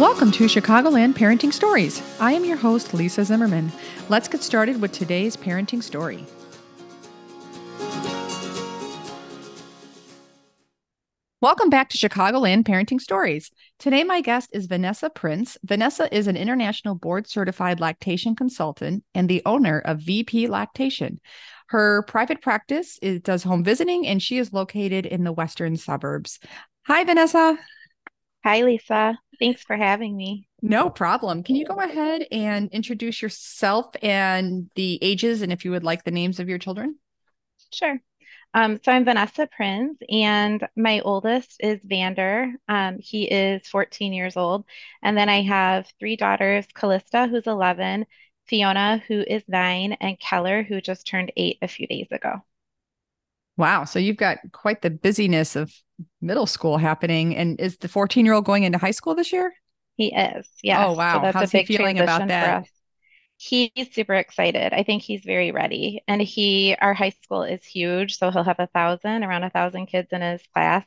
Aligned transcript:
Welcome 0.00 0.30
to 0.32 0.44
Chicagoland 0.44 1.12
Parenting 1.12 1.52
Stories. 1.52 2.00
I 2.18 2.32
am 2.32 2.46
your 2.46 2.56
host, 2.56 2.94
Lisa 2.94 3.22
Zimmermann. 3.22 3.70
Let's 4.08 4.28
get 4.28 4.42
started 4.42 4.80
with 4.80 4.92
today's 4.92 5.36
parenting 5.36 5.82
story. 5.82 6.24
Welcome 11.42 11.68
back 11.68 11.90
to 11.90 11.98
Chicagoland 11.98 12.64
Parenting 12.64 12.98
Stories. 12.98 13.50
Today, 13.78 14.02
my 14.02 14.22
guest 14.22 14.48
is 14.54 14.64
Vanessa 14.64 15.10
Prinz. 15.10 15.58
Vanessa 15.64 16.08
is 16.16 16.28
an 16.28 16.36
international 16.38 16.94
board 16.94 17.26
certified 17.28 17.78
lactation 17.78 18.34
consultant 18.34 19.04
and 19.14 19.28
the 19.28 19.42
owner 19.44 19.80
of 19.80 19.98
VP 19.98 20.46
Lactation. 20.46 21.20
Her 21.68 22.04
private 22.04 22.40
practice 22.40 22.98
is, 23.02 23.20
does 23.20 23.42
home 23.42 23.62
visiting, 23.62 24.06
and 24.06 24.22
she 24.22 24.38
is 24.38 24.50
located 24.50 25.04
in 25.04 25.24
the 25.24 25.32
western 25.32 25.76
suburbs. 25.76 26.40
Hi, 26.86 27.04
Vanessa. 27.04 27.58
Hi, 28.42 28.62
Lisa. 28.62 29.18
Thanks 29.38 29.62
for 29.62 29.76
having 29.76 30.16
me. 30.16 30.48
No 30.62 30.88
problem. 30.88 31.42
Can 31.42 31.56
you 31.56 31.66
go 31.66 31.76
ahead 31.76 32.26
and 32.32 32.70
introduce 32.72 33.20
yourself 33.20 33.94
and 34.02 34.70
the 34.74 34.98
ages, 35.02 35.42
and 35.42 35.52
if 35.52 35.64
you 35.64 35.70
would 35.72 35.84
like 35.84 36.04
the 36.04 36.10
names 36.10 36.40
of 36.40 36.48
your 36.48 36.58
children? 36.58 36.96
Sure. 37.72 38.00
Um, 38.52 38.80
so 38.84 38.92
I'm 38.92 39.04
Vanessa 39.04 39.46
Prinz, 39.46 39.98
and 40.10 40.66
my 40.74 41.00
oldest 41.00 41.56
is 41.60 41.78
Vander. 41.84 42.52
Um, 42.66 42.98
he 42.98 43.24
is 43.24 43.68
14 43.68 44.12
years 44.12 44.36
old. 44.36 44.64
And 45.02 45.16
then 45.16 45.28
I 45.28 45.42
have 45.42 45.86
three 46.00 46.16
daughters, 46.16 46.66
Callista, 46.74 47.28
who's 47.28 47.46
11, 47.46 48.06
Fiona, 48.46 49.02
who 49.06 49.20
is 49.20 49.44
nine, 49.46 49.92
and 50.00 50.18
Keller, 50.18 50.62
who 50.62 50.80
just 50.80 51.06
turned 51.06 51.30
eight 51.36 51.58
a 51.62 51.68
few 51.68 51.86
days 51.86 52.08
ago. 52.10 52.40
Wow. 53.56 53.84
So 53.84 53.98
you've 53.98 54.16
got 54.16 54.38
quite 54.52 54.82
the 54.82 54.90
busyness 54.90 55.54
of 55.54 55.72
middle 56.20 56.46
school 56.46 56.78
happening. 56.78 57.36
And 57.36 57.60
is 57.60 57.76
the 57.78 57.88
14 57.88 58.24
year 58.24 58.34
old 58.34 58.44
going 58.44 58.64
into 58.64 58.78
high 58.78 58.90
school 58.90 59.14
this 59.14 59.32
year? 59.32 59.52
He 59.96 60.14
is. 60.14 60.48
Yeah. 60.62 60.86
Oh, 60.86 60.94
wow. 60.94 61.16
So 61.16 61.22
that's 61.22 61.34
How's 61.34 61.48
a 61.50 61.52
big 61.52 61.68
he 61.68 61.76
feeling 61.76 61.98
about 61.98 62.28
that? 62.28 62.66
He's 63.36 63.70
super 63.94 64.14
excited. 64.14 64.74
I 64.74 64.82
think 64.82 65.02
he's 65.02 65.22
very 65.24 65.50
ready. 65.50 66.02
And 66.06 66.20
he, 66.20 66.76
our 66.78 66.92
high 66.92 67.14
school 67.22 67.42
is 67.42 67.64
huge. 67.64 68.18
So 68.18 68.30
he'll 68.30 68.44
have 68.44 68.60
a 68.60 68.66
thousand, 68.66 69.24
around 69.24 69.44
a 69.44 69.50
thousand 69.50 69.86
kids 69.86 70.08
in 70.12 70.20
his 70.20 70.42
class. 70.52 70.84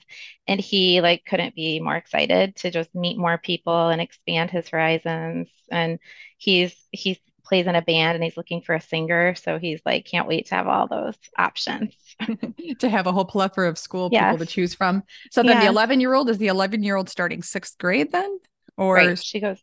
And 0.48 0.60
he 0.60 1.02
like 1.02 1.26
couldn't 1.26 1.56
be 1.56 1.80
more 1.80 1.96
excited 1.96 2.56
to 2.58 2.70
just 2.70 2.94
meet 2.94 3.18
more 3.18 3.40
people 3.40 3.90
and 3.90 4.00
expand 4.00 4.52
his 4.52 4.70
horizons. 4.70 5.50
And 5.72 5.98
he's, 6.38 6.76
he's 6.92 7.18
plays 7.44 7.68
in 7.68 7.76
a 7.76 7.82
band 7.82 8.16
and 8.16 8.24
he's 8.24 8.38
looking 8.38 8.62
for 8.62 8.76
a 8.76 8.82
singer. 8.82 9.36
So 9.36 9.60
he's 9.60 9.82
like, 9.86 10.06
can't 10.06 10.28
wait 10.28 10.48
to 10.48 10.56
have 10.56 10.68
all 10.68 10.88
those 10.88 11.16
options. 11.38 11.94
to 12.80 12.90
have 12.90 13.08
a 13.08 13.12
whole 13.12 13.26
plethora 13.26 13.70
of 13.70 13.78
school 13.78 14.10
yes. 14.12 14.32
people 14.32 14.46
to 14.46 14.52
choose 14.52 14.74
from. 14.74 15.04
So 15.32 15.44
then 15.44 15.60
the 15.60 15.68
11 15.68 16.00
year 16.00 16.14
old 16.14 16.30
is 16.30 16.38
the 16.38 16.48
11 16.48 16.84
year 16.84 16.96
old 16.96 17.10
starting 17.10 17.44
sixth 17.44 17.78
grade 17.78 18.12
then? 18.12 18.40
Or 18.78 18.96
right. 18.96 19.24
she 19.24 19.40
goes, 19.40 19.62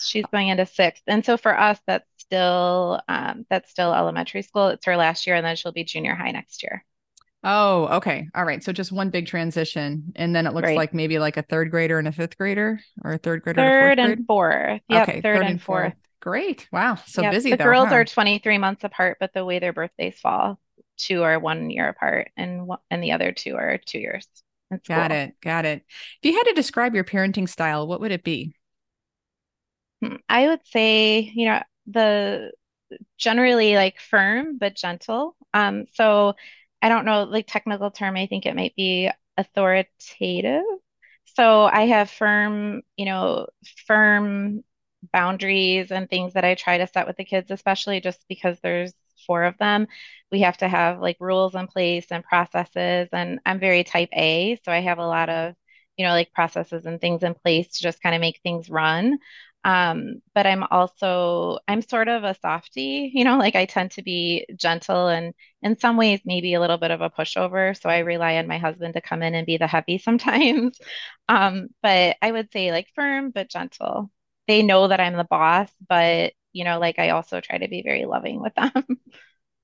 she's 0.00 0.26
going 0.26 0.48
into 0.48 0.66
sixth. 0.66 1.02
And 1.06 1.24
so 1.24 1.36
for 1.36 1.58
us, 1.58 1.78
that's 1.86 2.06
still 2.18 3.00
um, 3.08 3.44
that's 3.50 3.70
still 3.70 3.92
elementary 3.92 4.42
school. 4.42 4.68
It's 4.68 4.86
her 4.86 4.96
last 4.96 5.26
year, 5.26 5.36
and 5.36 5.44
then 5.44 5.56
she'll 5.56 5.72
be 5.72 5.84
junior 5.84 6.14
high 6.14 6.30
next 6.30 6.62
year. 6.62 6.84
Oh, 7.44 7.96
okay. 7.96 8.28
All 8.34 8.44
right. 8.44 8.62
So 8.62 8.72
just 8.72 8.92
one 8.92 9.10
big 9.10 9.26
transition. 9.26 10.12
And 10.14 10.34
then 10.34 10.46
it 10.46 10.54
looks 10.54 10.66
right. 10.66 10.76
like 10.76 10.94
maybe 10.94 11.18
like 11.18 11.36
a 11.36 11.42
third 11.42 11.72
grader 11.72 11.98
and 11.98 12.06
a 12.06 12.12
fifth 12.12 12.38
grader 12.38 12.80
or 13.02 13.14
a 13.14 13.18
third 13.18 13.42
grader. 13.42 13.60
Third 13.60 13.98
and, 13.98 14.12
and 14.12 14.26
fourth. 14.26 14.80
Yep, 14.88 15.08
okay. 15.08 15.20
Third, 15.20 15.38
third 15.38 15.46
and 15.46 15.60
fourth. 15.60 15.92
fourth. 15.92 15.94
Great. 16.22 16.68
Wow. 16.70 16.98
So 17.06 17.20
yep. 17.20 17.32
busy. 17.32 17.50
The 17.50 17.56
though, 17.56 17.64
girls 17.64 17.88
huh? 17.88 17.96
are 17.96 18.04
23 18.04 18.56
months 18.56 18.84
apart, 18.84 19.16
but 19.18 19.34
the 19.34 19.44
way 19.44 19.58
their 19.58 19.72
birthdays 19.72 20.20
fall, 20.20 20.60
two 20.96 21.24
are 21.24 21.40
one 21.40 21.68
year 21.68 21.88
apart 21.88 22.30
and 22.36 22.70
and 22.92 23.02
the 23.02 23.10
other 23.10 23.32
two 23.32 23.56
are 23.56 23.76
two 23.76 23.98
years. 23.98 24.26
Got 24.86 25.10
cool. 25.10 25.18
it. 25.18 25.34
Got 25.42 25.64
it. 25.64 25.84
If 26.22 26.30
you 26.30 26.36
had 26.36 26.44
to 26.44 26.54
describe 26.54 26.94
your 26.94 27.02
parenting 27.02 27.48
style, 27.48 27.88
what 27.88 28.00
would 28.00 28.12
it 28.12 28.22
be? 28.22 28.54
Hmm, 30.00 30.16
I 30.28 30.46
would 30.46 30.64
say, 30.64 31.32
you 31.34 31.46
know, 31.46 31.62
the 31.88 32.52
generally 33.18 33.74
like 33.74 33.98
firm 33.98 34.58
but 34.58 34.76
gentle. 34.76 35.36
Um, 35.52 35.86
so 35.94 36.34
I 36.80 36.88
don't 36.88 37.04
know, 37.04 37.24
like 37.24 37.48
technical 37.48 37.90
term, 37.90 38.16
I 38.16 38.28
think 38.28 38.46
it 38.46 38.54
might 38.54 38.76
be 38.76 39.10
authoritative. 39.36 40.62
So 41.34 41.64
I 41.64 41.86
have 41.86 42.10
firm, 42.10 42.82
you 42.96 43.06
know, 43.06 43.48
firm 43.86 44.62
boundaries 45.12 45.90
and 45.90 46.08
things 46.08 46.34
that 46.34 46.44
I 46.44 46.54
try 46.54 46.78
to 46.78 46.86
set 46.86 47.06
with 47.06 47.16
the 47.16 47.24
kids, 47.24 47.50
especially 47.50 48.00
just 48.00 48.24
because 48.28 48.58
there's 48.60 48.92
four 49.26 49.44
of 49.44 49.56
them. 49.58 49.86
We 50.30 50.40
have 50.40 50.56
to 50.58 50.68
have 50.68 51.00
like 51.00 51.16
rules 51.20 51.54
in 51.54 51.66
place 51.66 52.06
and 52.10 52.24
processes. 52.24 53.08
And 53.12 53.40
I'm 53.46 53.60
very 53.60 53.84
type 53.84 54.10
A, 54.14 54.58
so 54.64 54.72
I 54.72 54.80
have 54.80 54.98
a 54.98 55.06
lot 55.06 55.28
of, 55.28 55.54
you 55.96 56.04
know, 56.06 56.12
like 56.12 56.32
processes 56.32 56.86
and 56.86 57.00
things 57.00 57.22
in 57.22 57.34
place 57.34 57.68
to 57.76 57.82
just 57.82 58.02
kind 58.02 58.14
of 58.14 58.20
make 58.20 58.40
things 58.42 58.70
run. 58.70 59.18
Um, 59.64 60.22
but 60.34 60.44
I'm 60.46 60.64
also, 60.64 61.58
I'm 61.68 61.82
sort 61.82 62.08
of 62.08 62.24
a 62.24 62.34
softie, 62.34 63.12
you 63.14 63.22
know, 63.24 63.38
like 63.38 63.54
I 63.54 63.64
tend 63.66 63.92
to 63.92 64.02
be 64.02 64.44
gentle 64.56 65.06
and 65.08 65.34
in 65.62 65.78
some 65.78 65.96
ways 65.96 66.20
maybe 66.24 66.54
a 66.54 66.60
little 66.60 66.78
bit 66.78 66.90
of 66.90 67.00
a 67.00 67.10
pushover. 67.10 67.80
So 67.80 67.88
I 67.88 67.98
rely 68.00 68.36
on 68.38 68.48
my 68.48 68.58
husband 68.58 68.94
to 68.94 69.00
come 69.00 69.22
in 69.22 69.34
and 69.36 69.46
be 69.46 69.58
the 69.58 69.68
heavy 69.68 69.98
sometimes. 69.98 70.78
Um, 71.28 71.68
but 71.82 72.16
I 72.22 72.32
would 72.32 72.50
say 72.52 72.72
like 72.72 72.88
firm 72.96 73.30
but 73.30 73.48
gentle. 73.50 74.10
They 74.48 74.62
know 74.62 74.88
that 74.88 75.00
I'm 75.00 75.16
the 75.16 75.24
boss, 75.24 75.70
but 75.88 76.32
you 76.52 76.64
know, 76.64 76.78
like 76.78 76.98
I 76.98 77.10
also 77.10 77.40
try 77.40 77.58
to 77.58 77.68
be 77.68 77.82
very 77.82 78.04
loving 78.04 78.40
with 78.40 78.54
them. 78.54 78.72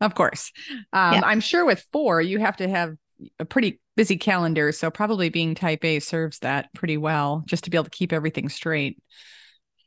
Of 0.01 0.15
course. 0.15 0.53
Um, 0.93 1.23
yeah. 1.23 1.23
I'm 1.25 1.41
sure 1.41 1.65
with 1.65 1.85
four, 1.93 2.21
you 2.21 2.39
have 2.39 2.57
to 2.59 2.69
have 2.69 2.97
a 3.41 3.45
pretty 3.45 3.81
busy 3.97 4.17
calendar. 4.17 4.71
So 4.71 4.91
probably 4.91 5.29
being 5.29 5.55
type 5.57 5.85
A 5.85 5.99
serves 5.99 6.39
that 6.41 6.73
pretty 6.73 6.97
well 6.97 7.43
just 7.47 7.65
to 7.65 7.71
be 7.71 7.77
able 7.77 7.85
to 7.85 7.91
keep 7.91 8.13
everything 8.13 8.49
straight. 8.49 8.99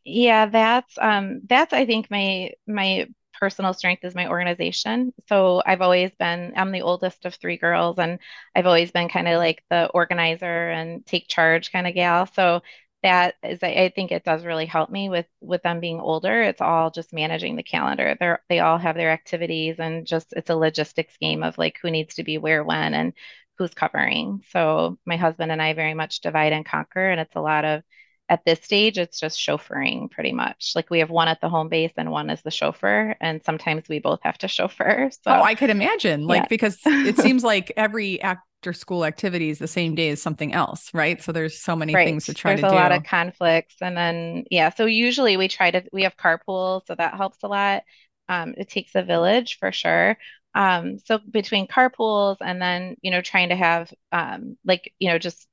Yeah, 0.03 0.47
that's 0.47 0.97
um 0.99 1.41
that's 1.47 1.73
I 1.73 1.85
think 1.85 2.09
my 2.09 2.51
my 2.67 3.07
personal 3.39 3.73
strength 3.73 4.03
is 4.03 4.15
my 4.15 4.27
organization. 4.29 5.13
So 5.27 5.61
I've 5.65 5.81
always 5.81 6.11
been 6.19 6.53
I'm 6.55 6.71
the 6.71 6.81
oldest 6.81 7.25
of 7.25 7.35
three 7.35 7.57
girls 7.57 7.99
and 7.99 8.19
I've 8.55 8.65
always 8.65 8.91
been 8.91 9.09
kind 9.09 9.27
of 9.27 9.37
like 9.37 9.63
the 9.69 9.87
organizer 9.89 10.69
and 10.69 11.05
take 11.05 11.27
charge 11.27 11.71
kind 11.71 11.87
of 11.87 11.93
gal. 11.95 12.25
So 12.27 12.61
that 13.03 13.35
is 13.43 13.59
I, 13.63 13.67
I 13.69 13.93
think 13.95 14.11
it 14.11 14.23
does 14.23 14.45
really 14.45 14.65
help 14.65 14.89
me 14.89 15.09
with 15.09 15.25
with 15.41 15.63
them 15.63 15.79
being 15.79 15.99
older. 15.99 16.41
It's 16.43 16.61
all 16.61 16.91
just 16.91 17.13
managing 17.13 17.55
the 17.55 17.63
calendar. 17.63 18.15
They're 18.19 18.41
they 18.49 18.59
all 18.59 18.77
have 18.77 18.95
their 18.95 19.11
activities 19.11 19.77
and 19.79 20.05
just 20.05 20.33
it's 20.33 20.49
a 20.49 20.55
logistics 20.55 21.17
game 21.17 21.43
of 21.43 21.57
like 21.57 21.77
who 21.81 21.91
needs 21.91 22.15
to 22.15 22.23
be 22.23 22.37
where 22.37 22.63
when 22.63 22.93
and 22.93 23.13
who's 23.57 23.73
covering. 23.73 24.41
So 24.49 24.97
my 25.05 25.17
husband 25.17 25.51
and 25.51 25.61
I 25.61 25.73
very 25.73 25.93
much 25.93 26.21
divide 26.21 26.53
and 26.53 26.65
conquer 26.65 27.09
and 27.09 27.19
it's 27.19 27.35
a 27.35 27.41
lot 27.41 27.65
of 27.65 27.83
at 28.31 28.45
this 28.45 28.63
stage, 28.63 28.97
it's 28.97 29.19
just 29.19 29.37
chauffeuring 29.37 30.09
pretty 30.09 30.31
much. 30.31 30.71
Like 30.73 30.89
we 30.89 30.99
have 30.99 31.09
one 31.09 31.27
at 31.27 31.41
the 31.41 31.49
home 31.49 31.67
base 31.67 31.91
and 31.97 32.11
one 32.11 32.29
as 32.29 32.41
the 32.41 32.49
chauffeur, 32.49 33.13
and 33.19 33.43
sometimes 33.43 33.89
we 33.89 33.99
both 33.99 34.21
have 34.23 34.37
to 34.37 34.47
chauffeur. 34.47 35.07
Oh, 35.07 35.09
so 35.09 35.31
oh, 35.31 35.43
I 35.43 35.53
could 35.53 35.69
imagine, 35.69 36.25
like 36.25 36.43
yeah. 36.43 36.47
because 36.47 36.79
it 36.85 37.17
seems 37.17 37.43
like 37.43 37.73
every 37.75 38.21
after 38.61 38.73
school 38.73 39.05
activities 39.05 39.57
the 39.57 39.67
same 39.67 39.95
day 39.95 40.09
as 40.09 40.21
something 40.21 40.53
else, 40.53 40.93
right? 40.93 41.19
So 41.23 41.31
there's 41.31 41.59
so 41.59 41.75
many 41.75 41.95
right. 41.95 42.05
things 42.05 42.27
to 42.27 42.33
try 42.35 42.51
there's 42.51 42.61
to 42.61 42.67
do. 42.67 42.69
There's 42.69 42.79
a 42.79 42.89
lot 42.89 42.91
of 42.91 43.03
conflicts, 43.03 43.77
and 43.81 43.97
then 43.97 44.43
yeah, 44.51 44.69
so 44.69 44.85
usually 44.85 45.35
we 45.35 45.47
try 45.47 45.71
to 45.71 45.83
we 45.91 46.03
have 46.03 46.15
carpool, 46.15 46.85
so 46.85 46.93
that 46.93 47.15
helps 47.15 47.39
a 47.41 47.47
lot. 47.47 47.81
Um, 48.29 48.53
it 48.55 48.69
takes 48.69 48.93
a 48.93 49.01
village 49.01 49.57
for 49.57 49.71
sure. 49.71 50.15
Um, 50.53 50.99
so 50.99 51.17
between 51.17 51.65
carpools 51.65 52.37
and 52.39 52.61
then 52.61 52.97
you 53.01 53.09
know 53.09 53.21
trying 53.21 53.49
to 53.49 53.55
have 53.55 53.91
um, 54.11 54.57
like 54.63 54.93
you 54.99 55.09
know 55.09 55.17
just 55.17 55.47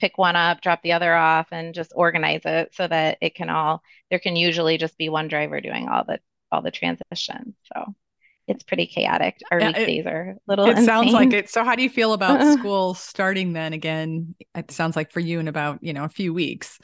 pick 0.00 0.18
one 0.18 0.34
up, 0.34 0.60
drop 0.60 0.82
the 0.82 0.92
other 0.92 1.14
off, 1.14 1.46
and 1.52 1.72
just 1.72 1.92
organize 1.94 2.42
it 2.46 2.74
so 2.74 2.88
that 2.88 3.18
it 3.20 3.36
can 3.36 3.48
all 3.48 3.80
there 4.10 4.18
can 4.18 4.34
usually 4.34 4.76
just 4.76 4.98
be 4.98 5.08
one 5.08 5.28
driver 5.28 5.60
doing 5.60 5.88
all 5.88 6.02
the 6.04 6.18
all 6.50 6.62
the 6.62 6.72
transitions. 6.72 7.54
So 7.72 7.94
it's 8.50 8.64
pretty 8.64 8.86
chaotic. 8.86 9.40
Our 9.50 9.58
weekdays 9.58 10.04
it, 10.04 10.08
are 10.08 10.30
a 10.30 10.36
little. 10.48 10.64
It 10.64 10.70
insane. 10.70 10.84
sounds 10.84 11.12
like 11.12 11.32
it. 11.32 11.48
So 11.48 11.64
how 11.64 11.76
do 11.76 11.82
you 11.82 11.90
feel 11.90 12.12
about 12.12 12.58
school 12.58 12.94
starting 12.94 13.52
then 13.52 13.72
again? 13.72 14.34
It 14.54 14.72
sounds 14.72 14.96
like 14.96 15.12
for 15.12 15.20
you 15.20 15.38
in 15.38 15.48
about 15.48 15.78
you 15.82 15.92
know 15.92 16.04
a 16.04 16.08
few 16.08 16.34
weeks. 16.34 16.78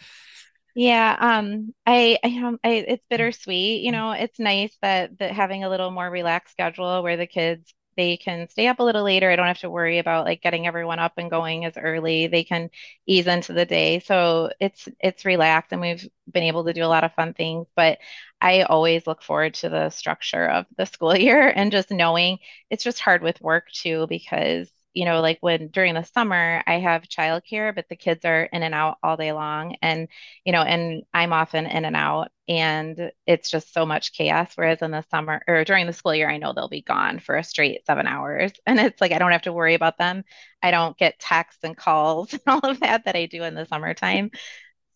Yeah, 0.77 1.17
um, 1.19 1.75
I, 1.87 2.19
I, 2.23 2.29
um, 2.45 2.61
I, 2.63 2.85
it's 2.87 3.05
bittersweet. 3.09 3.83
You 3.83 3.93
know, 3.93 4.13
it's 4.13 4.39
nice 4.39 4.77
that 4.83 5.19
that 5.19 5.33
having 5.33 5.65
a 5.65 5.69
little 5.69 5.91
more 5.91 6.09
relaxed 6.09 6.53
schedule 6.53 7.03
where 7.03 7.17
the 7.17 7.27
kids 7.27 7.75
they 7.97 8.17
can 8.19 8.49
stay 8.49 8.69
up 8.69 8.79
a 8.79 8.83
little 8.83 9.03
later. 9.03 9.31
I 9.31 9.37
don't 9.37 9.47
have 9.47 9.61
to 9.61 9.71
worry 9.71 9.99
about 9.99 10.27
like 10.27 10.43
getting 10.43 10.67
everyone 10.67 10.99
up 10.99 11.15
and 11.17 11.31
going 11.31 11.65
as 11.65 11.77
early. 11.77 12.27
They 12.27 12.45
can 12.45 12.71
ease 13.07 13.27
into 13.27 13.55
the 13.55 13.65
day. 13.65 14.01
So 14.01 14.51
it's 14.61 14.87
it's 15.01 15.25
relaxed 15.25 15.73
and 15.73 15.81
we've 15.81 16.07
been 16.31 16.45
able 16.45 16.65
to 16.65 16.73
do 16.73 16.85
a 16.85 16.87
lot 16.87 17.05
of 17.05 17.15
fun 17.15 17.35
things. 17.35 17.67
But 17.75 17.99
I 18.41 18.63
always 18.63 19.07
look 19.07 19.23
forward 19.23 19.55
to 19.55 19.69
the 19.69 19.91
structure 19.91 20.47
of 20.47 20.67
the 20.77 20.87
school 20.87 21.17
year 21.19 21.49
and 21.49 21.73
just 21.73 21.91
knowing 21.91 22.39
it's 22.71 22.85
just 22.85 23.01
hard 23.01 23.23
with 23.23 23.41
work 23.41 23.71
too 23.73 24.07
because 24.09 24.71
you 24.95 25.05
know, 25.05 25.21
like 25.21 25.37
when 25.43 25.69
during 25.69 25.93
the 25.93 26.03
summer 26.05 26.63
I 26.67 26.79
have 26.79 27.03
childcare, 27.03 27.75
but 27.75 27.87
the 27.91 27.97
kids 27.97 28.25
are 28.25 28.45
in 28.45 28.63
and 28.63 28.75
out 28.75 28.97
all 29.03 29.19
day 29.19 29.31
long. 29.33 29.77
And, 29.83 30.09
you 30.47 30.53
know, 30.53 30.63
and 30.63 31.03
I'm 31.13 31.35
often 31.35 31.67
in 31.67 31.85
and 31.85 31.95
out 31.95 32.29
and 32.49 33.11
it's 33.27 33.51
just 33.51 33.75
so 33.75 33.85
much 33.85 34.15
chaos. 34.15 34.53
Whereas 34.55 34.81
in 34.81 34.93
the 34.93 35.05
summer 35.11 35.43
or 35.47 35.65
during 35.65 35.87
the 35.87 35.93
school 35.93 36.15
year, 36.15 36.31
I 36.31 36.39
know 36.39 36.55
they'll 36.55 36.69
be 36.71 36.81
gone 36.81 37.19
for 37.19 37.37
a 37.37 37.45
straight 37.45 37.85
seven 37.87 38.07
hours. 38.07 38.53
And 38.67 38.81
it's 38.81 39.01
like 39.01 39.13
I 39.13 39.19
don't 39.19 39.33
have 39.33 39.43
to 39.43 39.53
worry 39.53 39.75
about 39.75 39.99
them. 39.99 40.25
I 40.63 40.71
don't 40.71 40.97
get 40.97 41.19
texts 41.19 41.63
and 41.63 41.77
calls 41.77 42.33
and 42.33 42.43
all 42.47 42.61
of 42.61 42.81
that 42.81 43.05
that 43.05 43.17
I 43.17 43.27
do 43.27 43.43
in 43.45 43.55
the 43.55 43.67
summertime. 43.67 44.31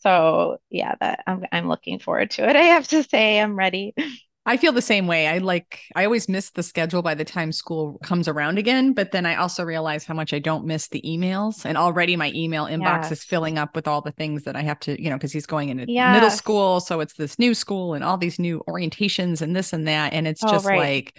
So 0.01 0.59
yeah, 0.71 0.95
that 1.01 1.23
I'm 1.27 1.45
I'm 1.53 1.69
looking 1.69 1.99
forward 1.99 2.31
to 2.33 2.49
it. 2.49 2.57
I 2.57 2.63
have 2.63 2.89
to 2.89 3.03
say 3.03 3.41
I'm 3.41 3.57
ready. 3.57 3.95
I 4.47 4.57
feel 4.57 4.73
the 4.73 4.81
same 4.81 5.07
way. 5.07 5.29
I 5.29 5.39
like 5.39 5.81
I 5.95 6.05
always 6.07 6.29
miss 6.29 6.51
the 6.51 6.63
schedule 6.63 7.03
by 7.03 7.15
the 7.15 7.27
time 7.27 7.53
school 7.53 7.99
comes 8.03 8.27
around 8.27 8.59
again, 8.59 8.95
but 8.95 9.13
then 9.13 9.27
I 9.27 9.37
also 9.37 9.65
realize 9.65 10.05
how 10.05 10.15
much 10.15 10.33
I 10.33 10.39
don't 10.39 10.65
miss 10.65 10.89
the 10.89 11.03
emails 11.03 11.67
and 11.67 11.77
already 11.77 12.17
my 12.17 12.33
email 12.35 12.65
inbox 12.65 13.03
yes. 13.03 13.13
is 13.13 13.25
filling 13.25 13.59
up 13.59 13.77
with 13.77 13.87
all 13.87 14.01
the 14.01 14.13
things 14.13 14.45
that 14.45 14.57
I 14.57 14.63
have 14.63 14.81
to, 14.81 15.01
you 15.01 15.11
know, 15.11 15.17
because 15.17 15.33
he's 15.33 15.47
going 15.47 15.69
into 15.69 15.85
yes. 15.87 16.15
middle 16.15 16.31
school, 16.31 16.81
so 16.81 17.01
it's 17.01 17.15
this 17.15 17.39
new 17.39 17.55
school 17.55 17.93
and 17.93 18.03
all 18.03 18.17
these 18.17 18.39
new 18.39 18.63
orientations 18.67 19.43
and 19.43 19.55
this 19.55 19.75
and 19.75 19.87
that 19.87 20.15
and 20.15 20.27
it's 20.27 20.43
oh, 20.43 20.51
just 20.51 20.67
right. 20.67 20.79
like 20.79 21.19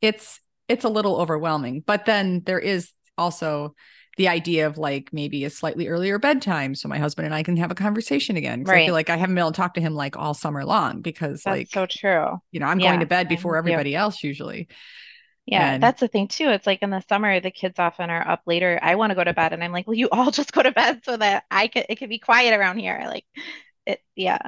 it's 0.00 0.40
it's 0.68 0.84
a 0.84 0.88
little 0.88 1.16
overwhelming. 1.16 1.82
But 1.84 2.06
then 2.06 2.42
there 2.46 2.60
is 2.60 2.92
also 3.18 3.74
the 4.16 4.28
idea 4.28 4.66
of 4.66 4.76
like 4.76 5.10
maybe 5.12 5.44
a 5.44 5.50
slightly 5.50 5.88
earlier 5.88 6.18
bedtime 6.18 6.74
so 6.74 6.88
my 6.88 6.98
husband 6.98 7.26
and 7.26 7.34
I 7.34 7.42
can 7.42 7.56
have 7.56 7.70
a 7.70 7.74
conversation 7.74 8.36
again. 8.36 8.64
Right. 8.64 8.82
I 8.82 8.86
feel 8.86 8.94
like 8.94 9.10
I 9.10 9.16
haven't 9.16 9.34
been 9.34 9.42
able 9.42 9.52
to 9.52 9.56
talk 9.56 9.74
to 9.74 9.80
him 9.80 9.94
like 9.94 10.16
all 10.16 10.34
summer 10.34 10.64
long 10.64 11.00
because 11.00 11.42
that's 11.42 11.56
like 11.56 11.68
so 11.70 11.86
true. 11.86 12.38
You 12.50 12.60
know, 12.60 12.66
I'm 12.66 12.80
yeah, 12.80 12.88
going 12.88 13.00
to 13.00 13.06
bed 13.06 13.28
before 13.28 13.56
everybody 13.56 13.94
else 13.94 14.22
usually. 14.22 14.68
Yeah, 15.46 15.72
and, 15.72 15.82
that's 15.82 16.00
the 16.00 16.08
thing 16.08 16.28
too. 16.28 16.50
It's 16.50 16.66
like 16.66 16.82
in 16.82 16.90
the 16.90 17.02
summer, 17.08 17.40
the 17.40 17.50
kids 17.50 17.78
often 17.78 18.10
are 18.10 18.26
up 18.26 18.42
later. 18.46 18.78
I 18.80 18.94
want 18.94 19.10
to 19.10 19.16
go 19.16 19.24
to 19.24 19.34
bed, 19.34 19.52
and 19.52 19.64
I'm 19.64 19.72
like, 19.72 19.88
"Well, 19.88 19.96
you 19.96 20.08
all 20.10 20.30
just 20.30 20.52
go 20.52 20.62
to 20.62 20.70
bed 20.70 21.00
so 21.04 21.16
that 21.16 21.44
I 21.50 21.66
could 21.66 21.86
it 21.88 21.98
can 21.98 22.08
be 22.08 22.20
quiet 22.20 22.56
around 22.56 22.78
here." 22.78 23.02
Like, 23.06 23.24
it, 23.84 24.00
yeah, 24.14 24.38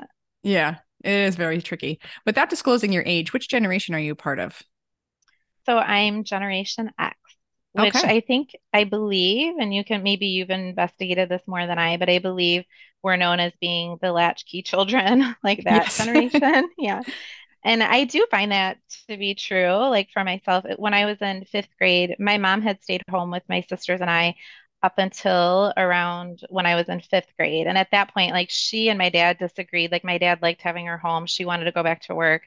yeah, 0.44 0.76
it 1.02 1.11
is 1.11 1.34
very 1.34 1.61
tricky. 1.61 1.99
Without 2.26 2.49
disclosing 2.49 2.93
your 2.93 3.02
age, 3.06 3.32
which 3.32 3.49
generation 3.49 3.94
are 3.96 4.00
you 4.00 4.14
part 4.14 4.38
of? 4.38 4.62
So 5.66 5.78
I'm 5.78 6.22
Generation 6.22 6.93
X 6.99 7.16
which 7.75 7.97
okay. 7.97 8.17
I 8.17 8.21
think 8.21 8.50
I 8.73 8.85
believe, 8.85 9.55
and 9.59 9.75
you 9.75 9.85
can 9.85 10.03
maybe 10.03 10.26
you've 10.26 10.50
investigated 10.50 11.29
this 11.29 11.43
more 11.47 11.67
than 11.67 11.79
I, 11.79 11.97
but 11.97 12.09
I 12.09 12.21
believe 12.21 12.65
we're 13.03 13.17
known 13.17 13.41
as 13.41 13.53
being 13.61 13.99
the 14.00 14.12
latchkey 14.12 14.62
children, 14.62 15.35
like 15.44 15.65
that 15.65 15.85
yes. 15.85 15.99
generation. 16.05 16.71
yeah. 16.79 17.03
And 17.65 17.82
I 17.82 18.05
do 18.05 18.26
find 18.31 18.53
that 18.53 18.79
to 19.09 19.17
be 19.17 19.35
true. 19.35 19.73
Like 19.73 20.11
for 20.12 20.23
myself, 20.23 20.65
when 20.76 20.94
I 20.94 21.06
was 21.06 21.21
in 21.21 21.44
fifth 21.47 21.71
grade, 21.79 22.17
my 22.19 22.38
mom 22.38 22.62
had 22.62 22.82
stayed 22.82 23.03
home 23.11 23.31
with 23.31 23.43
my 23.49 23.62
sisters 23.62 24.00
and 24.00 24.11
I 24.11 24.37
up 24.82 24.99
until 24.99 25.73
around 25.79 26.41
when 26.50 26.67
I 26.67 26.75
was 26.75 26.91
in 26.91 27.00
fifth 27.00 27.32
grade. 27.38 27.67
And 27.67 27.79
at 27.79 27.91
that 27.93 28.12
point, 28.12 28.32
like 28.32 28.50
she 28.50 28.91
and 28.91 28.99
my 28.99 29.09
dad 29.09 29.38
disagreed. 29.38 29.91
Like 29.91 30.05
my 30.05 30.19
dad 30.19 30.43
liked 30.43 30.61
having 30.61 30.87
her 30.87 30.99
home. 30.99 31.25
She 31.26 31.47
wanted 31.47 31.65
to 31.65 31.73
go 31.73 31.82
back 31.82 32.03
to 32.03 32.15
work 32.15 32.43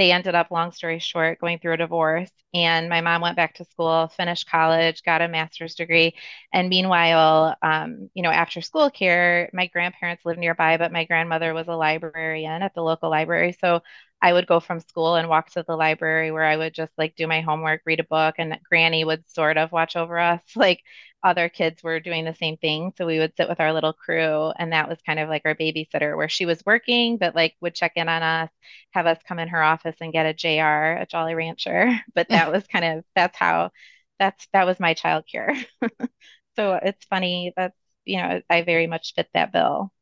they 0.00 0.12
ended 0.12 0.34
up, 0.34 0.50
long 0.50 0.72
story 0.72 0.98
short, 0.98 1.40
going 1.40 1.60
through 1.60 1.74
a 1.74 1.78
divorce. 1.78 2.32
And 2.54 2.88
my 2.90 3.02
mom 3.02 3.22
went 3.22 3.36
back 3.36 3.54
to 3.56 3.66
school, 3.66 4.08
finished 4.08 4.50
college, 4.50 5.04
got 5.04 5.22
a 5.22 5.28
master's 5.28 5.76
degree. 5.76 6.14
And 6.52 6.70
meanwhile, 6.70 7.56
um, 7.62 8.10
you 8.14 8.24
know, 8.24 8.30
after 8.30 8.62
school 8.62 8.90
care, 8.90 9.50
my 9.54 9.68
grandparents 9.68 10.24
lived 10.26 10.40
nearby, 10.40 10.78
but 10.78 10.92
my 10.92 11.04
grandmother 11.04 11.54
was 11.54 11.68
a 11.68 11.76
librarian 11.76 12.62
at 12.62 12.74
the 12.74 12.82
local 12.82 13.10
library. 13.10 13.56
So 13.60 13.82
I 14.22 14.32
would 14.32 14.46
go 14.46 14.60
from 14.60 14.80
school 14.80 15.16
and 15.16 15.28
walk 15.28 15.50
to 15.52 15.62
the 15.66 15.76
library 15.76 16.30
where 16.32 16.44
I 16.44 16.56
would 16.56 16.74
just 16.74 16.92
like 16.98 17.16
do 17.16 17.26
my 17.26 17.40
homework, 17.42 17.82
read 17.86 18.00
a 18.00 18.04
book, 18.04 18.36
and 18.38 18.58
Granny 18.68 19.04
would 19.04 19.28
sort 19.30 19.58
of 19.58 19.72
watch 19.72 19.96
over 19.96 20.18
us. 20.18 20.42
Like 20.56 20.82
other 21.22 21.48
kids 21.48 21.82
were 21.82 22.00
doing 22.00 22.24
the 22.24 22.34
same 22.34 22.56
thing. 22.56 22.92
So 22.96 23.06
we 23.06 23.18
would 23.18 23.36
sit 23.36 23.48
with 23.48 23.60
our 23.60 23.72
little 23.72 23.92
crew, 23.92 24.52
and 24.58 24.72
that 24.72 24.88
was 24.88 24.98
kind 25.04 25.18
of 25.18 25.28
like 25.28 25.42
our 25.44 25.54
babysitter, 25.54 26.16
where 26.16 26.28
she 26.28 26.46
was 26.46 26.62
working, 26.66 27.18
but 27.18 27.34
like 27.34 27.56
would 27.60 27.74
check 27.74 27.92
in 27.96 28.08
on 28.08 28.22
us, 28.22 28.50
have 28.92 29.06
us 29.06 29.18
come 29.26 29.38
in 29.38 29.48
her 29.48 29.62
office 29.62 29.96
and 30.00 30.12
get 30.12 30.26
a 30.26 30.34
JR, 30.34 30.96
a 30.96 31.06
Jolly 31.06 31.34
Rancher. 31.34 31.90
But 32.14 32.28
that 32.30 32.50
was 32.52 32.66
kind 32.66 32.84
of 32.84 33.04
that's 33.14 33.36
how 33.38 33.70
that's 34.18 34.46
that 34.52 34.66
was 34.66 34.80
my 34.80 34.94
child 34.94 35.24
care. 35.30 35.54
so 36.56 36.74
it's 36.74 37.04
funny 37.06 37.52
that's 37.56 37.76
you 38.04 38.18
know 38.18 38.42
I 38.50 38.62
very 38.62 38.86
much 38.86 39.14
fit 39.14 39.28
that 39.34 39.52
bill. 39.52 39.92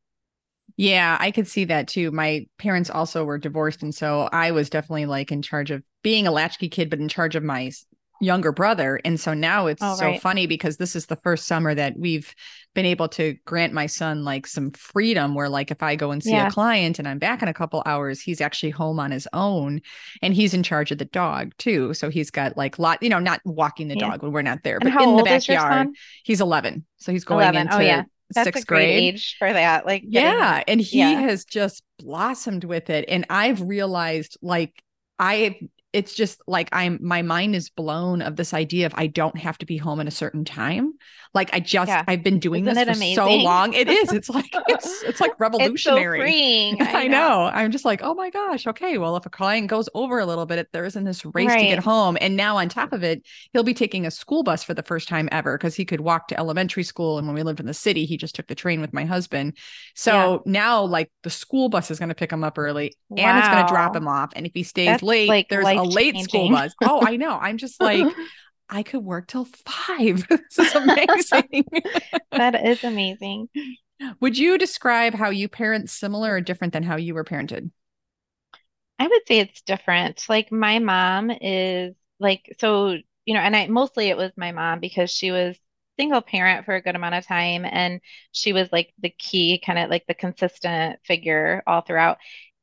Yeah, 0.76 1.16
I 1.18 1.32
could 1.32 1.48
see 1.48 1.64
that 1.64 1.88
too. 1.88 2.10
My 2.12 2.46
parents 2.58 2.88
also 2.90 3.24
were 3.24 3.38
divorced. 3.38 3.82
And 3.82 3.94
so 3.94 4.28
I 4.32 4.52
was 4.52 4.70
definitely 4.70 5.06
like 5.06 5.32
in 5.32 5.42
charge 5.42 5.70
of 5.72 5.82
being 6.02 6.26
a 6.26 6.30
latchkey 6.30 6.68
kid, 6.68 6.88
but 6.88 7.00
in 7.00 7.08
charge 7.08 7.34
of 7.34 7.42
my 7.42 7.72
younger 8.20 8.52
brother. 8.52 9.00
And 9.04 9.18
so 9.18 9.34
now 9.34 9.66
it's 9.66 9.82
oh, 9.82 9.94
so 9.94 10.06
right. 10.06 10.20
funny 10.20 10.46
because 10.46 10.76
this 10.76 10.96
is 10.96 11.06
the 11.06 11.16
first 11.16 11.46
summer 11.46 11.74
that 11.74 11.96
we've 11.96 12.34
been 12.74 12.86
able 12.86 13.08
to 13.08 13.36
grant 13.44 13.72
my 13.72 13.86
son 13.86 14.24
like 14.24 14.46
some 14.46 14.70
freedom 14.72 15.34
where 15.34 15.48
like 15.48 15.70
if 15.70 15.82
I 15.82 15.96
go 15.96 16.10
and 16.10 16.22
see 16.22 16.30
yeah. 16.30 16.48
a 16.48 16.50
client 16.50 16.98
and 16.98 17.06
I'm 17.06 17.18
back 17.18 17.42
in 17.42 17.48
a 17.48 17.54
couple 17.54 17.82
hours, 17.86 18.20
he's 18.20 18.40
actually 18.40 18.70
home 18.70 18.98
on 18.98 19.10
his 19.10 19.28
own 19.32 19.80
and 20.22 20.34
he's 20.34 20.54
in 20.54 20.62
charge 20.62 20.90
of 20.90 20.98
the 20.98 21.04
dog 21.04 21.52
too. 21.58 21.94
So 21.94 22.10
he's 22.10 22.30
got 22.30 22.56
like 22.56 22.78
lot, 22.78 23.02
you 23.02 23.08
know, 23.08 23.18
not 23.18 23.40
walking 23.44 23.88
the 23.88 23.96
yeah. 23.96 24.10
dog 24.10 24.22
when 24.22 24.32
we're 24.32 24.42
not 24.42 24.62
there, 24.62 24.78
but 24.80 24.88
in 24.88 25.16
the 25.16 25.22
backyard. 25.22 25.88
He's 26.24 26.40
11. 26.40 26.84
So 26.98 27.12
he's 27.12 27.24
going 27.24 27.42
11. 27.42 27.60
into 27.60 27.76
oh, 27.76 27.80
yeah. 27.80 28.04
That's 28.34 28.44
sixth 28.44 28.66
grade 28.66 29.14
age 29.14 29.36
for 29.38 29.50
that. 29.50 29.86
Like, 29.86 30.02
getting, 30.02 30.38
yeah. 30.38 30.62
And 30.68 30.80
he 30.80 30.98
yeah. 30.98 31.20
has 31.20 31.46
just 31.46 31.82
blossomed 31.98 32.64
with 32.64 32.90
it. 32.90 33.06
And 33.08 33.24
I've 33.30 33.62
realized 33.62 34.36
like 34.42 34.82
I 35.18 35.58
it's 35.92 36.14
just 36.14 36.40
like 36.46 36.68
I'm 36.72 36.98
my 37.00 37.22
mind 37.22 37.54
is 37.54 37.70
blown 37.70 38.20
of 38.22 38.36
this 38.36 38.52
idea 38.52 38.86
of 38.86 38.92
I 38.94 39.06
don't 39.06 39.38
have 39.38 39.58
to 39.58 39.66
be 39.66 39.78
home 39.78 40.00
at 40.00 40.06
a 40.06 40.12
certain 40.12 40.44
time. 40.44 40.92
Like 41.38 41.50
I 41.52 41.60
just 41.60 41.88
yeah. 41.88 42.02
I've 42.08 42.24
been 42.24 42.40
doing 42.40 42.66
Isn't 42.66 42.74
this 42.74 42.84
for 42.84 42.96
amazing? 42.96 43.14
so 43.14 43.28
long. 43.28 43.72
It 43.72 43.88
is. 43.88 44.12
It's 44.12 44.28
like 44.28 44.46
it's 44.66 45.04
it's 45.04 45.20
like 45.20 45.38
revolutionary. 45.38 46.18
It's 46.18 46.24
so 46.24 46.32
freeing. 46.32 46.82
I, 46.82 47.04
I 47.04 47.06
know. 47.06 47.28
know. 47.28 47.50
I'm 47.52 47.70
just 47.70 47.84
like, 47.84 48.00
oh 48.02 48.12
my 48.14 48.28
gosh. 48.30 48.66
Okay. 48.66 48.98
Well, 48.98 49.16
if 49.16 49.24
a 49.24 49.30
client 49.30 49.68
goes 49.68 49.88
over 49.94 50.18
a 50.18 50.26
little 50.26 50.46
bit, 50.46 50.66
there 50.72 50.84
isn't 50.84 51.04
this 51.04 51.24
race 51.24 51.46
right. 51.46 51.60
to 51.60 51.64
get 51.64 51.78
home. 51.78 52.18
And 52.20 52.36
now 52.36 52.56
on 52.56 52.68
top 52.68 52.92
of 52.92 53.04
it, 53.04 53.22
he'll 53.52 53.62
be 53.62 53.72
taking 53.72 54.04
a 54.04 54.10
school 54.10 54.42
bus 54.42 54.64
for 54.64 54.74
the 54.74 54.82
first 54.82 55.06
time 55.06 55.28
ever 55.30 55.56
because 55.56 55.76
he 55.76 55.84
could 55.84 56.00
walk 56.00 56.26
to 56.28 56.38
elementary 56.38 56.82
school. 56.82 57.18
And 57.18 57.28
when 57.28 57.36
we 57.36 57.44
lived 57.44 57.60
in 57.60 57.66
the 57.66 57.74
city, 57.74 58.04
he 58.04 58.16
just 58.16 58.34
took 58.34 58.48
the 58.48 58.56
train 58.56 58.80
with 58.80 58.92
my 58.92 59.04
husband. 59.04 59.56
So 59.94 60.42
yeah. 60.44 60.52
now 60.52 60.82
like 60.82 61.12
the 61.22 61.30
school 61.30 61.68
bus 61.68 61.92
is 61.92 62.00
going 62.00 62.08
to 62.08 62.16
pick 62.16 62.32
him 62.32 62.42
up 62.42 62.58
early 62.58 62.94
wow. 63.08 63.22
and 63.22 63.38
it's 63.38 63.48
going 63.48 63.64
to 63.64 63.72
drop 63.72 63.94
him 63.94 64.08
off. 64.08 64.32
And 64.34 64.44
if 64.44 64.52
he 64.54 64.64
stays 64.64 64.86
That's 64.86 65.02
late, 65.04 65.28
like 65.28 65.48
there's 65.48 65.66
a 65.66 65.82
late 65.82 66.16
school 66.16 66.50
bus. 66.50 66.74
Oh, 66.82 67.00
I 67.06 67.16
know. 67.16 67.38
I'm 67.38 67.58
just 67.58 67.80
like, 67.80 68.04
I 68.68 68.82
could 68.82 69.04
work 69.04 69.26
till 69.26 69.46
five. 69.46 70.26
this 70.28 70.58
is 70.58 70.74
amazing. 70.74 71.64
that 72.32 72.66
is 72.66 72.84
amazing. 72.84 73.48
Would 74.20 74.38
you 74.38 74.58
describe 74.58 75.14
how 75.14 75.30
you 75.30 75.48
parent 75.48 75.90
similar 75.90 76.34
or 76.34 76.40
different 76.40 76.72
than 76.72 76.82
how 76.82 76.96
you 76.96 77.14
were 77.14 77.24
parented? 77.24 77.70
I 78.98 79.06
would 79.06 79.22
say 79.26 79.38
it's 79.40 79.62
different. 79.62 80.24
Like 80.28 80.52
my 80.52 80.78
mom 80.78 81.30
is 81.30 81.94
like, 82.20 82.56
so, 82.60 82.96
you 83.24 83.34
know, 83.34 83.40
and 83.40 83.56
I 83.56 83.66
mostly 83.68 84.08
it 84.08 84.16
was 84.16 84.32
my 84.36 84.52
mom 84.52 84.80
because 84.80 85.10
she 85.10 85.30
was 85.30 85.56
single 85.98 86.20
parent 86.20 86.64
for 86.64 86.74
a 86.74 86.82
good 86.82 86.94
amount 86.94 87.16
of 87.16 87.26
time 87.26 87.64
and 87.64 88.00
she 88.30 88.52
was 88.52 88.68
like 88.70 88.92
the 89.00 89.10
key 89.10 89.60
kind 89.64 89.78
of 89.78 89.90
like 89.90 90.04
the 90.06 90.14
consistent 90.14 91.00
figure 91.04 91.62
all 91.66 91.80
throughout 91.80 92.18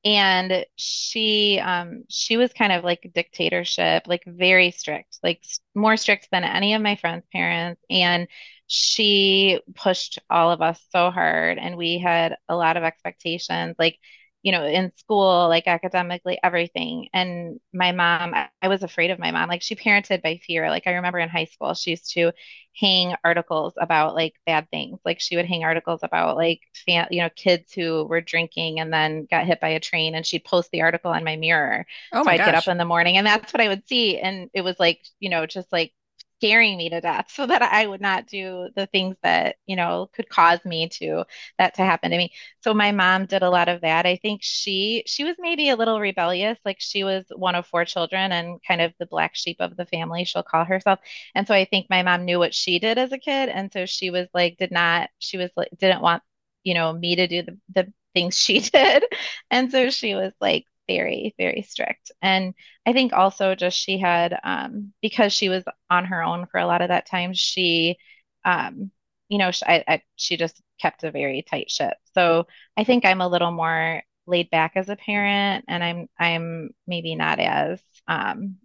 and 0.05 0.65
she 0.77 1.59
um 1.63 2.03
she 2.09 2.37
was 2.37 2.53
kind 2.53 2.71
of 2.71 2.83
like 2.83 3.01
a 3.05 3.09
dictatorship 3.09 4.03
like 4.07 4.23
very 4.27 4.71
strict 4.71 5.17
like 5.23 5.43
more 5.73 5.97
strict 5.97 6.29
than 6.31 6.43
any 6.43 6.73
of 6.75 6.81
my 6.81 6.95
friends 6.95 7.25
parents. 7.31 7.81
And 7.89 8.27
she 8.67 9.61
pushed 9.75 10.19
all 10.29 10.51
of 10.51 10.61
us 10.61 10.81
so 10.91 11.11
hard 11.11 11.57
and 11.59 11.77
we 11.77 11.99
had 11.99 12.37
a 12.49 12.55
lot 12.55 12.77
of 12.77 12.83
expectations. 12.83 13.75
Like 13.79 13.99
you 14.45 14.53
know, 14.53 14.63
in 14.63 14.93
school, 14.97 15.49
like 15.49 15.67
academically, 15.67 16.39
everything. 16.43 17.09
And 17.13 17.59
my 17.73 17.91
mom, 17.93 18.35
I, 18.61 18.67
was 18.67 18.83
afraid 18.83 19.09
of 19.11 19.17
my 19.19 19.31
mom. 19.31 19.49
Like 19.49 19.63
she 19.63 19.75
parented 19.75 20.21
by 20.21 20.37
fear. 20.37 20.69
Like 20.69 20.85
I 20.85 20.91
remember 20.93 21.19
in 21.19 21.29
high 21.29 21.45
school, 21.45 21.73
she 21.73 21.91
used 21.91 22.11
to 22.13 22.31
hang 22.79 23.15
articles 23.23 23.73
about 23.81 24.13
like 24.13 24.35
bad 24.45 24.69
things. 24.69 24.99
Like 25.03 25.19
she 25.19 25.35
would 25.35 25.47
hang 25.47 25.63
articles 25.63 26.01
about 26.03 26.37
like, 26.37 26.61
fan, 26.85 27.07
you 27.09 27.23
know, 27.23 27.29
kids 27.35 27.73
who 27.73 28.05
were 28.05 28.21
drinking 28.21 28.79
and 28.79 28.93
then 28.93 29.27
got 29.31 29.47
hit 29.47 29.59
by 29.59 29.69
a 29.69 29.79
train 29.79 30.13
and 30.13 30.25
she'd 30.25 30.45
post 30.45 30.69
the 30.71 30.83
article 30.83 31.11
on 31.11 31.23
my 31.23 31.37
mirror. 31.37 31.87
Oh 32.11 32.23
my 32.23 32.25
so 32.25 32.31
I'd 32.31 32.37
gosh. 32.37 32.45
get 32.45 32.55
up 32.55 32.67
in 32.67 32.77
the 32.77 32.85
morning 32.85 33.17
and 33.17 33.25
that's 33.25 33.51
what 33.51 33.61
I 33.61 33.67
would 33.67 33.87
see. 33.87 34.19
And 34.19 34.51
it 34.53 34.61
was 34.61 34.79
like, 34.79 35.01
you 35.19 35.29
know, 35.29 35.47
just 35.47 35.71
like 35.71 35.93
scaring 36.39 36.77
me 36.77 36.89
to 36.89 37.01
death 37.01 37.27
so 37.33 37.45
that 37.47 37.61
I 37.61 37.87
would 37.87 38.01
not 38.01 38.27
do 38.27 38.69
the 38.75 38.85
things 38.87 39.15
that, 39.23 39.55
you 39.65 39.75
know, 39.75 40.09
could 40.13 40.29
cause 40.29 40.63
me 40.65 40.89
to 40.99 41.25
that 41.57 41.75
to 41.75 41.83
happen 41.83 42.11
to 42.11 42.17
me. 42.17 42.31
So 42.63 42.73
my 42.73 42.91
mom 42.91 43.25
did 43.25 43.41
a 43.43 43.49
lot 43.49 43.69
of 43.69 43.81
that. 43.81 44.05
I 44.05 44.17
think 44.17 44.41
she 44.43 45.03
she 45.07 45.23
was 45.23 45.35
maybe 45.39 45.69
a 45.69 45.75
little 45.75 45.99
rebellious, 45.99 46.57
like 46.65 46.77
she 46.79 47.03
was 47.03 47.25
one 47.35 47.55
of 47.55 47.65
four 47.67 47.85
children 47.85 48.31
and 48.31 48.59
kind 48.67 48.81
of 48.81 48.93
the 48.99 49.05
black 49.05 49.35
sheep 49.35 49.57
of 49.59 49.75
the 49.77 49.85
family, 49.85 50.25
she'll 50.25 50.43
call 50.43 50.65
herself. 50.65 50.99
And 51.33 51.47
so 51.47 51.53
I 51.53 51.65
think 51.65 51.87
my 51.89 52.03
mom 52.03 52.25
knew 52.25 52.39
what 52.39 52.53
she 52.53 52.79
did 52.79 52.97
as 52.97 53.11
a 53.11 53.17
kid 53.17 53.49
and 53.49 53.71
so 53.71 53.85
she 53.85 54.09
was 54.09 54.27
like 54.33 54.57
did 54.57 54.71
not 54.71 55.09
she 55.19 55.37
was 55.37 55.51
like 55.55 55.69
didn't 55.79 56.01
want, 56.01 56.23
you 56.63 56.73
know, 56.73 56.93
me 56.93 57.15
to 57.15 57.27
do 57.27 57.43
the 57.43 57.57
the 57.73 57.93
things 58.13 58.37
she 58.39 58.59
did. 58.59 59.03
And 59.51 59.71
so 59.71 59.89
she 59.89 60.15
was 60.15 60.33
like 60.39 60.65
very, 60.87 61.33
very 61.37 61.61
strict. 61.63 62.11
And 62.21 62.53
I 62.85 62.93
think 62.93 63.13
also 63.13 63.55
just 63.55 63.77
she 63.77 63.97
had, 63.97 64.37
um, 64.43 64.93
because 65.01 65.33
she 65.33 65.49
was 65.49 65.63
on 65.89 66.05
her 66.05 66.23
own 66.23 66.47
for 66.47 66.59
a 66.59 66.67
lot 66.67 66.81
of 66.81 66.89
that 66.89 67.07
time, 67.07 67.33
she, 67.33 67.97
um, 68.43 68.91
you 69.29 69.37
know, 69.37 69.51
she, 69.51 69.65
I, 69.65 69.83
I, 69.87 70.01
she 70.15 70.37
just 70.37 70.61
kept 70.79 71.03
a 71.03 71.11
very 71.11 71.41
tight 71.43 71.71
ship. 71.71 71.93
So 72.13 72.47
I 72.77 72.83
think 72.83 73.05
I'm 73.05 73.21
a 73.21 73.27
little 73.27 73.51
more 73.51 74.03
laid 74.27 74.49
back 74.49 74.73
as 74.75 74.89
a 74.89 74.95
parent, 74.95 75.65
and 75.67 75.83
I'm, 75.83 76.07
I'm 76.19 76.69
maybe 76.87 77.15
not 77.15 77.39
as, 77.39 77.81
um, 78.07 78.57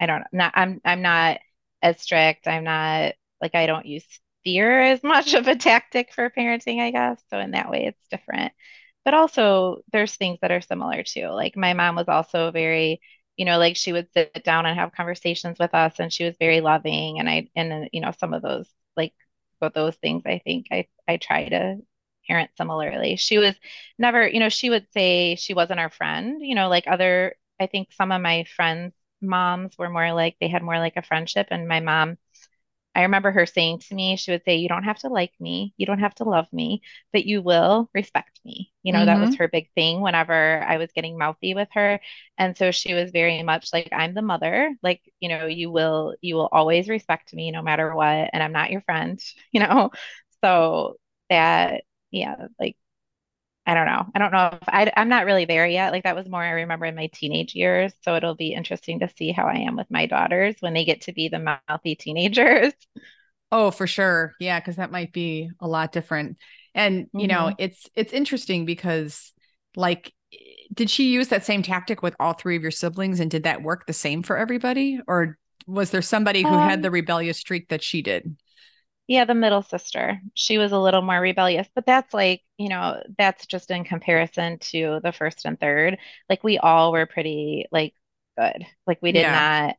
I 0.00 0.06
don't 0.06 0.20
know, 0.20 0.26
not, 0.32 0.52
I'm, 0.54 0.80
I'm 0.84 1.02
not 1.02 1.38
as 1.82 2.00
strict. 2.00 2.46
I'm 2.48 2.64
not 2.64 3.14
like 3.40 3.54
I 3.54 3.66
don't 3.66 3.86
use 3.86 4.04
fear 4.44 4.80
as 4.80 5.02
much 5.04 5.34
of 5.34 5.48
a 5.48 5.56
tactic 5.56 6.12
for 6.12 6.30
parenting, 6.30 6.80
I 6.80 6.90
guess. 6.90 7.22
So 7.30 7.38
in 7.38 7.52
that 7.52 7.70
way, 7.70 7.86
it's 7.86 8.08
different. 8.10 8.52
But 9.06 9.14
also 9.14 9.82
there's 9.92 10.16
things 10.16 10.40
that 10.42 10.52
are 10.52 10.62
similar 10.62 11.04
too. 11.04 11.28
Like 11.28 11.56
my 11.56 11.74
mom 11.74 11.96
was 11.96 12.08
also 12.08 12.52
very, 12.52 13.00
you 13.38 13.46
know, 13.46 13.58
like 13.58 13.76
she 13.76 13.94
would 13.94 14.12
sit 14.14 14.44
down 14.44 14.66
and 14.66 14.78
have 14.78 14.92
conversations 14.94 15.58
with 15.60 15.74
us 15.74 16.00
and 16.00 16.12
she 16.12 16.24
was 16.26 16.36
very 16.40 16.60
loving 16.62 17.20
and 17.20 17.30
I 17.30 17.48
and 17.56 17.90
you 17.94 18.02
know, 18.02 18.12
some 18.18 18.34
of 18.34 18.42
those 18.42 18.68
like 18.98 19.14
but 19.60 19.74
those 19.74 19.96
things 19.96 20.24
I 20.26 20.40
think 20.44 20.68
I 20.72 20.88
I 21.08 21.18
try 21.18 21.48
to 21.50 21.78
parent 22.28 22.50
similarly. 22.56 23.16
She 23.16 23.38
was 23.38 23.54
never, 23.98 24.26
you 24.28 24.40
know, 24.40 24.48
she 24.48 24.70
would 24.70 24.86
say 24.92 25.36
she 25.36 25.54
wasn't 25.54 25.80
our 25.80 25.90
friend, 25.90 26.38
you 26.44 26.54
know, 26.54 26.68
like 26.68 26.86
other 26.88 27.36
I 27.60 27.66
think 27.66 27.92
some 27.92 28.12
of 28.12 28.20
my 28.20 28.44
friends' 28.44 28.94
moms 29.22 29.78
were 29.78 29.88
more 29.90 30.12
like 30.12 30.36
they 30.40 30.48
had 30.48 30.62
more 30.62 30.78
like 30.78 30.96
a 30.96 31.02
friendship 31.02 31.48
and 31.50 31.68
my 31.68 31.80
mom 31.80 32.18
I 32.96 33.02
remember 33.02 33.32
her 33.32 33.46
saying 33.46 33.80
to 33.80 33.94
me, 33.94 34.16
she 34.16 34.32
would 34.32 34.44
say, 34.44 34.56
You 34.56 34.68
don't 34.68 34.84
have 34.84 34.98
to 35.00 35.08
like 35.08 35.32
me, 35.40 35.74
you 35.78 35.86
don't 35.86 36.00
have 36.00 36.14
to 36.16 36.24
love 36.24 36.52
me, 36.52 36.82
but 37.12 37.26
you 37.26 37.42
will 37.42 37.90
respect 37.94 38.40
me. 38.44 38.72
You 38.82 38.92
know, 38.92 39.04
that 39.06 39.20
was 39.20 39.34
Mm-hmm. 39.34 39.36
her 39.36 39.48
big 39.48 39.70
thing 39.74 40.02
whenever 40.02 40.64
I 40.66 40.78
was 40.78 40.92
getting 40.92 41.18
mouthy 41.18 41.54
with 41.54 41.68
her. 41.74 42.00
And 42.38 42.56
so 42.56 42.72
she 42.72 42.94
was 42.94 43.12
very 43.12 43.42
much 43.42 43.72
like, 43.72 43.90
I'm 43.92 44.14
the 44.14 44.22
mother. 44.22 44.74
Like, 44.82 45.02
you 45.20 45.28
know, 45.28 45.46
you 45.46 45.70
will, 45.70 46.16
you 46.22 46.36
will 46.36 46.48
always 46.52 46.88
respect 46.88 47.34
me 47.34 47.50
no 47.52 47.62
matter 47.62 47.94
what. 47.94 48.30
And 48.32 48.42
I'm 48.42 48.52
not 48.52 48.70
your 48.72 48.82
friend, 48.82 49.20
you 49.52 49.60
know? 49.60 49.90
So 50.44 50.96
that, 51.30 51.84
yeah, 52.10 52.48
like, 52.60 52.76
I 53.66 53.74
don't 53.74 53.86
know. 53.86 54.06
I 54.14 54.18
don't 54.20 54.32
know 54.32 54.50
if 54.62 54.68
I, 54.68 54.92
I'm 54.96 55.08
not 55.08 55.26
really 55.26 55.44
there 55.44 55.66
yet. 55.66 55.92
Like 55.92 56.04
that 56.04 56.14
was 56.14 56.28
more 56.28 56.42
I 56.42 56.50
remember 56.50 56.86
in 56.86 56.94
my 56.94 57.08
teenage 57.08 57.54
years. 57.54 57.92
So 58.02 58.14
it'll 58.14 58.36
be 58.36 58.52
interesting 58.54 59.00
to 59.00 59.08
see 59.16 59.32
how 59.32 59.46
I 59.46 59.56
am 59.56 59.76
with 59.76 59.90
my 59.90 60.06
daughters 60.06 60.56
when 60.60 60.72
they 60.72 60.84
get 60.84 61.02
to 61.02 61.12
be 61.12 61.28
the 61.28 61.58
mouthy 61.68 61.96
teenagers. 61.96 62.72
Oh, 63.52 63.70
for 63.70 63.86
sure. 63.86 64.34
Yeah, 64.40 64.58
because 64.60 64.76
that 64.76 64.90
might 64.90 65.12
be 65.12 65.50
a 65.60 65.68
lot 65.68 65.92
different. 65.92 66.36
And, 66.74 67.06
you 67.16 67.28
know, 67.28 67.52
hmm 67.52 67.58
it's 67.58 67.88
it's 67.94 68.12
interesting 68.12 68.64
because 68.66 69.32
like 69.76 70.12
did 70.74 70.90
she 70.90 71.10
use 71.12 71.28
that 71.28 71.44
same 71.46 71.62
tactic 71.62 72.02
with 72.02 72.16
all 72.20 72.32
three 72.34 72.56
of 72.56 72.62
your 72.62 72.70
siblings 72.72 73.20
and 73.20 73.30
did 73.30 73.44
that 73.44 73.62
work 73.62 73.86
the 73.86 73.92
same 73.92 74.22
for 74.22 74.36
everybody 74.38 75.00
or 75.08 75.38
was 75.66 75.90
there 75.90 76.02
somebody 76.02 76.44
who 76.44 76.58
had 76.58 76.82
the 76.82 76.90
Um, 76.90 76.92
rebellious 76.92 77.38
streak 77.38 77.68
that 77.68 77.82
she 77.82 78.02
did? 78.02 78.36
Yeah, 79.08 79.24
the 79.24 79.34
middle 79.34 79.62
sister. 79.62 80.20
She 80.34 80.58
was 80.58 80.72
a 80.72 80.78
little 80.78 81.02
more 81.02 81.20
rebellious, 81.20 81.68
but 81.74 81.86
that's 81.86 82.12
like, 82.12 82.42
you 82.58 82.68
know, 82.68 83.02
that's 83.18 83.46
just 83.46 83.70
in 83.70 83.84
comparison 83.84 84.58
to 84.58 85.00
the 85.02 85.12
first 85.12 85.44
and 85.44 85.58
third. 85.60 85.98
Like 86.28 86.42
we 86.44 86.58
all 86.58 86.92
were 86.92 87.06
pretty 87.06 87.66
like 87.70 87.94
good. 88.38 88.66
Like 88.86 88.98
we 89.02 89.12
did 89.12 89.28
Yeah. 89.28 89.28
not 89.28 89.76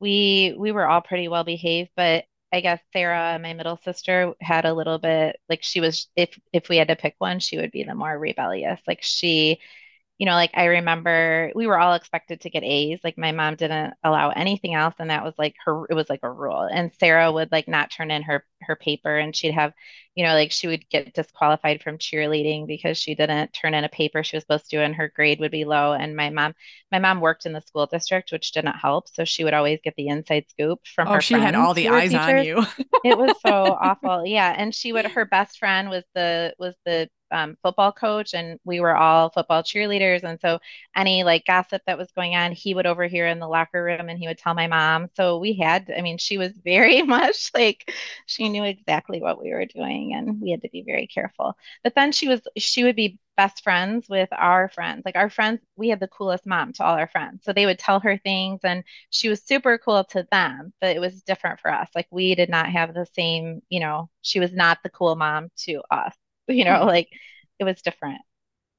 we 0.00 0.54
we 0.58 0.72
were 0.72 0.86
all 0.88 1.02
pretty 1.02 1.28
well 1.28 1.44
behaved, 1.44 1.90
but 1.96 2.24
I 2.52 2.60
guess 2.62 2.80
Sarah, 2.92 3.38
my 3.40 3.52
middle 3.54 3.76
sister, 3.76 4.34
had 4.40 4.64
a 4.64 4.72
little 4.74 4.98
bit 4.98 5.36
like 5.48 5.62
she 5.62 5.80
was 5.80 6.08
if 6.16 6.38
if 6.52 6.68
we 6.68 6.76
had 6.78 6.88
to 6.88 6.96
pick 6.96 7.14
one, 7.18 7.38
she 7.40 7.58
would 7.58 7.70
be 7.72 7.84
the 7.84 7.94
more 7.94 8.18
rebellious. 8.18 8.80
Like 8.86 9.02
she 9.02 9.60
you 10.20 10.26
know, 10.26 10.34
like 10.34 10.52
I 10.54 10.66
remember 10.66 11.50
we 11.56 11.66
were 11.66 11.80
all 11.80 11.94
expected 11.94 12.42
to 12.42 12.50
get 12.50 12.62
A's. 12.62 13.00
Like 13.02 13.18
my 13.18 13.32
mom 13.32 13.56
didn't 13.56 13.94
allow 14.04 14.30
anything 14.30 14.74
else, 14.74 14.94
and 14.98 15.10
that 15.10 15.24
was 15.24 15.34
like 15.38 15.56
her, 15.64 15.86
it 15.90 15.94
was 15.94 16.10
like 16.10 16.20
a 16.22 16.30
rule. 16.30 16.68
And 16.70 16.92
Sarah 17.00 17.32
would 17.32 17.50
like 17.50 17.68
not 17.68 17.90
turn 17.90 18.10
in 18.12 18.22
her 18.24 18.46
her 18.62 18.76
paper, 18.76 19.16
and 19.18 19.34
she'd 19.34 19.54
have, 19.54 19.72
you 20.14 20.24
know, 20.24 20.34
like 20.34 20.52
she 20.52 20.66
would 20.68 20.88
get 20.90 21.14
disqualified 21.14 21.82
from 21.82 21.98
cheerleading 21.98 22.66
because 22.66 22.98
she 22.98 23.14
didn't 23.14 23.54
turn 23.54 23.74
in 23.74 23.84
a 23.84 23.88
paper 23.88 24.22
she 24.22 24.36
was 24.36 24.44
supposed 24.44 24.68
to, 24.70 24.82
and 24.82 24.94
her 24.96 25.08
grade 25.16 25.40
would 25.40 25.52
be 25.52 25.64
low. 25.64 25.94
And 25.94 26.14
my 26.16 26.30
mom, 26.30 26.54
my 26.92 26.98
mom 26.98 27.20
worked 27.20 27.46
in 27.46 27.54
the 27.54 27.62
school 27.62 27.86
district, 27.86 28.30
which 28.30 28.52
didn't 28.52 28.76
help, 28.76 29.08
so 29.08 29.24
she 29.24 29.44
would 29.44 29.54
always 29.54 29.80
get 29.82 29.94
the 29.96 30.08
inside 30.08 30.44
scoop 30.50 30.80
from 30.94 31.08
Oh, 31.08 31.12
her 31.12 31.20
she 31.20 31.34
had 31.34 31.54
all 31.54 31.74
the 31.74 31.88
eyes 31.88 32.14
on 32.14 32.44
you. 32.44 32.62
It 33.02 33.16
was 33.16 33.32
so 33.40 33.76
awful. 33.80 34.26
Yeah. 34.26 34.54
And 34.56 34.74
she 34.74 34.92
would, 34.92 35.06
her 35.06 35.24
best 35.24 35.58
friend 35.58 35.88
was 35.90 36.04
the, 36.14 36.54
was 36.58 36.74
the 36.84 37.08
um, 37.30 37.56
football 37.62 37.92
coach 37.92 38.34
and 38.34 38.58
we 38.64 38.80
were 38.80 38.96
all 38.96 39.30
football 39.30 39.62
cheerleaders. 39.62 40.22
And 40.22 40.40
so 40.40 40.58
any 40.96 41.24
like 41.24 41.44
gossip 41.46 41.82
that 41.86 41.98
was 41.98 42.10
going 42.12 42.34
on, 42.34 42.52
he 42.52 42.74
would 42.74 42.86
overhear 42.86 43.26
in 43.26 43.38
the 43.38 43.48
locker 43.48 43.82
room 43.82 44.08
and 44.08 44.18
he 44.18 44.26
would 44.26 44.38
tell 44.38 44.54
my 44.54 44.66
mom. 44.66 45.08
So 45.16 45.38
we 45.38 45.54
had, 45.54 45.92
I 45.96 46.02
mean, 46.02 46.18
she 46.18 46.38
was 46.38 46.52
very 46.64 47.02
much 47.02 47.50
like, 47.54 47.92
she 48.26 48.48
knew 48.48 48.64
exactly 48.64 49.20
what 49.20 49.40
we 49.42 49.50
were 49.50 49.66
doing 49.66 50.14
and 50.14 50.40
we 50.40 50.50
had 50.50 50.62
to 50.62 50.70
be 50.70 50.82
very 50.82 51.06
careful. 51.06 51.56
But 51.84 51.94
then 51.94 52.12
she 52.12 52.28
was, 52.28 52.40
she 52.56 52.84
would 52.84 52.96
be 52.96 53.18
best 53.36 53.62
friends 53.64 54.06
with 54.08 54.28
our 54.32 54.68
friends. 54.68 55.02
Like 55.06 55.16
our 55.16 55.30
friends, 55.30 55.60
we 55.76 55.88
had 55.88 56.00
the 56.00 56.08
coolest 56.08 56.46
mom 56.46 56.72
to 56.74 56.84
all 56.84 56.94
our 56.96 57.08
friends. 57.08 57.42
So 57.44 57.52
they 57.52 57.64
would 57.66 57.78
tell 57.78 58.00
her 58.00 58.18
things 58.18 58.60
and 58.64 58.84
she 59.10 59.28
was 59.30 59.42
super 59.42 59.78
cool 59.78 60.04
to 60.04 60.26
them, 60.30 60.72
but 60.80 60.94
it 60.94 61.00
was 61.00 61.22
different 61.22 61.60
for 61.60 61.72
us. 61.72 61.88
Like 61.94 62.06
we 62.10 62.34
did 62.34 62.50
not 62.50 62.68
have 62.70 62.92
the 62.92 63.06
same, 63.14 63.62
you 63.70 63.80
know, 63.80 64.10
she 64.22 64.40
was 64.40 64.52
not 64.52 64.78
the 64.82 64.90
cool 64.90 65.16
mom 65.16 65.48
to 65.64 65.82
us, 65.90 66.14
you 66.48 66.64
know, 66.64 66.84
like 66.84 67.08
it 67.58 67.64
was 67.64 67.82
different. 67.82 68.20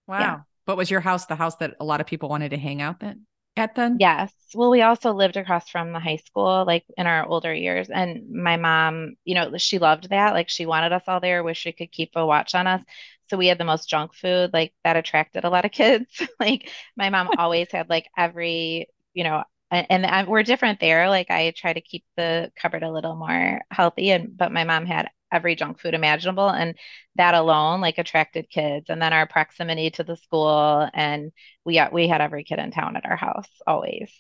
Yeah. 0.07 0.35
Wow. 0.37 0.45
But 0.65 0.77
was 0.77 0.91
your 0.91 1.01
house 1.01 1.25
the 1.25 1.35
house 1.35 1.55
that 1.57 1.75
a 1.79 1.85
lot 1.85 2.01
of 2.01 2.07
people 2.07 2.29
wanted 2.29 2.49
to 2.49 2.57
hang 2.57 2.81
out 2.81 2.99
then 2.99 3.25
at 3.57 3.75
then? 3.75 3.97
Yes. 3.99 4.33
Well, 4.53 4.69
we 4.69 4.81
also 4.81 5.11
lived 5.13 5.37
across 5.37 5.69
from 5.69 5.91
the 5.91 5.99
high 5.99 6.17
school, 6.17 6.65
like 6.65 6.85
in 6.97 7.07
our 7.07 7.25
older 7.25 7.53
years. 7.53 7.89
And 7.89 8.29
my 8.31 8.57
mom, 8.57 9.15
you 9.23 9.35
know, 9.35 9.57
she 9.57 9.79
loved 9.79 10.09
that. 10.09 10.33
Like 10.33 10.49
she 10.49 10.65
wanted 10.65 10.91
us 10.93 11.03
all 11.07 11.19
there, 11.19 11.43
wish 11.43 11.59
she 11.59 11.71
could 11.71 11.91
keep 11.91 12.11
a 12.15 12.25
watch 12.25 12.55
on 12.55 12.67
us. 12.67 12.81
So 13.29 13.37
we 13.37 13.47
had 13.47 13.57
the 13.57 13.65
most 13.65 13.89
junk 13.89 14.13
food, 14.13 14.51
like 14.53 14.73
that 14.83 14.97
attracted 14.97 15.45
a 15.45 15.49
lot 15.49 15.65
of 15.65 15.71
kids. 15.71 16.21
Like 16.39 16.69
my 16.97 17.09
mom 17.09 17.29
always 17.37 17.71
had 17.71 17.89
like 17.89 18.09
every, 18.17 18.87
you 19.13 19.23
know, 19.23 19.43
and, 19.69 19.87
and 19.89 20.05
I, 20.05 20.23
we're 20.25 20.43
different 20.43 20.79
there. 20.79 21.09
Like 21.09 21.29
I 21.31 21.53
try 21.55 21.71
to 21.73 21.81
keep 21.81 22.03
the 22.17 22.51
cupboard 22.55 22.83
a 22.83 22.91
little 22.91 23.15
more 23.15 23.61
healthy, 23.71 24.11
and 24.11 24.35
but 24.35 24.51
my 24.51 24.63
mom 24.65 24.85
had 24.85 25.09
every 25.31 25.55
junk 25.55 25.79
food 25.79 25.93
imaginable, 25.93 26.49
and 26.49 26.75
that 27.15 27.33
alone 27.35 27.81
like 27.81 27.97
attracted 27.97 28.49
kids. 28.49 28.89
And 28.89 29.01
then 29.01 29.13
our 29.13 29.27
proximity 29.27 29.89
to 29.91 30.03
the 30.03 30.17
school 30.17 30.89
and 30.93 31.31
we 31.65 31.75
got 31.75 31.93
we 31.93 32.07
had 32.07 32.21
every 32.21 32.43
kid 32.43 32.59
in 32.59 32.71
town 32.71 32.95
at 32.95 33.05
our 33.05 33.17
house 33.17 33.49
always. 33.65 34.11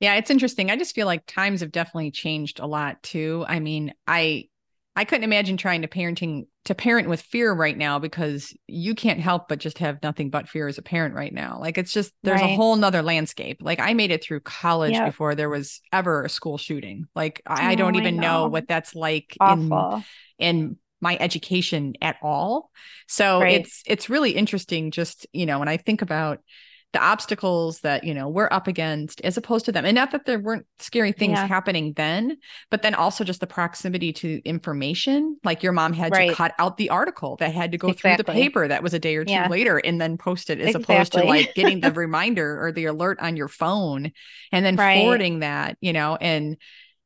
Yeah, 0.00 0.14
it's 0.14 0.30
interesting. 0.30 0.70
I 0.70 0.76
just 0.76 0.94
feel 0.94 1.06
like 1.06 1.26
times 1.26 1.60
have 1.60 1.72
definitely 1.72 2.10
changed 2.10 2.58
a 2.58 2.66
lot 2.66 3.02
too. 3.02 3.44
I 3.46 3.60
mean, 3.60 3.92
I 4.06 4.49
I 4.96 5.04
couldn't 5.04 5.24
imagine 5.24 5.56
trying 5.56 5.82
to 5.82 5.88
parenting 5.88 6.46
to 6.64 6.74
parent 6.74 7.08
with 7.08 7.22
fear 7.22 7.52
right 7.52 7.76
now 7.76 7.98
because 7.98 8.54
you 8.66 8.94
can't 8.94 9.20
help 9.20 9.48
but 9.48 9.58
just 9.58 9.78
have 9.78 10.02
nothing 10.02 10.30
but 10.30 10.48
fear 10.48 10.68
as 10.68 10.78
a 10.78 10.82
parent 10.82 11.14
right 11.14 11.32
now. 11.32 11.58
Like 11.60 11.78
it's 11.78 11.92
just 11.92 12.12
there's 12.22 12.42
a 12.42 12.48
whole 12.48 12.76
nother 12.76 13.00
landscape. 13.02 13.58
Like 13.62 13.80
I 13.80 13.94
made 13.94 14.10
it 14.10 14.22
through 14.22 14.40
college 14.40 15.02
Yep. 15.02 15.02
before 15.02 15.34
there 15.34 15.48
was 15.48 15.80
ever 15.92 16.24
a 16.24 16.28
school 16.28 16.58
shooting. 16.58 17.06
Like 17.14 17.40
I 17.46 17.76
Oh, 17.76 17.76
don't 17.76 17.94
even 17.94 18.18
know 18.20 18.46
know. 18.46 18.46
what 18.46 18.66
that's 18.68 18.94
like 18.94 19.40
in 19.44 19.88
in 20.38 20.76
my 21.00 21.16
education 21.18 21.94
at 22.02 22.16
all. 22.20 22.70
So 23.08 23.40
Right. 23.40 23.48
it's 23.48 23.82
it's 23.86 24.10
really 24.10 24.32
interesting 24.32 24.90
just, 24.90 25.26
you 25.32 25.46
know, 25.46 25.60
when 25.60 25.68
I 25.68 25.78
think 25.78 26.02
about 26.02 26.40
the 26.92 27.00
obstacles 27.00 27.80
that, 27.80 28.02
you 28.02 28.12
know, 28.14 28.28
we're 28.28 28.48
up 28.50 28.66
against 28.66 29.20
as 29.20 29.36
opposed 29.36 29.64
to 29.66 29.72
them. 29.72 29.84
And 29.84 29.94
not 29.94 30.10
that 30.10 30.24
there 30.24 30.40
weren't 30.40 30.66
scary 30.80 31.12
things 31.12 31.38
Yeah. 31.38 31.46
happening 31.46 31.92
then, 31.94 32.36
but 32.68 32.82
then 32.82 32.96
also 32.96 33.22
just 33.22 33.38
the 33.40 33.46
proximity 33.46 34.12
to 34.14 34.40
information. 34.44 35.38
Like 35.44 35.62
your 35.62 35.72
mom 35.72 35.92
had 35.92 36.12
to 36.14 36.24
cut 36.24 36.52
out 36.58 36.76
the 36.78 36.90
article 36.90 37.36
that 37.36 37.54
had 37.54 37.70
to 37.72 37.78
go 37.78 37.92
through 37.92 38.16
the 38.16 38.24
paper 38.24 38.66
that 38.66 38.82
was 38.82 38.92
a 38.92 38.98
day 38.98 39.14
or 39.14 39.24
two 39.24 39.30
Yeah. 39.30 39.48
later 39.48 39.78
and 39.78 40.00
then 40.00 40.18
post 40.18 40.50
it 40.50 40.60
as 40.60 40.74
opposed 40.74 41.12
to 41.12 41.22
like 41.24 41.54
getting 41.54 41.80
the 41.80 41.92
reminder 41.92 42.60
or 42.60 42.72
the 42.72 42.86
alert 42.86 43.20
on 43.20 43.36
your 43.36 43.48
phone 43.48 44.10
and 44.50 44.64
then 44.66 44.76
Right. 44.76 44.94
forwarding 44.96 45.38
that, 45.40 45.76
you 45.80 45.92
know, 45.92 46.16
and 46.20 46.56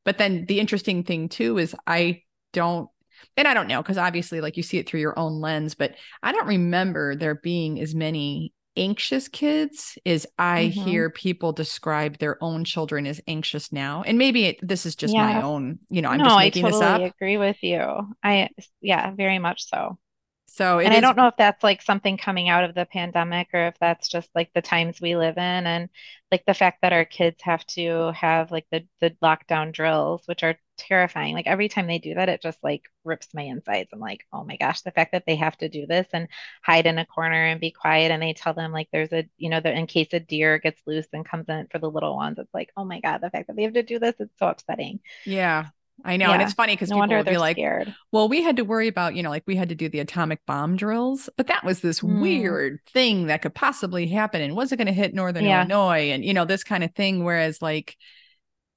but 0.05 0.19
then 0.19 0.47
the 0.47 0.61
interesting 0.61 1.03
thing 1.05 1.29
too 1.29 1.59
is 1.59 1.75
I 1.87 2.23
don't 2.53 2.89
and 3.37 3.49
I 3.49 3.55
don't 3.55 3.69
know 3.69 3.83
because 3.83 3.99
obviously 3.99 4.41
like 4.41 4.57
you 4.57 4.63
see 4.63 4.79
it 4.79 4.89
through 4.89 5.01
your 5.01 5.19
own 5.19 5.41
lens, 5.41 5.75
but 5.75 5.95
I 6.23 6.33
don't 6.33 6.47
remember 6.47 7.17
there 7.17 7.35
being 7.35 7.81
as 7.81 7.95
many 7.95 8.53
anxious 8.77 9.29
kids 9.29 9.99
is 10.05 10.27
I 10.39 10.65
hmm 10.65 10.67
hear 10.67 11.11
people 11.11 11.53
describe 11.53 12.19
their 12.19 12.43
own 12.43 12.65
children 12.65 13.07
as 13.07 13.21
anxious 13.29 13.73
now. 13.73 14.03
And 14.03 14.19
maybe 14.19 14.45
it, 14.47 14.59
this 14.67 14.87
is 14.87 14.97
just 14.97 15.19
my 15.19 15.41
own, 15.41 15.79
you 15.91 16.03
know, 16.03 16.11
I'm 16.11 16.23
No, 16.23 16.25
just 16.25 16.39
I 16.39 16.51
making 16.51 16.65
this 16.67 16.81
totally 16.81 17.03
up. 17.03 17.05
agree 17.05 17.39
with 17.39 17.63
you. 17.63 18.15
I, 18.23 18.51
yeah, 18.81 19.11
very 19.13 19.39
much 19.39 19.69
so. 19.69 19.99
So 20.47 20.79
And 20.85 20.95
I 20.95 21.01
don't 21.01 21.17
know 21.17 21.29
if 21.29 21.37
that's 21.39 21.63
like 21.65 21.83
something 21.83 22.19
coming 22.19 22.49
out 22.51 22.65
of 22.65 22.75
the 22.75 22.87
pandemic 22.87 23.49
or 23.55 23.69
if 23.69 23.79
that's 23.81 24.09
just 24.09 24.31
like 24.35 24.53
the 24.55 24.63
times 24.63 25.01
we 25.01 25.17
live 25.17 25.39
in 25.39 25.67
and 25.67 25.91
like 26.33 26.45
the 26.47 26.55
fact 26.55 26.83
that 26.83 26.93
our 26.95 27.05
kids 27.07 27.43
have 27.43 27.67
to 27.69 28.13
have 28.13 28.51
like 28.53 28.67
the 28.73 28.87
the 29.01 29.11
lockdown 29.23 29.73
drills, 29.73 30.23
which 30.27 30.43
are 30.45 30.59
terrifying. 30.77 31.35
Like 31.35 31.47
every 31.47 31.69
time 31.69 31.87
they 31.87 31.99
do 31.99 32.15
that, 32.15 32.29
it 32.29 32.43
just 32.43 32.59
like 32.63 32.83
rips 33.05 33.29
my 33.35 33.43
insides. 33.43 33.91
I'm 33.93 34.01
like, 34.01 34.27
oh 34.33 34.45
my 34.45 34.57
gosh, 34.57 34.83
the 34.83 34.91
fact 34.91 35.13
that 35.13 35.25
they 35.27 35.37
have 35.37 35.57
to 35.59 35.69
do 35.69 35.87
this 35.87 36.07
and 36.13 36.29
hide 36.63 36.87
in 36.87 36.99
a 36.99 37.07
corner 37.07 37.47
and 37.47 37.61
be 37.61 37.71
quiet 37.71 38.11
and 38.11 38.23
they 38.23 38.33
tell 38.35 38.55
them 38.55 38.73
like 38.73 38.89
there's 38.93 39.13
a, 39.13 39.29
you 39.39 39.51
know, 39.51 39.61
that 39.61 39.75
in 39.77 39.87
case 39.87 40.09
a 40.13 40.21
deer 40.21 40.59
gets 40.59 40.81
loose 40.87 41.07
and 41.13 41.25
comes 41.27 41.49
in 41.49 41.67
for 41.71 41.79
the 41.79 41.91
little 41.91 42.17
ones, 42.17 42.39
it's 42.39 42.53
like, 42.55 42.71
oh 42.77 42.85
my 42.85 43.01
God, 43.01 43.19
the 43.19 43.31
fact 43.31 43.47
that 43.49 43.57
they 43.57 43.63
have 43.65 43.75
to 43.75 43.83
do 43.83 43.99
this, 43.99 44.15
it's 44.19 44.39
so 44.39 44.49
upsetting. 44.49 45.01
Yeah, 45.25 45.67
I 46.05 46.17
know. 46.17 46.33
And 46.33 46.43
it's 46.43 46.53
funny 46.53 46.75
because 46.75 46.91
No 46.91 47.03
people 47.03 47.17
will 47.17 47.25
be 47.25 47.39
like, 47.39 47.61
scared. 47.61 47.97
well, 48.13 48.29
we 48.29 48.43
had 48.43 48.57
to 48.57 48.65
worry 48.65 48.89
about, 48.89 49.15
you 49.15 49.23
know, 49.23 49.31
like 49.31 49.45
we 49.47 49.57
had 49.57 49.71
to 49.71 49.75
do 49.75 49.89
the 49.89 50.01
atomic 50.01 50.45
bomb 50.47 50.77
drills, 50.77 51.29
but 51.37 51.47
that 51.47 51.65
was 51.65 51.81
this 51.81 52.03
Mm, 52.05 52.59
weird 52.59 52.81
thing 52.93 53.27
that 53.27 53.43
could 53.43 53.55
possibly 53.55 54.07
happen. 54.09 54.43
And 54.43 54.55
was 54.57 54.73
it 54.73 54.77
going 54.77 54.87
to 54.87 54.93
hit 54.93 55.15
Northern 55.15 55.45
yeah. 55.45 55.47
Illinois? 55.47 56.11
And, 56.11 56.25
you 56.25 56.35
know, 56.35 56.45
this 56.45 56.65
kind 56.65 56.85
of 56.85 56.95
thing. 56.95 57.25
Whereas 57.25 57.63
like 57.63 57.97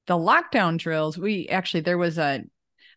the 0.08 0.16
lockdown 0.16 0.78
drills, 0.78 1.18
we 1.18 1.48
actually, 1.50 1.82
there 1.82 1.98
was 1.98 2.18
a, 2.18 2.44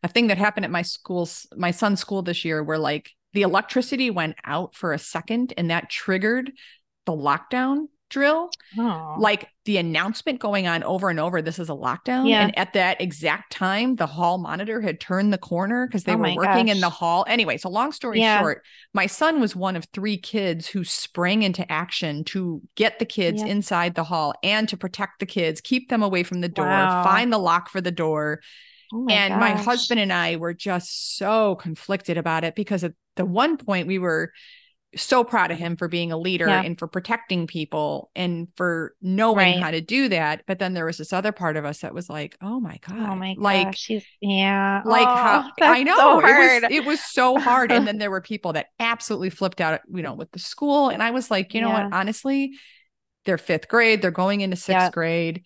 a 0.02 0.08
thing 0.08 0.28
that 0.28 0.38
happened 0.38 0.64
at 0.64 0.70
my 0.70 0.82
school's, 0.82 1.46
my 1.56 1.70
son's 1.70 2.00
school 2.00 2.22
this 2.22 2.44
year 2.44 2.62
where 2.62 2.78
like 2.78 3.10
the 3.32 3.42
electricity 3.42 4.10
went 4.10 4.36
out 4.44 4.74
for 4.74 4.92
a 4.92 4.98
second 4.98 5.52
and 5.56 5.70
that 5.70 5.90
triggered 5.90 6.52
the 7.06 7.12
lockdown 7.12 7.86
drill. 8.10 8.50
Oh. 8.78 9.16
Like 9.18 9.48
the 9.64 9.78
announcement 9.78 10.40
going 10.40 10.66
on 10.66 10.82
over 10.84 11.08
and 11.08 11.18
over, 11.18 11.40
this 11.40 11.58
is 11.58 11.68
a 11.68 11.72
lockdown. 11.74 12.28
Yeah. 12.28 12.42
And 12.42 12.58
at 12.58 12.72
that 12.74 13.00
exact 13.00 13.52
time, 13.52 13.96
the 13.96 14.06
hall 14.06 14.38
monitor 14.38 14.80
had 14.80 15.00
turned 15.00 15.32
the 15.32 15.38
corner 15.38 15.86
because 15.86 16.04
they 16.04 16.14
Oh 16.14 16.16
were 16.16 16.34
working 16.34 16.68
in 16.68 16.80
the 16.80 16.90
hall. 16.90 17.24
Anyway, 17.28 17.56
so 17.56 17.70
long 17.70 17.92
story 17.92 18.20
Yeah. 18.20 18.40
short, 18.40 18.62
my 18.92 19.06
son 19.06 19.40
was 19.40 19.56
one 19.56 19.76
of 19.76 19.86
three 19.92 20.16
kids 20.18 20.66
who 20.66 20.84
sprang 20.84 21.42
into 21.42 21.70
action 21.70 22.24
to 22.24 22.60
get 22.74 22.98
the 22.98 23.06
kids 23.06 23.42
Yeah. 23.42 23.48
inside 23.48 23.94
the 23.94 24.04
hall 24.04 24.34
and 24.42 24.68
to 24.68 24.76
protect 24.76 25.20
the 25.20 25.26
kids, 25.26 25.60
keep 25.60 25.88
them 25.88 26.02
away 26.02 26.22
from 26.22 26.40
the 26.40 26.48
door, 26.48 26.66
Wow. 26.66 27.04
find 27.04 27.32
the 27.32 27.38
lock 27.38 27.70
for 27.70 27.80
the 27.80 27.90
door 27.92 28.40
Oh 28.92 29.02
my 29.04 29.12
and 29.12 29.38
my 29.38 29.50
husband 29.52 30.00
and 30.00 30.12
I 30.12 30.36
were 30.36 30.52
just 30.52 31.16
so 31.16 31.54
conflicted 31.54 32.18
about 32.18 32.42
it 32.44 32.54
because 32.56 32.82
at 32.82 32.94
the 33.14 33.24
one 33.24 33.56
point 33.56 33.86
we 33.86 33.98
were 34.00 34.32
so 34.96 35.22
proud 35.22 35.50
of 35.52 35.58
him 35.58 35.76
for 35.76 35.86
being 35.88 36.10
a 36.10 36.16
leader 36.18 36.48
Yeah. 36.48 36.62
and 36.62 36.78
for 36.78 36.88
protecting 36.88 37.46
people 37.46 38.10
and 38.16 38.48
for 38.56 38.94
knowing 39.00 39.36
Right. 39.36 39.60
how 39.62 39.70
to 39.70 39.80
do 39.80 40.08
that. 40.08 40.42
But 40.46 40.58
then 40.58 40.74
there 40.74 40.84
was 40.84 40.98
this 40.98 41.12
other 41.12 41.30
part 41.32 41.56
of 41.56 41.64
us 41.64 41.80
that 41.80 41.94
was 41.94 42.10
like, 42.10 42.36
oh 42.42 42.58
my 42.58 42.78
oh 42.88 42.94
God. 42.94 43.10
Oh 43.10 43.14
my 43.14 43.36
like 43.38 43.66
gosh. 43.68 43.78
She's 43.78 44.04
yeah. 44.20 44.82
like 44.84 45.06
Oh, 45.06 45.50
how 45.60 45.72
I 45.72 45.82
know 45.84 45.96
so 45.96 46.18
it 46.20 46.62
was 46.62 46.70
it 46.72 46.84
was 46.84 47.00
so 47.00 47.38
hard. 47.38 47.70
and 47.70 47.86
then 47.86 47.98
there 47.98 48.10
were 48.10 48.20
people 48.20 48.54
that 48.54 48.66
absolutely 48.80 49.30
flipped 49.30 49.60
out, 49.60 49.80
you 49.94 50.02
know, 50.02 50.14
with 50.14 50.30
the 50.32 50.40
school. 50.40 50.88
And 50.88 51.02
I 51.02 51.12
was 51.12 51.30
like, 51.30 51.54
you 51.54 51.60
know 51.60 51.68
Yeah. 51.68 51.84
what? 51.84 51.92
Honestly, 51.94 52.52
they're 53.26 53.38
fifth 53.38 53.68
grade, 53.68 54.02
they're 54.02 54.10
going 54.10 54.40
into 54.40 54.56
sixth 54.56 54.70
Yeah. 54.86 54.90
grade. 54.90 55.44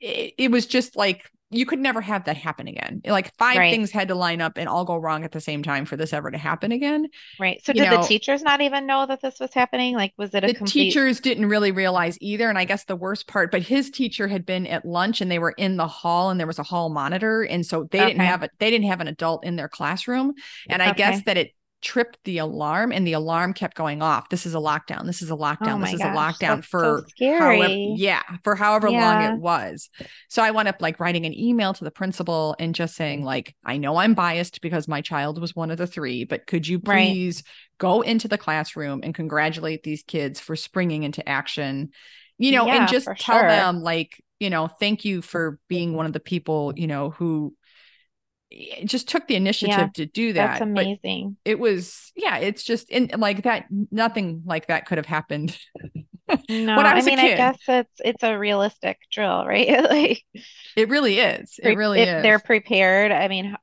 It, 0.00 0.34
it 0.36 0.50
was 0.50 0.66
just 0.66 0.96
like 0.96 1.30
you 1.56 1.66
could 1.66 1.78
never 1.78 2.00
have 2.00 2.24
that 2.24 2.36
happen 2.36 2.68
again. 2.68 3.00
Like 3.06 3.34
five 3.36 3.56
Right. 3.58 3.70
things 3.70 3.90
had 3.90 4.08
to 4.08 4.14
line 4.14 4.40
up 4.40 4.56
and 4.56 4.68
all 4.68 4.84
go 4.84 4.96
wrong 4.96 5.24
at 5.24 5.32
the 5.32 5.40
same 5.40 5.62
time 5.62 5.84
for 5.84 5.96
this 5.96 6.12
ever 6.12 6.30
to 6.30 6.38
happen 6.38 6.72
again. 6.72 7.06
Right. 7.38 7.64
So 7.64 7.72
you 7.72 7.82
did 7.82 7.90
know- 7.90 8.02
the 8.02 8.06
teachers 8.08 8.42
not 8.42 8.60
even 8.60 8.86
know 8.86 9.06
that 9.06 9.20
this 9.22 9.38
was 9.40 9.54
happening? 9.54 9.94
Like, 9.94 10.12
was 10.16 10.34
it 10.34 10.44
a 10.44 10.48
the 10.48 10.54
complete? 10.54 10.84
teachers 10.90 11.20
didn't 11.20 11.46
really 11.46 11.70
realize 11.70 12.18
either 12.20 12.48
and 12.48 12.58
i 12.58 12.64
guess 12.64 12.84
the 12.84 12.96
worst 12.96 13.26
part 13.26 13.50
but 13.50 13.62
his 13.62 13.90
teacher 13.90 14.28
had 14.28 14.44
been 14.44 14.66
at 14.66 14.84
lunch 14.84 15.20
and 15.20 15.30
they 15.30 15.38
were 15.38 15.54
in 15.56 15.76
the 15.76 15.86
hall 15.86 16.30
and 16.30 16.38
there 16.40 16.46
was 16.46 16.58
a 16.58 16.62
hall 16.62 16.88
monitor 16.90 17.42
and 17.42 17.64
so 17.64 17.84
they 17.90 17.98
didn't 17.98 18.20
have 18.20 18.42
a 18.42 18.48
they 18.58 18.70
didn't 18.70 18.86
have 18.86 19.00
an 19.00 19.08
adult 19.08 19.44
in 19.44 19.56
their 19.56 19.68
classroom 19.68 20.32
and 20.68 20.82
i 20.82 20.92
guess 20.92 21.22
that 21.24 21.36
it 21.36 21.50
tripped 21.84 22.18
the 22.24 22.38
alarm 22.38 22.90
and 22.90 23.06
the 23.06 23.12
alarm 23.12 23.52
kept 23.52 23.76
going 23.76 24.02
off. 24.02 24.28
This 24.30 24.46
is 24.46 24.54
a 24.54 24.58
lockdown. 24.58 25.06
This 25.06 25.22
is 25.22 25.30
a 25.30 25.36
lockdown. 25.36 25.76
Oh 25.76 25.80
this 25.80 25.92
is 25.92 26.00
a 26.00 26.04
lockdown 26.16 26.64
for 26.64 27.02
so 27.04 27.08
scary. 27.10 27.38
however 27.58 27.74
yeah 27.74 28.22
for 28.42 28.56
however 28.56 28.90
long 28.90 29.20
it 29.22 29.38
was. 29.38 29.90
So 30.28 30.42
i 30.42 30.50
wound 30.50 30.66
up 30.68 30.80
like 30.80 30.98
writing 30.98 31.26
an 31.26 31.38
email 31.38 31.74
to 31.74 31.84
the 31.84 31.90
principal 31.90 32.56
and 32.58 32.74
just 32.74 32.96
saying 32.96 33.22
like 33.22 33.54
i 33.64 33.76
know 33.76 33.96
i'm 33.98 34.14
biased 34.14 34.60
because 34.62 34.88
my 34.88 35.00
child 35.02 35.40
was 35.40 35.54
one 35.54 35.70
of 35.70 35.78
the 35.78 35.86
three 35.86 36.24
but 36.24 36.46
could 36.46 36.66
you 36.66 36.80
Right. 36.84 37.12
please 37.12 37.42
go 37.78 38.00
into 38.00 38.28
the 38.28 38.38
classroom 38.38 39.00
and 39.04 39.14
congratulate 39.14 39.82
these 39.82 40.02
kids 40.02 40.40
for 40.40 40.56
springing 40.56 41.02
into 41.02 41.28
action? 41.28 41.90
You 42.38 42.52
know 42.52 42.66
Yeah, 42.66 42.80
and 42.80 42.88
just 42.88 43.06
tell 43.06 43.38
sure. 43.40 43.48
them 43.48 43.80
like 43.82 44.22
you 44.40 44.50
know 44.50 44.66
thank 44.66 45.04
you 45.04 45.22
for 45.22 45.58
being 45.68 45.94
one 45.94 46.06
of 46.06 46.12
the 46.12 46.20
people 46.20 46.72
you 46.76 46.86
know 46.88 47.10
who 47.10 47.54
eh, 48.52 48.84
just 48.84 49.08
took 49.08 49.26
the 49.28 49.36
initiative 49.36 49.88
Yeah, 49.88 49.90
to 49.94 50.06
do 50.06 50.32
that 50.34 50.52
That's 50.52 50.60
But 50.74 50.88
amazing. 50.90 51.38
it 51.44 51.58
was 51.58 52.12
yeah 52.16 52.38
it's 52.38 52.64
just 52.64 52.90
in 52.90 53.10
like 53.18 53.42
that 53.44 53.66
nothing 53.90 54.42
like 54.46 54.68
that 54.68 54.86
could 54.86 54.98
have 54.98 55.06
happened 55.06 55.56
No, 56.48 56.82
I 56.84 56.94
I 56.94 57.02
mean, 57.02 57.18
I 57.18 57.30
guess 57.30 57.58
it's 57.68 58.00
it's 58.04 58.22
a 58.22 58.38
realistic 58.38 58.98
drill, 59.10 59.46
right? 59.46 59.68
Like, 59.90 60.24
it 60.76 60.88
really 60.88 61.18
is 61.18 61.58
it 61.62 61.74
really 61.74 62.02
if 62.02 62.08
is 62.08 62.20
they're 62.20 62.40
prepared. 62.40 63.12
I 63.12 63.28
mean, 63.28 63.56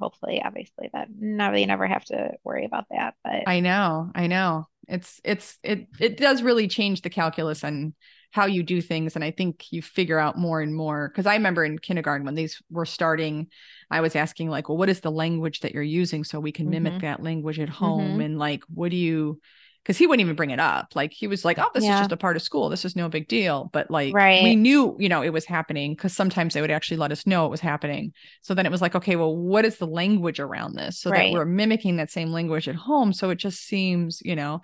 hopefully, 0.00 0.42
obviously, 0.44 0.90
that 0.92 1.08
no, 1.18 1.52
they 1.52 1.66
never 1.66 1.86
have 1.86 2.04
to 2.06 2.32
worry 2.44 2.64
about 2.64 2.86
that. 2.90 3.14
But 3.24 3.44
I 3.44 3.60
know, 3.60 4.10
I 4.14 4.26
know. 4.26 4.66
It's 4.88 5.20
it's 5.24 5.58
it 5.62 5.88
it 5.98 6.16
does 6.16 6.42
really 6.42 6.68
change 6.68 7.02
the 7.02 7.10
calculus 7.10 7.64
on 7.64 7.94
how 8.36 8.46
you 8.46 8.62
do 8.62 8.80
things 8.80 9.16
and 9.16 9.24
I 9.24 9.30
think 9.32 9.72
you 9.72 9.80
figure 9.82 10.18
out 10.24 10.36
more 10.38 10.60
and 10.60 10.74
more 10.74 11.00
cuz 11.16 11.26
I 11.26 11.34
remember 11.40 11.64
in 11.64 11.78
kindergarten 11.78 12.24
when 12.26 12.34
these 12.36 12.62
were 12.70 12.86
starting 12.86 13.48
I 13.90 14.00
was 14.00 14.14
asking 14.16 14.48
like, 14.50 14.68
well 14.68 14.78
what 14.78 14.88
is 14.94 15.00
the 15.00 15.10
language 15.24 15.60
that 15.60 15.72
you're 15.74 15.82
using 16.02 16.22
so 16.24 16.38
we 16.40 16.52
can 16.52 16.70
mimic 16.70 16.94
Mhm. 16.94 17.00
that 17.02 17.22
language 17.22 17.58
at 17.58 17.68
home 17.68 18.18
Mhm. 18.18 18.24
and 18.26 18.38
like 18.38 18.62
what 18.78 18.90
do 18.90 18.96
you 18.96 19.40
cuz 19.86 19.96
he 19.98 20.06
wouldn't 20.06 20.24
even 20.26 20.34
bring 20.40 20.50
it 20.50 20.58
up. 20.58 20.86
Like 21.00 21.12
he 21.20 21.28
was 21.28 21.44
like, 21.44 21.58
"Oh, 21.60 21.70
this 21.74 21.84
is 21.84 21.98
just 22.00 22.10
a 22.12 22.16
part 22.24 22.36
of 22.36 22.42
school. 22.42 22.68
This 22.68 22.84
is 22.84 22.96
no 22.96 23.08
big 23.08 23.28
deal." 23.28 23.70
But 23.72 23.88
like 23.98 24.12
right. 24.14 24.42
we 24.42 24.56
knew, 24.56 24.96
you 24.98 25.08
know, 25.12 25.22
it 25.22 25.32
was 25.38 25.44
happening 25.56 25.94
cuz 25.96 26.12
sometimes 26.12 26.54
they 26.54 26.60
would 26.60 26.72
actually 26.78 26.96
let 27.04 27.12
us 27.12 27.24
know 27.26 27.46
it 27.46 27.50
was 27.56 27.60
happening. 27.60 28.12
So 28.42 28.52
then 28.54 28.66
it 28.66 28.72
was 28.72 28.82
like, 28.82 28.96
okay, 28.96 29.14
well, 29.16 29.34
what 29.36 29.64
is 29.64 29.78
the 29.78 29.86
language 29.86 30.40
around 30.40 30.74
this 30.74 30.98
so 31.00 31.10
Right. 31.10 31.30
that 31.30 31.32
we're 31.38 31.44
mimicking 31.62 31.96
that 31.98 32.10
same 32.10 32.30
language 32.38 32.66
at 32.68 32.74
home 32.74 33.12
so 33.12 33.30
it 33.30 33.38
just 33.38 33.60
seems, 33.72 34.20
you 34.24 34.34
know, 34.40 34.60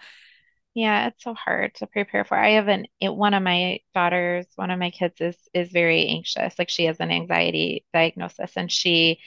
Yeah, 0.75 1.09
it's 1.09 1.23
so 1.23 1.35
hard 1.35 1.75
to 1.77 1.87
prepare 1.87 2.25
for. 2.25 2.37
I 2.37 2.51
have 2.53 2.69
an 2.69 2.87
it, 2.99 3.11
one 3.15 3.35
of 3.35 3.43
my 3.43 3.81
daughters, 3.95 4.47
one 4.57 4.71
of 4.71 4.79
my 4.79 4.91
kids 4.91 5.21
is 5.21 5.37
is 5.53 5.71
very 5.71 6.07
anxious. 6.09 6.59
Like 6.59 6.71
she 6.71 6.85
has 6.87 6.99
an 7.01 7.11
anxiety 7.11 7.85
diagnosis 7.93 8.53
and 8.57 8.73
she 8.73 9.21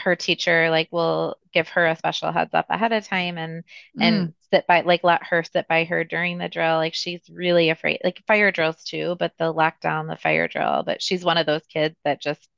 her 0.00 0.16
teacher 0.16 0.70
like 0.70 0.88
will 0.92 1.36
give 1.52 1.68
her 1.70 1.86
a 1.86 1.96
special 1.96 2.32
heads 2.32 2.54
up 2.54 2.66
ahead 2.70 2.92
of 2.92 3.06
time 3.06 3.38
and 3.38 3.64
Mm. 3.94 4.00
and 4.00 4.34
sit 4.52 4.66
by 4.66 4.82
like 4.82 5.04
let 5.04 5.24
her 5.24 5.44
sit 5.44 5.68
by 5.68 5.84
her 5.84 6.04
during 6.04 6.38
the 6.38 6.48
drill. 6.48 6.76
Like 6.76 6.94
she's 6.94 7.22
really 7.30 7.70
afraid. 7.70 8.00
Like 8.04 8.22
fire 8.26 8.52
drills 8.52 8.84
too, 8.84 9.16
but 9.18 9.34
the 9.38 9.52
lockdown, 9.54 10.08
the 10.08 10.16
fire 10.18 10.48
drill, 10.48 10.82
but 10.86 11.02
she's 11.02 11.24
one 11.24 11.38
of 11.38 11.46
those 11.46 11.66
kids 11.68 11.96
that 12.04 12.20
just 12.22 12.48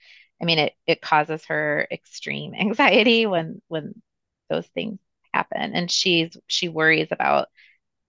I 0.43 0.45
mean 0.47 0.59
it 0.61 0.75
it 0.87 1.03
causes 1.03 1.45
her 1.47 1.87
extreme 1.93 2.55
anxiety 2.61 3.27
when 3.27 3.63
when 3.69 4.03
those 4.51 4.67
things 4.69 4.99
happen 5.33 5.75
and 5.75 5.91
she's 5.91 6.37
she 6.47 6.69
worries 6.69 7.09
about 7.11 7.49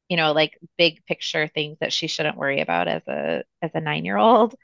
you 0.10 0.18
know, 0.18 0.34
like 0.34 0.58
big 0.78 1.06
picture 1.06 1.48
things 1.48 1.78
that 1.82 1.94
she 1.94 2.08
shouldn't 2.08 2.38
worry 2.38 2.62
about 2.62 2.88
as 2.88 3.02
a 3.08 3.44
as 3.62 3.72
a 3.74 3.82
nine 3.82 4.06
year 4.06 4.18
old. 4.18 4.56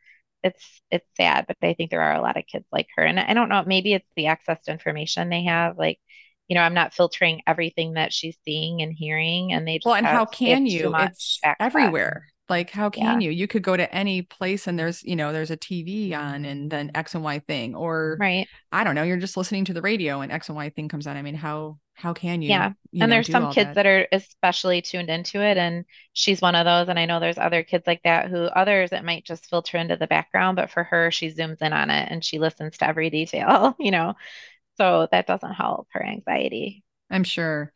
It's 0.44 0.82
it's 0.92 1.08
sad, 1.18 1.46
but 1.48 1.58
I 1.62 1.74
think 1.74 1.92
there 1.92 2.02
are 2.02 2.16
a 2.16 2.22
lot 2.22 2.38
of 2.38 2.48
kids 2.48 2.66
like 2.72 2.88
her. 2.96 3.04
And 3.06 3.20
I 3.20 3.34
don't 3.34 3.50
know, 3.50 3.64
maybe 3.66 3.94
it's 3.94 4.08
the 4.16 4.28
access 4.28 4.64
to 4.66 4.72
information 4.72 5.30
they 5.30 5.44
have. 5.46 5.78
Like, 5.78 6.00
you 6.48 6.56
know, 6.56 6.62
I'm 6.62 6.74
not 6.74 6.94
filtering 6.94 7.42
everything 7.48 7.94
that 7.94 8.14
she's 8.14 8.38
seeing 8.46 8.82
and 8.82 8.94
hearing, 8.94 9.54
and 9.54 9.68
they 9.68 9.78
just 9.78 9.86
Well, 9.86 9.96
and 9.96 10.06
how 10.06 10.26
can 10.26 10.66
you? 10.66 10.96
It's 10.98 11.40
access. 11.44 11.56
everywhere. 11.60 12.31
Like, 12.52 12.72
how 12.72 12.92
can 12.92 13.20
Yeah. 13.20 13.22
you? 13.22 13.32
You 13.32 13.48
could 13.48 13.64
go 13.64 13.78
to 13.78 13.94
any 13.96 14.24
place 14.24 14.68
and 14.68 14.80
there's, 14.80 15.04
you 15.04 15.18
know, 15.18 15.34
there's 15.34 15.52
a 15.52 15.58
TV 15.58 16.16
on 16.16 16.46
and 16.46 16.72
then 16.72 16.92
X 16.96 17.16
and 17.16 17.24
Y 17.26 17.40
thing, 17.40 17.76
or 17.76 18.22
Right. 18.22 18.50
I 18.74 18.84
don't 18.86 18.96
know, 18.96 19.04
you're 19.04 19.18
just 19.18 19.38
listening 19.38 19.66
to 19.68 19.74
the 19.74 19.84
radio 19.84 20.22
and 20.22 20.32
X 20.32 20.50
and 20.50 20.58
Y 20.58 20.70
thing 20.72 20.90
comes 20.90 21.08
on. 21.08 21.18
I 21.18 21.24
mean, 21.24 21.36
how 21.36 21.80
how 21.96 22.14
can 22.14 22.44
you? 22.44 22.50
Yeah. 22.50 22.74
you 22.92 23.04
And 23.04 23.12
know, 23.12 23.12
there's 23.12 23.30
some 23.30 23.48
kids 23.48 23.72
that? 23.74 23.76
that 23.76 23.88
are 23.88 24.08
especially 24.12 24.82
tuned 24.84 25.10
into 25.10 25.42
it, 25.42 25.58
and 25.58 25.86
she's 26.14 26.40
one 26.42 26.54
of 26.56 26.66
those. 26.66 26.88
And 26.88 27.00
I 27.00 27.06
know 27.06 27.20
there's 27.20 27.38
other 27.40 27.64
kids 27.64 27.88
like 27.88 28.04
that 28.04 28.30
who 28.30 28.44
others 28.46 28.92
it 28.92 29.04
might 29.04 29.26
just 29.26 29.50
filter 29.50 29.78
into 29.78 29.96
the 29.98 30.06
background, 30.08 30.56
but 30.58 30.70
for 30.70 30.84
her, 30.84 31.10
she 31.12 31.30
zooms 31.32 31.62
in 31.62 31.74
on 31.74 31.90
it 31.90 32.12
and 32.12 32.24
she 32.24 32.38
listens 32.40 32.78
to 32.78 32.88
every 32.88 33.10
detail, 33.10 33.76
you 33.80 33.90
know. 33.92 34.16
So 34.78 35.08
that 35.12 35.28
doesn't 35.28 35.54
help 35.54 35.88
her 35.94 36.04
anxiety. 36.06 36.84
I'm 37.10 37.24
sure. 37.24 37.74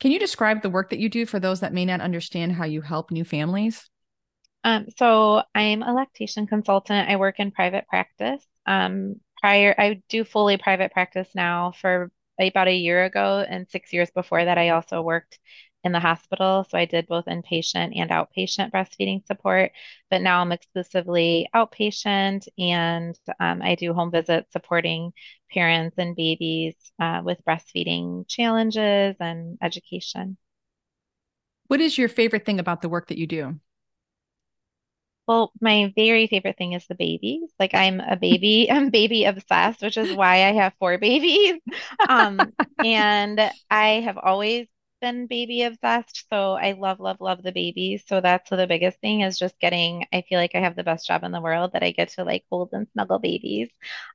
Can 0.00 0.12
you 0.12 0.18
describe 0.20 0.62
the 0.62 0.70
work 0.70 0.90
that 0.90 0.98
you 1.00 1.08
do 1.08 1.26
for 1.26 1.40
those 1.40 1.60
that 1.60 1.72
may 1.74 1.84
not 1.84 2.00
understand 2.02 2.52
how 2.52 2.64
you 2.64 2.82
help 2.82 3.10
new 3.10 3.24
families? 3.24 3.88
Um, 4.64 4.86
so 4.96 5.42
I'm 5.54 5.82
a 5.82 5.92
lactation 5.92 6.46
consultant. 6.46 7.08
I 7.08 7.16
work 7.16 7.38
in 7.38 7.50
private 7.50 7.86
practice. 7.86 8.44
Um, 8.66 9.20
prior, 9.40 9.74
I 9.76 10.02
do 10.08 10.24
fully 10.24 10.56
private 10.56 10.90
practice 10.92 11.28
now 11.34 11.72
for 11.80 12.10
about 12.40 12.68
a 12.68 12.74
year 12.74 13.04
ago, 13.04 13.44
and 13.46 13.68
six 13.68 13.92
years 13.92 14.10
before 14.10 14.44
that, 14.44 14.58
I 14.58 14.70
also 14.70 15.02
worked 15.02 15.38
in 15.84 15.92
the 15.92 16.00
hospital. 16.00 16.66
So 16.68 16.78
I 16.78 16.86
did 16.86 17.06
both 17.06 17.26
inpatient 17.26 17.92
and 17.94 18.10
outpatient 18.10 18.72
breastfeeding 18.72 19.26
support, 19.26 19.72
but 20.10 20.22
now 20.22 20.40
I'm 20.40 20.50
exclusively 20.50 21.46
outpatient, 21.54 22.48
and 22.58 23.14
um, 23.38 23.60
I 23.60 23.74
do 23.74 23.92
home 23.92 24.10
visits 24.10 24.50
supporting 24.50 25.12
parents 25.52 25.96
and 25.98 26.16
babies 26.16 26.74
uh, 26.98 27.20
with 27.22 27.44
breastfeeding 27.44 28.26
challenges 28.28 29.16
and 29.20 29.58
education. 29.62 30.38
What 31.66 31.82
is 31.82 31.98
your 31.98 32.08
favorite 32.08 32.46
thing 32.46 32.60
about 32.60 32.80
the 32.80 32.88
work 32.88 33.08
that 33.08 33.18
you 33.18 33.26
do? 33.26 33.60
Well, 35.26 35.52
my 35.60 35.92
very 35.96 36.26
favorite 36.26 36.58
thing 36.58 36.72
is 36.74 36.86
the 36.86 36.94
babies. 36.94 37.50
Like 37.58 37.74
I'm 37.74 38.00
a 38.00 38.16
baby, 38.16 38.68
I'm 38.70 38.90
baby 38.90 39.24
obsessed, 39.24 39.82
which 39.82 39.96
is 39.96 40.12
why 40.12 40.44
I 40.48 40.52
have 40.52 40.74
four 40.78 40.98
babies. 40.98 41.60
Um, 42.08 42.52
and 42.82 43.40
I 43.70 43.86
have 44.00 44.18
always 44.18 44.66
been 45.00 45.26
baby 45.26 45.62
obsessed. 45.62 46.26
So 46.30 46.52
I 46.52 46.72
love, 46.72 47.00
love, 47.00 47.20
love 47.20 47.42
the 47.42 47.52
babies. 47.52 48.04
So 48.06 48.20
that's 48.20 48.50
the 48.50 48.66
biggest 48.66 49.00
thing 49.00 49.20
is 49.22 49.38
just 49.38 49.58
getting, 49.60 50.06
I 50.12 50.22
feel 50.28 50.38
like 50.38 50.54
I 50.54 50.60
have 50.60 50.76
the 50.76 50.84
best 50.84 51.06
job 51.06 51.24
in 51.24 51.32
the 51.32 51.40
world 51.40 51.72
that 51.72 51.82
I 51.82 51.90
get 51.92 52.10
to 52.10 52.24
like 52.24 52.44
hold 52.50 52.70
and 52.72 52.86
snuggle 52.92 53.18
babies, 53.18 53.70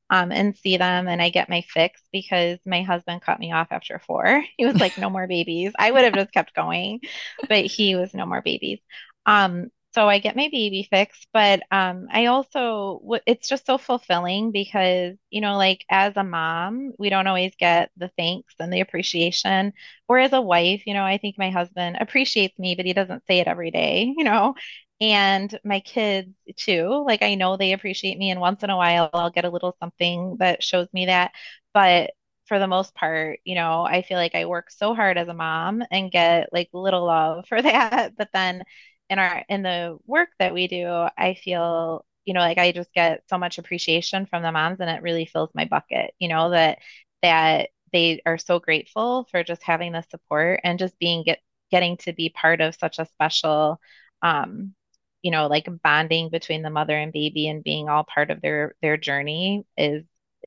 um, 0.10 0.32
and 0.32 0.56
see 0.58 0.78
them. 0.78 1.08
And 1.08 1.22
I 1.22 1.30
get 1.30 1.50
my 1.50 1.62
fix 1.62 2.02
because 2.12 2.60
my 2.66 2.82
husband 2.84 3.22
cut 3.22 3.40
me 3.40 3.52
off 3.52 3.68
after 3.72 4.00
four. 4.00 4.44
He 4.58 4.66
was 4.66 4.80
like, 4.80 4.98
no 4.98 5.10
more 5.10 5.28
babies. 5.28 5.74
I 5.78 5.92
would 5.92 6.04
have 6.04 6.14
just 6.14 6.32
kept 6.34 6.54
going, 6.56 7.02
but 7.48 7.66
he 7.66 7.96
was 7.96 8.14
no 8.14 8.26
more 8.26 8.42
babies. 8.42 8.80
Um, 9.26 9.70
so 10.00 10.08
I 10.08 10.20
get 10.20 10.36
my 10.38 10.48
baby 10.52 10.88
fix, 10.90 11.28
but 11.34 11.62
um, 11.72 12.08
I 12.12 12.28
also 12.28 13.02
it's 13.28 13.50
just 13.50 13.66
so 13.66 13.78
fulfilling 13.78 14.52
because 14.52 15.16
you 15.30 15.42
know, 15.42 15.58
like 15.58 15.86
as 15.90 16.14
a 16.16 16.24
mom, 16.24 16.94
we 16.98 17.10
don't 17.10 17.28
always 17.28 17.54
get 17.60 17.92
the 17.98 18.10
thanks 18.18 18.56
and 18.60 18.72
the 18.72 18.80
appreciation, 18.82 19.74
or 20.08 20.20
as 20.20 20.32
a 20.34 20.42
wife, 20.42 20.84
you 20.88 20.94
know, 20.94 21.04
I 21.04 21.18
think 21.18 21.38
my 21.38 21.50
husband 21.52 21.98
appreciates 22.00 22.58
me, 22.58 22.76
but 22.76 22.86
he 22.86 22.94
doesn't 22.94 23.26
say 23.28 23.40
it 23.40 23.48
every 23.48 23.72
day, 23.72 24.14
you 24.18 24.24
know. 24.24 24.56
And 25.02 25.58
my 25.64 25.80
kids 25.82 26.30
too, 26.58 27.04
like 27.06 27.22
I 27.24 27.36
know 27.36 27.58
they 27.58 27.74
appreciate 27.74 28.18
me, 28.18 28.32
and 28.32 28.40
once 28.42 28.64
in 28.64 28.70
a 28.70 28.78
while 28.78 29.10
I'll 29.14 29.30
get 29.32 29.46
a 29.46 29.50
little 29.50 29.76
something 29.82 30.38
that 30.40 30.64
shows 30.64 30.88
me 30.94 31.08
that. 31.08 31.32
But 31.74 32.12
for 32.46 32.60
the 32.60 32.68
most 32.68 32.96
part, 32.96 33.40
you 33.46 33.56
know, 33.56 33.84
I 33.86 34.02
feel 34.02 34.18
like 34.18 34.34
I 34.36 34.46
work 34.46 34.72
so 34.72 34.96
hard 34.96 35.18
as 35.18 35.28
a 35.28 35.34
mom 35.34 35.84
and 35.92 36.12
get 36.12 36.52
like 36.52 36.70
little 36.74 37.06
love 37.06 37.46
for 37.50 37.62
that. 37.62 38.16
But 38.18 38.30
then 38.34 38.64
in 39.10 39.20
our 39.20 39.44
in 39.50 39.64
the 39.64 39.98
work 40.06 40.30
that 40.40 40.54
we 40.54 40.68
do, 40.68 40.88
I 41.18 41.36
feel, 41.36 42.06
you 42.26 42.34
know, 42.34 42.42
like 42.42 42.58
I 42.58 42.72
just 42.72 42.94
get 42.94 43.24
so 43.30 43.38
much 43.38 43.58
appreciation 43.58 44.26
from 44.26 44.44
the 44.44 44.52
moms 44.52 44.80
and 44.80 44.90
it 44.90 45.02
really 45.02 45.26
fills 45.26 45.50
my 45.54 45.66
bucket, 45.66 46.14
you 46.20 46.28
know, 46.30 46.52
that 46.52 46.80
that 47.22 47.70
they 47.92 48.22
are 48.26 48.38
so 48.38 48.60
grateful 48.60 49.28
for 49.32 49.44
just 49.44 49.64
having 49.64 49.92
the 49.94 50.04
support 50.12 50.62
and 50.64 50.80
just 50.80 50.98
being 51.00 51.24
get 51.24 51.40
getting 51.72 51.98
to 51.98 52.14
be 52.14 52.30
part 52.30 52.62
of 52.62 52.76
such 52.76 53.00
a 53.00 53.06
special 53.06 53.80
um 54.22 54.74
you 55.22 55.32
know 55.32 55.48
like 55.48 55.68
bonding 55.84 56.30
between 56.30 56.62
the 56.62 56.70
mother 56.70 56.98
and 56.98 57.14
baby 57.14 57.48
and 57.48 57.64
being 57.64 57.90
all 57.90 58.04
part 58.04 58.32
of 58.32 58.42
their 58.42 58.76
their 58.82 58.98
journey 58.98 59.66
is 59.78 60.04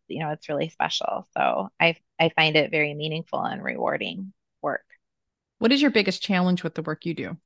you 0.08 0.20
know 0.20 0.30
it's 0.30 0.48
really 0.48 0.68
special. 0.68 1.26
So 1.36 1.68
i 1.80 1.96
i 2.18 2.30
find 2.30 2.56
it 2.56 2.70
very 2.70 2.94
meaningful 2.94 3.42
and 3.42 3.62
rewarding 3.62 4.32
work. 4.62 4.84
What 5.58 5.72
is 5.72 5.82
your 5.82 5.90
biggest 5.90 6.22
challenge 6.22 6.62
with 6.62 6.74
the 6.74 6.82
work 6.82 7.06
you 7.06 7.14
do 7.14 7.36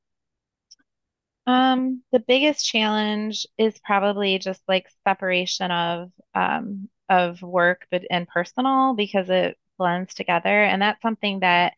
um 1.47 2.03
the 2.13 2.19
biggest 2.21 2.67
challenge 2.67 3.47
is 3.59 3.79
probably 3.85 4.39
just 4.39 4.61
like 4.69 4.89
separation 5.07 5.71
of 5.71 6.11
um 6.35 6.89
of 7.09 7.41
work 7.43 7.87
but 7.91 8.03
and 8.11 8.27
personal 8.29 8.95
because 8.95 9.31
it 9.31 9.57
blends 9.79 10.15
together 10.15 10.63
and 10.65 10.83
that's 10.83 11.01
something 11.03 11.41
that 11.41 11.75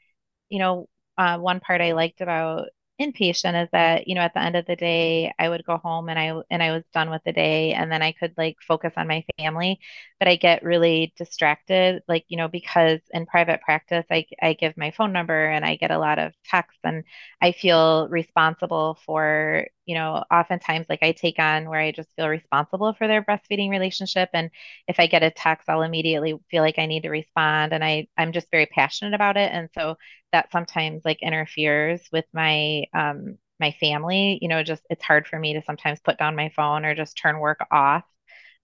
you 0.49 0.59
know 0.59 0.89
uh, 1.19 1.39
one 1.39 1.61
part 1.61 1.81
I 1.83 1.93
liked 1.93 2.21
about 2.23 2.69
inpatient 3.01 3.63
is 3.65 3.69
that, 3.73 4.09
you 4.09 4.15
know, 4.15 4.23
at 4.23 4.35
the 4.35 4.43
end 4.43 4.57
of 4.57 4.67
the 4.67 4.77
day, 4.77 5.33
I 5.39 5.49
would 5.49 5.65
go 5.65 5.77
home 5.79 6.09
and 6.09 6.19
I 6.19 6.33
and 6.51 6.63
I 6.63 6.73
was 6.73 6.85
done 6.93 7.11
with 7.11 7.23
the 7.25 7.33
day 7.33 7.73
and 7.73 7.91
then 7.93 8.03
I 8.03 8.13
could 8.13 8.35
like 8.37 8.57
focus 8.67 8.93
on 8.97 9.07
my 9.09 9.25
family. 9.39 9.79
But 10.19 10.29
I 10.29 10.37
get 10.37 10.65
really 10.65 11.13
distracted, 11.17 12.03
like, 12.09 12.25
you 12.29 12.37
know, 12.37 12.49
because 12.49 13.01
in 13.13 13.27
private 13.27 13.61
practice, 13.63 14.05
I 14.11 14.27
I 14.43 14.55
give 14.55 14.77
my 14.77 14.91
phone 14.91 15.13
number 15.13 15.47
and 15.47 15.65
I 15.65 15.77
get 15.77 15.91
a 15.93 15.99
lot 15.99 16.19
of 16.19 16.33
texts 16.45 16.81
and 16.85 17.05
I 17.41 17.53
feel 17.53 18.09
responsible 18.09 18.99
for, 19.07 19.67
you 19.87 19.95
know, 19.95 20.25
oftentimes 20.31 20.87
like 20.89 21.03
I 21.03 21.13
take 21.13 21.39
on 21.39 21.69
where 21.69 21.81
I 21.81 21.93
just 21.93 22.09
feel 22.17 22.29
responsible 22.29 22.95
for 22.95 23.07
their 23.07 23.23
breastfeeding 23.23 23.71
relationship. 23.71 24.31
And 24.35 24.51
if 24.89 24.99
I 25.01 25.07
get 25.07 25.23
a 25.23 25.31
text, 25.31 25.69
I'll 25.69 25.83
immediately 25.83 26.35
feel 26.51 26.63
like 26.63 26.79
I 26.79 26.87
need 26.87 27.03
to 27.05 27.11
respond. 27.11 27.73
And 27.73 27.85
I 27.85 28.09
I'm 28.17 28.33
just 28.33 28.51
very 28.51 28.67
passionate 28.67 29.15
about 29.15 29.37
it. 29.37 29.51
And 29.53 29.69
so 29.75 29.97
that 30.33 30.51
sometimes 30.53 31.03
like 31.05 31.23
interferes 31.23 32.03
with 32.13 32.25
my 32.33 32.85
um 32.95 33.39
my 33.61 33.73
family 33.81 34.39
you 34.43 34.49
know 34.49 34.63
just 34.63 34.83
it's 34.91 35.05
hard 35.05 35.27
for 35.27 35.39
me 35.39 35.55
to 35.55 35.63
sometimes 35.63 36.01
put 36.01 36.19
down 36.19 36.37
my 36.37 36.51
phone 36.51 36.85
or 36.85 36.95
just 36.95 37.17
turn 37.19 37.39
work 37.41 37.61
off. 37.71 38.05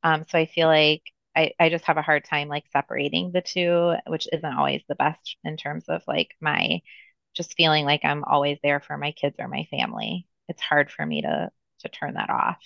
Um 0.03 0.24
so 0.29 0.38
i 0.38 0.46
feel 0.46 0.68
like 0.68 1.03
I, 1.37 1.53
I 1.59 1.68
just 1.68 1.85
have 1.87 1.96
a 1.96 2.03
hard 2.03 2.24
time 2.24 2.48
like 2.48 2.64
separating 2.72 3.33
the 3.33 3.40
two 3.42 3.94
which 4.07 4.29
isn't 4.33 4.55
always 4.55 4.83
the 4.88 4.94
best 4.94 5.37
in 5.44 5.57
terms 5.57 5.85
of 5.88 6.03
like 6.07 6.35
my 6.40 6.81
just 7.35 7.55
feeling 7.57 7.85
like 7.87 8.05
i'm 8.05 8.24
always 8.24 8.59
there 8.62 8.81
for 8.81 8.96
my 8.98 9.12
kids 9.12 9.37
or 9.38 9.48
my 9.48 9.64
family. 9.70 10.27
It's 10.48 10.62
hard 10.62 10.90
for 10.92 11.05
me 11.07 11.22
to 11.22 11.50
to 11.81 11.88
turn 11.88 12.14
that 12.14 12.31
off 12.31 12.59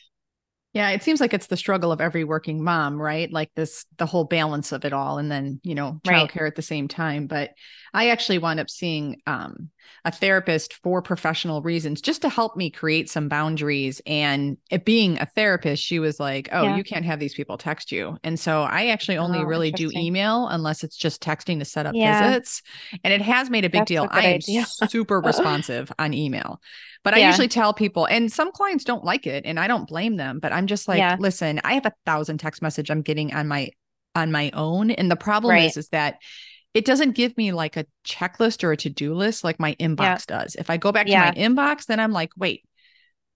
yeah, 0.75 0.91
it 0.91 1.03
seems 1.03 1.21
like 1.21 1.33
it's 1.33 1.47
the 1.47 1.57
struggle 1.57 1.93
of 1.93 2.01
every 2.01 2.25
working 2.25 2.63
mom, 2.63 3.01
right? 3.01 3.33
Like 3.33 3.51
this, 3.55 3.87
the 3.97 4.07
whole 4.07 4.25
balance 4.25 4.71
of 4.73 4.85
it 4.85 4.93
all, 4.93 5.19
and 5.19 5.31
then 5.31 5.61
you 5.63 5.75
know, 5.75 6.01
childcare 6.05 6.43
right. 6.43 6.49
at 6.49 6.57
the 6.57 6.63
same 6.63 6.89
time. 6.89 7.27
But 7.27 7.53
I 7.95 8.11
actually 8.11 8.39
wound 8.39 8.61
up 8.61 8.69
seeing 8.69 9.21
um, 9.27 9.71
a 10.05 10.12
therapist 10.12 10.74
for 10.74 11.03
professional 11.03 11.62
reasons, 11.62 12.01
just 12.01 12.22
to 12.22 12.29
help 12.29 12.57
me 12.57 12.70
create 12.70 13.11
some 13.11 13.29
boundaries. 13.29 14.01
And 14.07 14.57
it 14.70 14.85
being 14.85 15.18
a 15.18 15.27
therapist, 15.27 15.83
she 15.83 15.98
was 15.98 16.18
like, 16.20 16.48
"Oh, 16.53 16.62
yeah. 16.62 16.77
you 16.77 16.85
can't 16.85 17.05
have 17.05 17.20
these 17.20 17.35
people 17.35 17.59
text 17.59 17.92
you." 17.92 18.18
And 18.24 18.38
so 18.38 18.62
I 18.62 18.88
actually 18.88 19.18
only 19.18 19.40
oh, 19.40 19.44
really 19.44 19.72
do 19.72 19.90
email 19.94 20.48
unless 20.48 20.85
it's 20.85 20.96
just 20.96 21.22
texting 21.22 21.59
to 21.59 21.64
set 21.64 21.87
up 21.87 21.94
yeah. 21.94 22.29
visits. 22.29 22.62
And 23.05 23.12
it 23.12 23.22
has 23.22 23.51
made 23.51 23.64
a 23.64 23.70
big 23.70 23.81
That's 23.81 23.88
deal. 23.88 24.05
A 24.05 24.09
I 24.12 24.20
am 24.20 24.35
idea. 24.37 24.66
super 24.88 25.20
responsive 25.20 25.92
on 25.98 26.14
email. 26.14 26.61
But 27.05 27.16
yeah. 27.16 27.27
I 27.27 27.29
usually 27.29 27.48
tell 27.48 27.72
people, 27.72 28.07
and 28.07 28.31
some 28.31 28.53
clients 28.53 28.85
don't 28.85 29.05
like 29.05 29.27
it, 29.27 29.44
and 29.46 29.59
I 29.59 29.68
don't 29.68 29.88
blame 29.88 30.16
them. 30.16 30.40
But 30.40 30.53
I'm 30.53 30.66
just 30.66 30.88
like, 30.88 31.20
listen, 31.20 31.61
I 31.64 31.74
have 31.74 31.87
a 31.87 31.92
thousand 32.05 32.38
text 32.38 32.62
message 32.62 32.90
I'm 32.90 33.03
getting 33.03 33.33
on 33.35 33.48
my 33.48 33.70
on 34.14 34.33
my 34.33 34.51
own, 34.53 34.90
and 34.90 35.11
the 35.11 35.16
problem 35.16 35.53
right. 35.53 35.64
is, 35.64 35.77
is 35.77 35.88
that 35.90 36.16
it 36.75 36.85
doesn't 36.85 37.13
give 37.13 37.37
me 37.37 37.53
like 37.53 37.77
a 37.77 37.87
checklist 38.07 38.63
or 38.63 38.73
a 38.73 38.77
to-do 38.77 39.15
list 39.15 39.45
like 39.45 39.59
my 39.59 39.75
inbox 39.77 39.99
yeah. 40.29 40.41
does. 40.41 40.55
If 40.55 40.71
I 40.71 40.77
go 40.77 40.93
back 40.93 41.07
to 41.07 41.17
my 41.17 41.33
inbox, 41.33 41.87
then 41.87 41.99
I'm 41.99 42.13
like, 42.13 42.31
wait, 42.37 42.65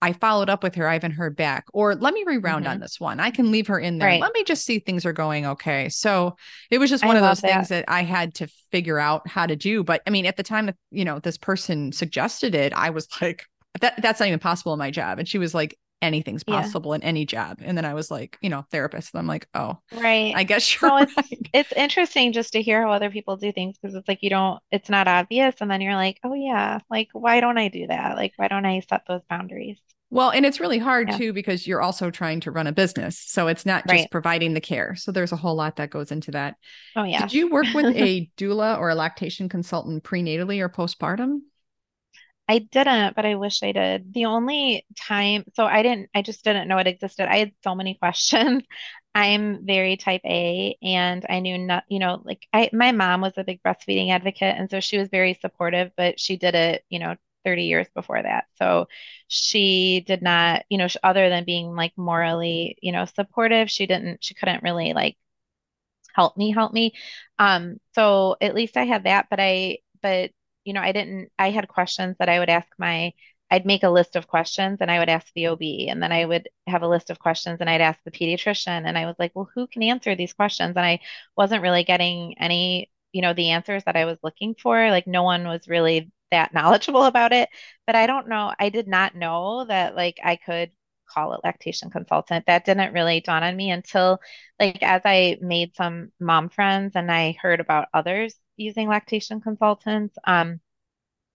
I 0.01 0.11
followed 0.11 0.49
up 0.49 0.63
with 0.63 0.75
her. 0.75 0.87
I 0.87 0.93
haven't 0.93 1.13
heard 1.13 1.35
back. 1.35 1.65
Or 1.73 1.95
let 1.95 2.13
me 2.13 2.23
reround 2.27 2.65
mm-hmm. 2.65 2.73
on 2.73 2.79
this 2.81 2.99
one. 2.99 3.21
I 3.21 3.31
can 3.31 3.51
leave 3.51 3.67
her 3.67 3.79
in 3.79 3.99
there. 3.99 4.09
Right. 4.09 4.21
Let 4.21 4.33
me 4.33 4.43
just 4.43 4.65
see 4.65 4.79
things 4.79 5.05
are 5.05 5.13
going 5.13 5.45
okay. 5.45 5.87
So 5.87 6.35
it 6.69 6.77
was 6.77 6.89
just 6.89 7.05
one 7.05 7.15
I 7.15 7.19
of 7.19 7.25
those 7.25 7.39
that. 7.39 7.47
things 7.47 7.69
that 7.69 7.85
I 7.87 8.03
had 8.03 8.33
to 8.35 8.47
figure 8.71 8.99
out 8.99 9.27
how 9.27 9.45
to 9.45 9.55
do. 9.55 9.83
But 9.83 10.01
I 10.05 10.09
mean, 10.09 10.25
at 10.25 10.35
the 10.35 10.43
time 10.43 10.65
that, 10.65 10.75
you 10.91 11.05
know, 11.05 11.19
this 11.19 11.37
person 11.37 11.93
suggested 11.93 12.53
it, 12.53 12.73
I 12.73 12.89
was 12.89 13.07
like, 13.21 13.45
that 13.79 14.01
that's 14.01 14.19
not 14.19 14.27
even 14.27 14.39
possible 14.39 14.73
in 14.73 14.79
my 14.79 14.91
job. 14.91 15.19
And 15.19 15.27
she 15.27 15.37
was 15.37 15.53
like, 15.53 15.77
anything's 16.03 16.43
possible 16.43 16.91
yeah. 16.91 16.95
in 16.97 17.03
any 17.03 17.25
job. 17.25 17.59
And 17.63 17.77
then 17.77 17.85
I 17.85 17.93
was 17.93 18.11
like, 18.11 18.37
you 18.41 18.49
know, 18.49 18.65
therapist. 18.71 19.13
And 19.13 19.19
I'm 19.19 19.27
like, 19.27 19.47
oh, 19.53 19.79
right. 19.93 20.33
I 20.35 20.43
guess 20.43 20.69
you're 20.81 20.89
no, 20.89 20.97
it's, 20.97 21.15
right. 21.17 21.49
it's 21.53 21.71
interesting 21.73 22.33
just 22.33 22.53
to 22.53 22.61
hear 22.61 22.81
how 22.81 22.91
other 22.91 23.09
people 23.09 23.37
do 23.37 23.51
things 23.51 23.77
because 23.81 23.95
it's 23.95 24.07
like 24.07 24.21
you 24.21 24.29
don't, 24.29 24.61
it's 24.71 24.89
not 24.89 25.07
obvious. 25.07 25.55
And 25.61 25.71
then 25.71 25.81
you're 25.81 25.95
like, 25.95 26.19
oh, 26.23 26.33
yeah, 26.33 26.79
like, 26.89 27.09
why 27.13 27.39
don't 27.39 27.57
I 27.57 27.69
do 27.69 27.87
that? 27.87 28.15
Like, 28.15 28.33
why 28.35 28.47
don't 28.47 28.65
I 28.65 28.81
set 28.87 29.03
those 29.07 29.21
boundaries? 29.29 29.79
Well, 30.13 30.29
and 30.29 30.45
it's 30.45 30.59
really 30.59 30.77
hard 30.77 31.09
yeah. 31.09 31.17
too 31.17 31.33
because 31.33 31.65
you're 31.65 31.81
also 31.81 32.11
trying 32.11 32.39
to 32.41 32.51
run 32.51 32.67
a 32.67 32.71
business. 32.71 33.17
So 33.17 33.47
it's 33.47 33.65
not 33.65 33.87
just 33.87 34.01
right. 34.01 34.11
providing 34.11 34.53
the 34.53 34.61
care. 34.61 34.95
So 34.95 35.11
there's 35.11 35.31
a 35.31 35.35
whole 35.35 35.55
lot 35.55 35.77
that 35.77 35.89
goes 35.89 36.11
into 36.11 36.29
that. 36.31 36.55
Oh, 36.95 37.03
yeah. 37.03 37.21
Did 37.21 37.33
you 37.33 37.49
work 37.49 37.65
with 37.73 37.85
a 37.95 38.29
doula 38.37 38.77
or 38.77 38.91
a 38.91 38.95
lactation 38.95 39.49
consultant 39.49 40.03
prenatally 40.03 40.59
or 40.59 40.69
postpartum? 40.69 41.39
I 42.47 42.59
didn't, 42.59 43.15
but 43.15 43.25
I 43.25 43.35
wish 43.35 43.63
I 43.63 43.71
did. 43.71 44.13
The 44.13 44.25
only 44.25 44.85
time, 44.97 45.45
so 45.55 45.65
I 45.65 45.81
didn't, 45.81 46.09
I 46.13 46.21
just 46.21 46.43
didn't 46.43 46.67
know 46.67 46.77
it 46.77 46.87
existed. 46.87 47.27
I 47.29 47.37
had 47.37 47.53
so 47.63 47.73
many 47.73 47.95
questions. 48.01 48.63
I'm 49.15 49.65
very 49.65 49.95
type 49.97 50.21
A 50.25 50.75
and 50.81 51.25
I 51.29 51.39
knew 51.39 51.57
not, 51.57 51.83
you 51.87 51.99
know, 51.99 52.21
like 52.25 52.45
I, 52.51 52.69
my 52.73 52.91
mom 52.91 53.21
was 53.21 53.33
a 53.37 53.43
big 53.43 53.61
breastfeeding 53.63 54.09
advocate. 54.11 54.55
And 54.57 54.69
so 54.69 54.79
she 54.79 54.97
was 54.97 55.09
very 55.09 55.35
supportive, 55.35 55.91
but 55.95 56.19
she 56.19 56.35
did 56.37 56.55
it, 56.55 56.83
you 56.89 56.99
know, 56.99 57.15
30 57.45 57.63
years 57.65 57.87
before 57.95 58.21
that. 58.21 58.45
So 58.57 58.87
she 59.27 60.03
did 60.05 60.21
not, 60.21 60.63
you 60.69 60.77
know, 60.77 60.87
other 61.03 61.29
than 61.29 61.45
being 61.45 61.75
like 61.75 61.93
morally, 61.97 62.77
you 62.81 62.91
know, 62.91 63.05
supportive, 63.05 63.69
she 63.69 63.85
didn't, 63.87 64.23
she 64.23 64.33
couldn't 64.33 64.63
really 64.63 64.93
like 64.93 65.17
help 66.13 66.37
me, 66.37 66.51
help 66.51 66.73
me. 66.73 66.93
Um, 67.39 67.77
so 67.95 68.35
at 68.41 68.55
least 68.55 68.77
I 68.77 68.85
had 68.85 69.03
that, 69.05 69.27
but 69.29 69.39
I, 69.39 69.79
but 70.01 70.31
you 70.65 70.73
know, 70.73 70.81
I 70.81 70.91
didn't, 70.91 71.31
I 71.37 71.51
had 71.51 71.67
questions 71.67 72.15
that 72.19 72.29
I 72.29 72.39
would 72.39 72.49
ask 72.49 72.67
my, 72.77 73.13
I'd 73.51 73.65
make 73.65 73.83
a 73.83 73.89
list 73.89 74.15
of 74.15 74.27
questions 74.27 74.79
and 74.81 74.89
I 74.89 74.99
would 74.99 75.09
ask 75.09 75.27
the 75.35 75.47
OB 75.47 75.87
and 75.89 76.01
then 76.01 76.11
I 76.11 76.25
would 76.25 76.49
have 76.67 76.81
a 76.81 76.87
list 76.87 77.09
of 77.09 77.19
questions 77.19 77.57
and 77.59 77.69
I'd 77.69 77.81
ask 77.81 77.99
the 78.03 78.11
pediatrician 78.11 78.83
and 78.85 78.97
I 78.97 79.05
was 79.05 79.15
like, 79.19 79.31
well, 79.35 79.49
who 79.53 79.67
can 79.67 79.83
answer 79.83 80.15
these 80.15 80.33
questions? 80.33 80.75
And 80.75 80.85
I 80.85 80.99
wasn't 81.37 81.61
really 81.61 81.83
getting 81.83 82.35
any, 82.39 82.91
you 83.11 83.21
know, 83.21 83.33
the 83.33 83.51
answers 83.51 83.83
that 83.85 83.95
I 83.95 84.05
was 84.05 84.17
looking 84.23 84.55
for. 84.55 84.89
Like 84.89 85.05
no 85.07 85.23
one 85.23 85.47
was 85.47 85.67
really 85.67 86.11
that 86.31 86.53
knowledgeable 86.53 87.05
about 87.05 87.31
it. 87.33 87.49
But 87.85 87.95
I 87.95 88.07
don't 88.07 88.27
know, 88.27 88.53
I 88.59 88.69
did 88.69 88.87
not 88.87 89.15
know 89.15 89.65
that 89.65 89.95
like 89.95 90.17
I 90.23 90.35
could 90.37 90.71
call 91.13 91.33
it 91.33 91.41
lactation 91.43 91.89
consultant. 91.89 92.45
That 92.47 92.65
didn't 92.65 92.93
really 92.93 93.21
dawn 93.21 93.43
on 93.43 93.55
me 93.55 93.71
until 93.71 94.19
like 94.59 94.81
as 94.83 95.01
I 95.05 95.37
made 95.41 95.75
some 95.75 96.11
mom 96.19 96.49
friends 96.49 96.93
and 96.95 97.11
I 97.11 97.37
heard 97.41 97.59
about 97.59 97.87
others 97.93 98.35
using 98.57 98.87
lactation 98.89 99.41
consultants. 99.41 100.15
Um, 100.25 100.59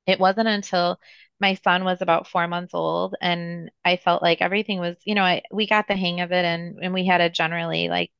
it 0.06 0.18
wasn't 0.20 0.48
until 0.48 0.98
my 1.40 1.54
son 1.54 1.84
was 1.84 2.02
about 2.02 2.28
four 2.28 2.48
months 2.48 2.74
old 2.74 3.14
and 3.20 3.70
I 3.84 3.96
felt 3.96 4.22
like 4.22 4.40
everything 4.42 4.80
was, 4.80 4.96
you 5.04 5.14
know, 5.14 5.22
I, 5.22 5.42
we 5.52 5.66
got 5.66 5.86
the 5.88 5.96
hang 5.96 6.20
of 6.20 6.32
it 6.32 6.44
and, 6.44 6.78
and 6.82 6.94
we 6.94 7.06
had 7.06 7.20
a 7.20 7.30
generally 7.30 7.88
like 7.88 8.10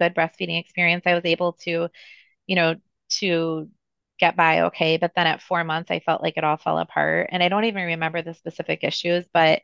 good 0.00 0.14
breastfeeding 0.14 0.60
experience. 0.60 1.04
I 1.06 1.14
was 1.14 1.24
able 1.24 1.54
to, 1.64 1.88
you 2.46 2.56
know, 2.56 2.76
to 3.20 3.70
get 4.18 4.36
by 4.36 4.62
okay. 4.62 4.96
But 4.98 5.12
then 5.16 5.26
at 5.26 5.42
four 5.42 5.64
months, 5.64 5.90
I 5.90 6.00
felt 6.00 6.22
like 6.22 6.36
it 6.36 6.44
all 6.44 6.56
fell 6.56 6.78
apart. 6.78 7.30
And 7.32 7.42
I 7.42 7.48
don't 7.48 7.64
even 7.64 7.84
remember 7.86 8.22
the 8.22 8.34
specific 8.34 8.80
issues, 8.84 9.26
but 9.32 9.62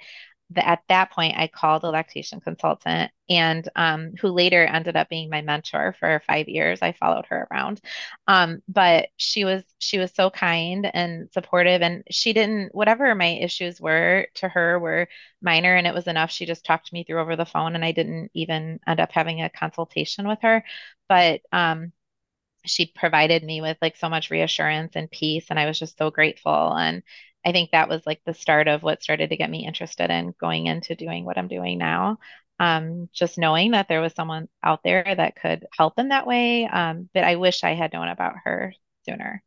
the, 0.54 0.66
at 0.66 0.82
that 0.88 1.10
point, 1.12 1.36
I 1.36 1.48
called 1.48 1.84
a 1.84 1.90
lactation 1.90 2.40
consultant 2.40 3.10
and 3.28 3.68
um, 3.76 4.12
who 4.20 4.28
later 4.28 4.64
ended 4.64 4.96
up 4.96 5.08
being 5.08 5.30
my 5.30 5.42
mentor 5.42 5.94
for 5.98 6.22
five 6.26 6.48
years. 6.48 6.80
I 6.82 6.92
followed 6.92 7.26
her 7.26 7.48
around. 7.50 7.80
Um, 8.26 8.62
but 8.68 9.08
she 9.16 9.44
was 9.44 9.64
she 9.78 9.98
was 9.98 10.12
so 10.14 10.30
kind 10.30 10.90
and 10.92 11.30
supportive 11.32 11.82
and 11.82 12.04
she 12.10 12.32
didn't 12.32 12.74
whatever 12.74 13.14
my 13.14 13.38
issues 13.40 13.80
were 13.80 14.28
to 14.34 14.48
her 14.48 14.78
were 14.78 15.08
minor 15.42 15.74
and 15.74 15.86
it 15.86 15.94
was 15.94 16.06
enough. 16.06 16.30
She 16.30 16.46
just 16.46 16.64
talked 16.64 16.92
me 16.92 17.04
through 17.04 17.20
over 17.20 17.36
the 17.36 17.46
phone 17.46 17.74
and 17.74 17.84
I 17.84 17.92
didn't 17.92 18.30
even 18.34 18.80
end 18.86 19.00
up 19.00 19.12
having 19.12 19.42
a 19.42 19.50
consultation 19.50 20.28
with 20.28 20.38
her. 20.42 20.64
But 21.08 21.42
um, 21.52 21.92
she 22.66 22.86
provided 22.86 23.44
me 23.44 23.60
with 23.60 23.76
like 23.82 23.96
so 23.96 24.08
much 24.08 24.30
reassurance 24.30 24.96
and 24.96 25.10
peace 25.10 25.46
and 25.50 25.58
I 25.58 25.66
was 25.66 25.78
just 25.78 25.98
so 25.98 26.10
grateful 26.10 26.74
and 26.74 27.02
I 27.44 27.52
think 27.52 27.70
that 27.70 27.88
was 27.88 28.02
like 28.07 28.20
the 28.24 28.35
start 28.35 28.68
of 28.68 28.83
what 28.83 29.02
started 29.02 29.30
to 29.30 29.37
get 29.37 29.50
me 29.50 29.66
interested 29.66 30.11
in 30.11 30.35
going 30.40 30.66
into 30.66 30.94
doing 30.94 31.24
what 31.24 31.38
I'm 31.38 31.48
doing 31.48 31.78
now. 31.78 32.18
Um, 32.61 33.09
just 33.12 33.37
knowing 33.37 33.72
that 33.72 33.88
there 33.88 34.00
was 34.00 34.14
someone 34.14 34.48
out 34.62 34.83
there 34.85 35.04
that 35.04 35.37
could 35.37 35.66
help 35.76 35.98
in 35.98 36.09
that 36.09 36.26
way. 36.26 36.66
Um, 36.66 37.09
but 37.12 37.24
I 37.24 37.37
wish 37.37 37.64
I 37.64 37.74
had 37.74 37.92
known 37.92 38.09
about 38.09 38.35
her 38.44 38.74
sooner. 39.07 39.42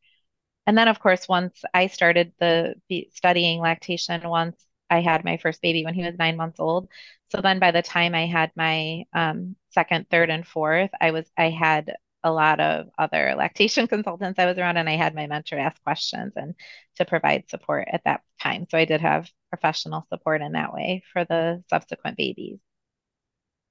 And 0.67 0.77
then, 0.77 0.87
of 0.89 0.99
course, 0.99 1.27
once 1.27 1.63
I 1.73 1.87
started 1.87 2.33
the 2.39 2.75
studying 3.13 3.59
lactation, 3.61 4.27
once 4.29 4.57
I 4.89 5.01
had 5.01 5.23
my 5.25 5.37
first 5.37 5.61
baby 5.61 5.85
when 5.85 5.93
he 5.93 6.03
was 6.03 6.17
nine 6.17 6.37
months 6.37 6.59
old. 6.59 6.89
So 7.31 7.41
then 7.41 7.59
by 7.59 7.71
the 7.71 7.81
time 7.81 8.15
I 8.15 8.25
had 8.25 8.51
my 8.55 9.05
um, 9.13 9.55
second, 9.69 10.09
third, 10.09 10.29
and 10.29 10.45
fourth, 10.47 10.91
I 10.99 11.11
was 11.11 11.29
I 11.37 11.49
had 11.49 11.95
a 12.27 12.31
lot 12.31 12.59
of 12.59 12.87
other 12.97 13.35
lactation 13.37 13.87
consultants 13.93 14.39
I 14.39 14.45
was 14.45 14.57
around, 14.57 14.77
and 14.77 14.89
I 14.89 14.95
had 14.95 15.15
my 15.15 15.27
mentor 15.27 15.57
ask 15.57 15.81
questions 15.83 16.33
and 16.35 16.55
to 16.97 17.05
provide 17.05 17.49
support 17.49 17.87
at 17.91 18.03
that 18.05 18.21
time. 18.41 18.67
So 18.69 18.77
I 18.77 18.85
did 18.85 19.01
have 19.01 19.29
professional 19.49 20.05
support 20.09 20.41
in 20.41 20.53
that 20.53 20.73
way 20.73 21.03
for 21.13 21.25
the 21.25 21.63
subsequent 21.69 22.17
babies. 22.17 22.59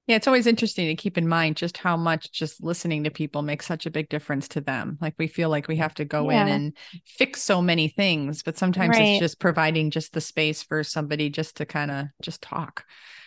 Yeah, 0.07 0.15
it's 0.15 0.27
always 0.27 0.47
interesting 0.47 0.87
to 0.87 0.95
keep 0.95 1.17
in 1.17 1.27
mind 1.27 1.57
just 1.57 1.77
how 1.77 1.97
much 1.97 2.31
just 2.31 2.63
listening 2.63 3.03
to 3.03 3.11
people 3.11 3.41
makes 3.41 3.65
such 3.65 3.85
a 3.85 3.91
big 3.91 4.07
difference 4.07 4.47
to 4.49 4.61
them. 4.61 4.97
Like 5.01 5.15
we 5.17 5.27
feel 5.27 5.49
like 5.49 5.67
we 5.67 5.75
have 5.77 5.93
to 5.95 6.05
go 6.05 6.29
yeah. 6.29 6.43
in 6.43 6.47
and 6.47 6.77
fix 7.05 7.41
so 7.41 7.61
many 7.61 7.89
things, 7.89 8.41
but 8.41 8.57
sometimes 8.57 8.97
right. 8.97 9.01
it's 9.03 9.19
just 9.19 9.39
providing 9.39 9.91
just 9.91 10.13
the 10.13 10.21
space 10.21 10.63
for 10.63 10.81
somebody 10.81 11.29
just 11.29 11.57
to 11.57 11.65
kind 11.65 11.91
of 11.91 12.05
just 12.21 12.41
talk. 12.41 12.85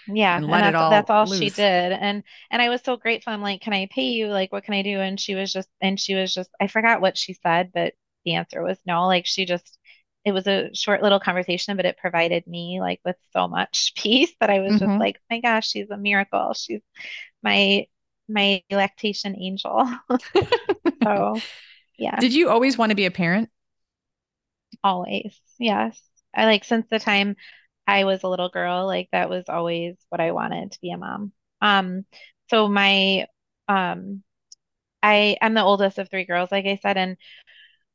Yeah, 0.08 0.36
and, 0.36 0.46
and 0.46 0.52
that's, 0.52 0.74
all 0.74 0.90
that's 0.90 1.10
all 1.10 1.26
loose. 1.26 1.38
she 1.38 1.50
did. 1.50 1.92
And 1.92 2.22
and 2.50 2.62
I 2.62 2.70
was 2.70 2.80
so 2.82 2.96
grateful. 2.96 3.34
I'm 3.34 3.42
like, 3.42 3.60
can 3.60 3.74
I 3.74 3.86
pay 3.90 4.08
you? 4.08 4.28
Like, 4.28 4.50
what 4.50 4.64
can 4.64 4.72
I 4.72 4.82
do? 4.82 5.00
And 5.00 5.20
she 5.20 5.34
was 5.34 5.52
just 5.52 5.68
and 5.82 6.00
she 6.00 6.14
was 6.14 6.32
just 6.32 6.50
I 6.60 6.66
forgot 6.66 7.02
what 7.02 7.18
she 7.18 7.34
said, 7.34 7.72
but 7.74 7.92
the 8.24 8.36
answer 8.36 8.62
was 8.62 8.78
no. 8.86 9.06
Like 9.06 9.26
she 9.26 9.44
just 9.44 9.78
it 10.24 10.32
was 10.32 10.46
a 10.46 10.70
short 10.74 11.02
little 11.02 11.20
conversation, 11.20 11.76
but 11.76 11.86
it 11.86 11.96
provided 11.96 12.46
me 12.46 12.80
like 12.80 13.00
with 13.04 13.16
so 13.32 13.48
much 13.48 13.92
peace 13.96 14.32
that 14.40 14.50
I 14.50 14.60
was 14.60 14.74
mm-hmm. 14.74 14.86
just 14.86 15.00
like, 15.00 15.16
oh 15.18 15.34
my 15.34 15.40
gosh, 15.40 15.68
she's 15.68 15.90
a 15.90 15.96
miracle. 15.96 16.54
She's 16.54 16.82
my 17.42 17.86
my 18.28 18.62
lactation 18.70 19.36
angel. 19.40 19.88
so 21.02 21.36
yeah. 21.98 22.18
Did 22.20 22.34
you 22.34 22.48
always 22.50 22.78
want 22.78 22.90
to 22.90 22.96
be 22.96 23.06
a 23.06 23.10
parent? 23.10 23.48
Always. 24.84 25.38
Yes. 25.58 26.00
I 26.34 26.44
like 26.44 26.64
since 26.64 26.86
the 26.88 27.00
time 27.00 27.36
I 27.86 28.04
was 28.04 28.22
a 28.22 28.28
little 28.28 28.50
girl, 28.50 28.86
like 28.86 29.08
that 29.12 29.28
was 29.28 29.44
always 29.48 29.96
what 30.10 30.20
I 30.20 30.30
wanted 30.32 30.72
to 30.72 30.80
be 30.80 30.90
a 30.90 30.98
mom. 30.98 31.32
Um 31.60 32.04
so 32.48 32.68
my 32.68 33.26
um 33.68 34.22
I 35.02 35.36
I'm 35.40 35.54
the 35.54 35.62
oldest 35.62 35.98
of 35.98 36.10
three 36.10 36.24
girls, 36.24 36.52
like 36.52 36.66
I 36.66 36.78
said, 36.80 36.96
and 36.96 37.16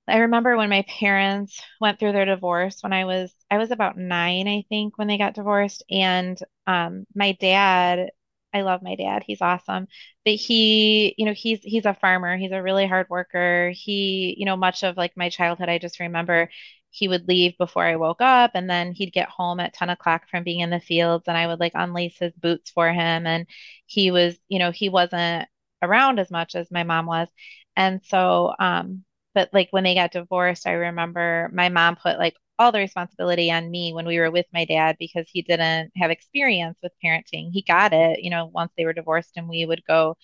I 0.07 0.19
remember 0.19 0.55
when 0.57 0.69
my 0.69 0.83
parents 0.83 1.61
went 1.81 1.99
through 1.99 2.11
their 2.13 2.25
divorce 2.25 2.81
when 2.81 2.93
I 2.93 3.05
was 3.05 3.33
I 3.49 3.57
was 3.57 3.71
about 3.71 3.97
nine, 3.97 4.47
I 4.47 4.63
think, 4.69 4.97
when 4.97 5.07
they 5.07 5.17
got 5.17 5.33
divorced. 5.33 5.83
And 5.89 6.37
um, 6.67 7.05
my 7.15 7.31
dad, 7.33 8.11
I 8.53 8.61
love 8.61 8.81
my 8.83 8.95
dad. 8.95 9.23
He's 9.25 9.41
awesome. 9.41 9.87
But 10.23 10.35
he, 10.35 11.15
you 11.17 11.25
know, 11.25 11.33
he's 11.33 11.59
he's 11.63 11.85
a 11.85 11.93
farmer. 11.95 12.37
He's 12.37 12.51
a 12.51 12.61
really 12.61 12.87
hard 12.87 13.07
worker. 13.09 13.71
He, 13.73 14.35
you 14.37 14.45
know, 14.45 14.55
much 14.57 14.83
of 14.83 14.95
like 14.97 15.17
my 15.17 15.29
childhood, 15.29 15.69
I 15.69 15.77
just 15.79 15.99
remember 15.99 16.49
he 16.91 17.07
would 17.09 17.27
leave 17.27 17.57
before 17.57 17.83
I 17.85 17.97
woke 17.97 18.21
up 18.21 18.51
and 18.53 18.69
then 18.69 18.93
he'd 18.93 19.11
get 19.11 19.27
home 19.29 19.59
at 19.59 19.73
10 19.73 19.89
o'clock 19.89 20.29
from 20.29 20.43
being 20.43 20.61
in 20.61 20.69
the 20.69 20.79
fields 20.79 21.25
and 21.27 21.37
I 21.37 21.47
would 21.47 21.59
like 21.59 21.73
unlace 21.73 22.17
his 22.19 22.33
boots 22.33 22.69
for 22.71 22.87
him. 22.91 23.27
And 23.27 23.47
he 23.85 24.11
was, 24.11 24.37
you 24.47 24.59
know, 24.59 24.71
he 24.71 24.87
wasn't 24.89 25.47
around 25.81 26.19
as 26.19 26.31
much 26.31 26.55
as 26.55 26.71
my 26.71 26.83
mom 26.83 27.05
was. 27.07 27.27
And 27.75 28.01
so 28.05 28.53
um 28.59 29.03
but 29.35 29.49
like 29.53 29.69
when 29.71 29.83
they 29.85 29.95
got 29.95 30.13
divorced, 30.13 30.67
I 30.67 30.73
remember 30.73 31.51
my 31.53 31.69
mom 31.69 31.97
put 31.97 32.19
like 32.19 32.35
all 32.59 32.71
the 32.73 32.79
responsibility 32.79 33.51
on 33.51 33.71
me 33.71 33.93
when 33.93 34.07
we 34.07 34.19
were 34.19 34.31
with 34.31 34.47
my 34.53 34.65
dad 34.65 34.97
because 34.99 35.27
he 35.31 35.43
didn't 35.43 35.91
have 35.97 36.11
experience 36.11 36.77
with 36.83 36.93
parenting. 37.05 37.51
He 37.53 37.63
got 37.63 37.93
it, 37.93 38.21
you 38.23 38.31
know, 38.31 38.47
once 38.47 38.71
they 38.77 38.85
were 38.85 38.93
divorced 38.93 39.33
and 39.37 39.49
we 39.49 39.65
would 39.65 39.83
go 39.87 40.17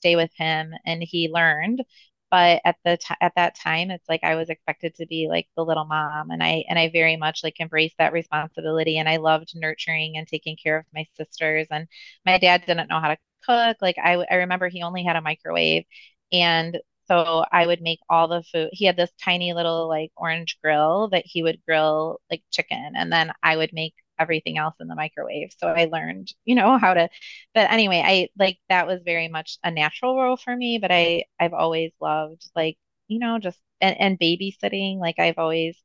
stay 0.00 0.16
with 0.16 0.30
him 0.36 0.72
and 0.86 1.02
he 1.02 1.30
learned. 1.30 1.82
But 2.30 2.62
at 2.64 2.76
the 2.84 2.96
t- 2.96 3.14
at 3.20 3.34
that 3.36 3.56
time, 3.56 3.90
it's 3.90 4.08
like 4.08 4.24
I 4.24 4.36
was 4.36 4.48
expected 4.48 4.94
to 4.96 5.06
be 5.06 5.28
like 5.28 5.48
the 5.56 5.64
little 5.64 5.84
mom, 5.84 6.30
and 6.30 6.42
I 6.42 6.64
and 6.68 6.78
I 6.78 6.88
very 6.90 7.16
much 7.16 7.44
like 7.44 7.60
embraced 7.60 7.98
that 7.98 8.14
responsibility, 8.14 8.96
and 8.98 9.06
I 9.08 9.16
loved 9.18 9.52
nurturing 9.54 10.16
and 10.16 10.26
taking 10.26 10.56
care 10.56 10.78
of 10.78 10.86
my 10.94 11.04
sisters. 11.14 11.66
And 11.70 11.88
my 12.24 12.38
dad 12.38 12.64
didn't 12.66 12.88
know 12.88 13.00
how 13.00 13.08
to 13.08 13.18
cook. 13.44 13.76
Like 13.82 13.96
I 14.02 14.14
I 14.30 14.36
remember 14.36 14.68
he 14.68 14.82
only 14.82 15.04
had 15.04 15.16
a 15.16 15.20
microwave, 15.20 15.84
and 16.32 16.78
so 17.08 17.44
I 17.52 17.66
would 17.66 17.80
make 17.82 18.00
all 18.08 18.28
the 18.28 18.42
food. 18.42 18.70
He 18.72 18.84
had 18.86 18.96
this 18.96 19.10
tiny 19.22 19.52
little 19.54 19.88
like 19.88 20.12
orange 20.16 20.58
grill 20.62 21.08
that 21.10 21.24
he 21.26 21.42
would 21.42 21.60
grill 21.66 22.20
like 22.30 22.42
chicken, 22.50 22.92
and 22.96 23.12
then 23.12 23.32
I 23.42 23.56
would 23.56 23.72
make 23.72 23.94
everything 24.18 24.58
else 24.58 24.74
in 24.80 24.88
the 24.88 24.94
microwave. 24.94 25.52
So 25.58 25.68
I 25.68 25.86
learned, 25.86 26.32
you 26.44 26.54
know, 26.54 26.78
how 26.78 26.94
to. 26.94 27.08
But 27.54 27.70
anyway, 27.72 28.02
I 28.04 28.28
like 28.38 28.58
that 28.68 28.86
was 28.86 29.00
very 29.04 29.28
much 29.28 29.58
a 29.64 29.70
natural 29.70 30.16
role 30.20 30.36
for 30.36 30.54
me. 30.56 30.78
But 30.78 30.92
I 30.92 31.24
I've 31.40 31.54
always 31.54 31.92
loved 32.00 32.50
like 32.56 32.78
you 33.08 33.18
know 33.18 33.38
just 33.38 33.58
and, 33.80 33.98
and 34.00 34.18
babysitting. 34.20 34.98
Like 34.98 35.18
I've 35.18 35.38
always 35.38 35.76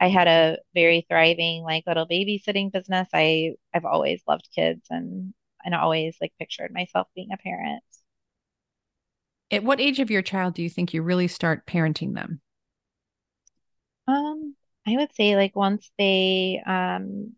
I 0.00 0.08
had 0.08 0.28
a 0.28 0.58
very 0.74 1.06
thriving 1.08 1.62
like 1.62 1.84
little 1.86 2.06
babysitting 2.06 2.72
business. 2.72 3.08
I 3.14 3.54
I've 3.74 3.84
always 3.84 4.22
loved 4.26 4.48
kids 4.54 4.86
and 4.90 5.34
and 5.64 5.74
always 5.74 6.16
like 6.20 6.32
pictured 6.38 6.72
myself 6.72 7.08
being 7.14 7.32
a 7.32 7.36
parent. 7.36 7.82
At 9.52 9.62
what 9.62 9.80
age 9.80 10.00
of 10.00 10.10
your 10.10 10.22
child 10.22 10.54
do 10.54 10.62
you 10.64 10.68
think 10.68 10.92
you 10.92 11.02
really 11.02 11.28
start 11.28 11.64
parenting 11.64 12.14
them? 12.14 12.40
Um, 14.08 14.56
I 14.86 14.96
would 14.96 15.14
say 15.14 15.36
like 15.36 15.54
once 15.56 15.90
they 15.98 16.62
um 16.66 17.34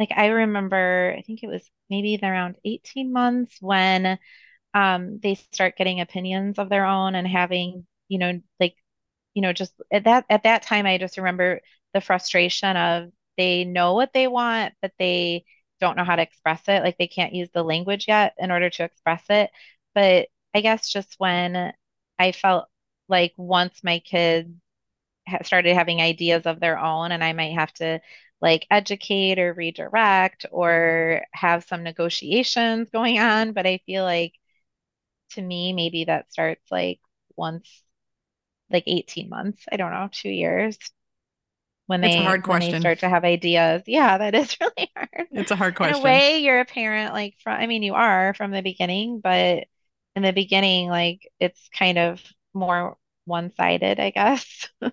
like 0.00 0.10
I 0.16 0.28
remember 0.28 1.14
I 1.18 1.22
think 1.22 1.42
it 1.42 1.48
was 1.48 1.68
maybe 1.90 2.18
around 2.22 2.56
18 2.64 3.12
months 3.12 3.58
when 3.60 4.18
um 4.74 5.20
they 5.20 5.36
start 5.36 5.76
getting 5.78 6.00
opinions 6.00 6.58
of 6.60 6.68
their 6.70 6.86
own 6.86 7.14
and 7.16 7.28
having, 7.28 7.86
you 8.08 8.18
know, 8.18 8.40
like 8.60 8.76
you 9.34 9.42
know, 9.42 9.52
just 9.54 9.74
at 9.92 10.04
that 10.04 10.26
at 10.30 10.44
that 10.44 10.62
time 10.64 10.86
I 10.86 10.98
just 10.98 11.18
remember 11.18 11.62
the 11.94 12.00
frustration 12.00 12.76
of 12.76 13.12
they 13.38 13.64
know 13.64 13.94
what 13.94 14.12
they 14.14 14.28
want, 14.28 14.74
but 14.82 14.92
they 14.98 15.46
don't 15.80 15.96
know 15.96 16.04
how 16.04 16.16
to 16.16 16.22
express 16.22 16.62
it. 16.68 16.82
Like 16.84 16.98
they 16.98 17.08
can't 17.08 17.34
use 17.34 17.50
the 17.54 17.64
language 17.64 18.06
yet 18.08 18.34
in 18.38 18.50
order 18.52 18.70
to 18.70 18.84
express 18.84 19.24
it. 19.30 19.50
But 19.94 20.28
I 20.54 20.60
guess 20.60 20.88
just 20.88 21.14
when 21.18 21.72
I 22.18 22.32
felt 22.32 22.68
like 23.08 23.34
once 23.36 23.82
my 23.84 23.98
kids 24.00 24.50
started 25.42 25.74
having 25.74 26.00
ideas 26.00 26.46
of 26.46 26.60
their 26.60 26.78
own 26.78 27.12
and 27.12 27.24
I 27.24 27.32
might 27.32 27.54
have 27.54 27.72
to 27.74 28.00
like 28.40 28.66
educate 28.70 29.38
or 29.38 29.54
redirect 29.54 30.46
or 30.50 31.24
have 31.32 31.64
some 31.64 31.82
negotiations 31.82 32.90
going 32.90 33.18
on. 33.18 33.52
But 33.52 33.66
I 33.66 33.80
feel 33.86 34.04
like 34.04 34.34
to 35.30 35.42
me, 35.42 35.72
maybe 35.72 36.04
that 36.04 36.32
starts 36.32 36.62
like 36.70 37.00
once, 37.36 37.68
like 38.70 38.84
18 38.86 39.28
months. 39.28 39.64
I 39.70 39.76
don't 39.76 39.92
know, 39.92 40.08
two 40.12 40.30
years. 40.30 40.78
When 41.86 42.00
they, 42.00 42.24
when 42.24 42.42
question. 42.42 42.72
they 42.72 42.80
start 42.80 43.00
to 43.00 43.08
have 43.10 43.24
ideas. 43.24 43.82
Yeah, 43.86 44.16
that 44.18 44.34
is 44.34 44.56
really 44.60 44.90
hard. 44.96 45.28
It's 45.32 45.50
a 45.50 45.56
hard 45.56 45.74
question. 45.74 45.96
In 45.96 46.00
a 46.00 46.04
way, 46.04 46.38
you're 46.38 46.60
a 46.60 46.64
parent, 46.64 47.12
like 47.12 47.36
from, 47.42 47.60
I 47.60 47.66
mean, 47.66 47.82
you 47.82 47.94
are 47.94 48.32
from 48.34 48.52
the 48.52 48.62
beginning, 48.62 49.20
but 49.20 49.66
in 50.16 50.22
the 50.22 50.32
beginning, 50.32 50.88
like 50.88 51.30
it's 51.40 51.68
kind 51.76 51.98
of 51.98 52.22
more 52.52 52.96
one-sided, 53.24 54.00
I 54.00 54.10
guess. 54.10 54.68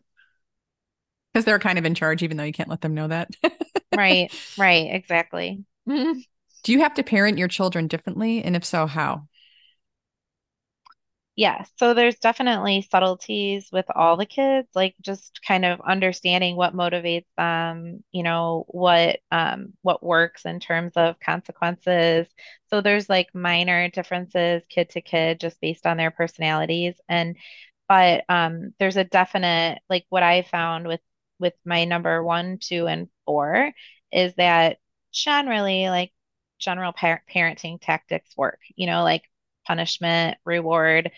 Because 1.34 1.46
they're 1.46 1.60
kind 1.60 1.80
of 1.80 1.86
in 1.86 1.96
charge, 1.96 2.24
even 2.24 2.36
though 2.36 2.44
you 2.44 2.52
can't 2.52 2.68
let 2.70 2.82
them 2.82 2.94
know 2.94 3.08
that. 3.08 3.30
right, 3.96 4.32
right, 4.58 4.94
exactly. 4.94 5.64
Do 5.88 6.72
you 6.72 6.82
have 6.82 6.94
to 6.96 7.04
parent 7.04 7.38
your 7.38 7.48
children 7.48 7.88
differently? 7.88 8.44
And 8.44 8.56
if 8.56 8.66
so, 8.66 8.86
how? 8.86 9.28
Yeah, 11.42 11.64
so 11.78 11.96
there's 11.96 12.20
definitely 12.20 12.84
subtleties 12.84 13.70
with 13.72 13.86
all 13.96 14.16
the 14.16 14.28
kids, 14.28 14.68
like 14.76 14.94
just 15.02 15.42
kind 15.48 15.66
of 15.66 15.82
understanding 15.82 16.56
what 16.56 16.76
motivates 16.76 17.26
them, 17.36 18.04
you 18.12 18.22
know, 18.22 18.66
what 18.68 19.22
um 19.32 19.74
what 19.82 20.04
works 20.04 20.46
in 20.46 20.60
terms 20.60 20.94
of 20.96 21.20
consequences. 21.20 22.28
So 22.70 22.82
there's 22.82 23.10
like 23.10 23.34
minor 23.34 23.90
differences 23.90 24.62
kid 24.70 24.90
to 24.92 25.02
kid 25.02 25.40
just 25.40 25.60
based 25.62 25.88
on 25.88 25.98
their 25.98 26.12
personalities 26.12 26.96
and 27.10 27.36
but 27.88 28.24
um 28.30 28.74
there's 28.80 28.98
a 28.98 29.04
definite 29.04 29.80
like 29.90 30.06
what 30.10 30.22
I 30.24 30.44
found 30.44 30.88
with 30.88 31.02
with 31.40 31.54
my 31.66 31.86
number 31.86 32.24
1, 32.24 32.60
2 32.60 32.88
and 32.88 33.10
4 33.26 33.72
is 34.12 34.36
that 34.36 34.78
generally 35.12 35.90
like 35.90 36.14
general 36.60 36.94
par 36.94 37.24
parenting 37.34 37.80
tactics 37.82 38.38
work, 38.38 38.60
you 38.76 38.86
know, 38.86 39.04
like 39.04 39.24
punishment, 39.66 40.38
reward. 40.46 41.12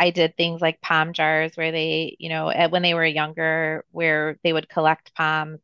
I 0.00 0.10
did 0.10 0.36
things 0.36 0.60
like 0.60 0.80
palm 0.80 1.12
jars 1.12 1.52
where 1.56 1.72
they, 1.72 2.16
you 2.18 2.28
know, 2.28 2.52
when 2.70 2.82
they 2.82 2.94
were 2.94 3.04
younger, 3.06 3.84
where 3.90 4.38
they 4.44 4.52
would 4.52 4.68
collect 4.68 5.14
palms 5.14 5.60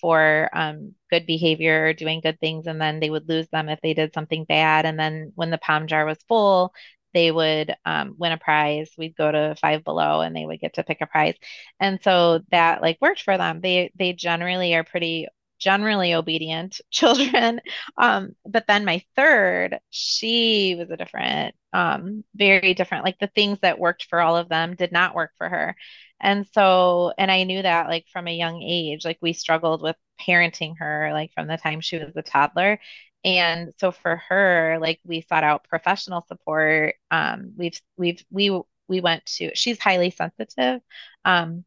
for 0.00 0.50
um, 0.52 0.94
good 1.10 1.26
behavior 1.26 1.86
or 1.86 1.92
doing 1.92 2.20
good 2.20 2.40
things, 2.40 2.66
and 2.66 2.80
then 2.80 3.00
they 3.00 3.10
would 3.10 3.28
lose 3.28 3.48
them 3.48 3.68
if 3.68 3.80
they 3.82 3.94
did 3.94 4.12
something 4.14 4.44
bad. 4.44 4.84
And 4.86 4.98
then 4.98 5.32
when 5.36 5.50
the 5.50 5.58
palm 5.58 5.86
jar 5.86 6.04
was 6.04 6.18
full, 6.28 6.74
they 7.14 7.30
would 7.30 7.74
um, 7.84 8.14
win 8.18 8.32
a 8.32 8.38
prize. 8.38 8.90
We'd 8.98 9.16
go 9.16 9.30
to 9.30 9.54
Five 9.60 9.84
Below, 9.84 10.20
and 10.22 10.34
they 10.34 10.46
would 10.46 10.60
get 10.60 10.74
to 10.74 10.82
pick 10.84 11.00
a 11.00 11.06
prize. 11.06 11.36
And 11.80 12.00
so 12.02 12.40
that 12.50 12.82
like 12.82 12.98
worked 13.00 13.22
for 13.22 13.38
them. 13.38 13.60
They 13.60 13.92
they 13.96 14.12
generally 14.12 14.74
are 14.74 14.84
pretty 14.84 15.28
generally 15.62 16.14
obedient 16.14 16.80
children. 16.90 17.60
Um, 17.96 18.34
but 18.44 18.66
then 18.66 18.84
my 18.84 19.02
third, 19.16 19.78
she 19.90 20.74
was 20.76 20.90
a 20.90 20.96
different, 20.96 21.54
um, 21.72 22.24
very 22.34 22.74
different. 22.74 23.04
Like 23.04 23.18
the 23.20 23.28
things 23.28 23.58
that 23.62 23.78
worked 23.78 24.06
for 24.10 24.20
all 24.20 24.36
of 24.36 24.48
them 24.48 24.74
did 24.74 24.92
not 24.92 25.14
work 25.14 25.30
for 25.38 25.48
her. 25.48 25.76
And 26.20 26.46
so, 26.52 27.12
and 27.18 27.30
I 27.30 27.44
knew 27.44 27.62
that 27.62 27.88
like 27.88 28.06
from 28.12 28.26
a 28.28 28.36
young 28.36 28.62
age, 28.62 29.04
like 29.04 29.18
we 29.20 29.32
struggled 29.32 29.82
with 29.82 29.96
parenting 30.20 30.74
her, 30.78 31.10
like 31.12 31.32
from 31.32 31.46
the 31.48 31.56
time 31.56 31.80
she 31.80 31.98
was 31.98 32.12
a 32.16 32.22
toddler. 32.22 32.80
And 33.24 33.72
so 33.78 33.92
for 33.92 34.16
her, 34.28 34.78
like 34.80 35.00
we 35.04 35.20
sought 35.22 35.44
out 35.44 35.64
professional 35.64 36.24
support. 36.26 36.96
Um, 37.10 37.52
we've, 37.56 37.80
we've, 37.96 38.24
we, 38.30 38.50
we 38.88 39.00
went 39.00 39.24
to, 39.26 39.54
she's 39.54 39.78
highly 39.78 40.10
sensitive. 40.10 40.80
Um, 41.24 41.64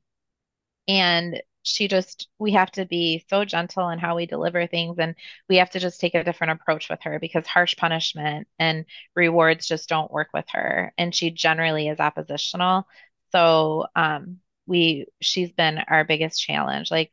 and 0.88 1.42
she 1.66 1.88
just 1.88 2.28
we 2.40 2.52
have 2.54 2.72
to 2.72 2.86
be 2.86 3.26
so 3.30 3.44
gentle 3.46 3.90
in 3.90 4.00
how 4.00 4.16
we 4.16 4.26
deliver 4.26 4.68
things 4.68 4.98
and 5.00 5.16
we 5.50 5.58
have 5.58 5.70
to 5.72 5.80
just 5.80 6.00
take 6.00 6.16
a 6.16 6.24
different 6.24 6.52
approach 6.54 6.90
with 6.90 7.00
her 7.04 7.20
because 7.20 7.48
harsh 7.48 7.76
punishment 7.78 8.48
and 8.60 8.86
rewards 9.16 9.68
just 9.68 9.90
don't 9.90 10.12
work 10.12 10.30
with 10.34 10.46
her 10.52 10.94
and 10.98 11.14
she 11.16 11.32
generally 11.32 11.88
is 11.88 12.00
oppositional. 12.00 12.88
So 13.32 13.88
um 13.96 14.40
we 14.68 15.08
she's 15.22 15.52
been 15.52 15.80
our 15.80 16.04
biggest 16.06 16.42
challenge. 16.42 16.92
Like 16.92 17.12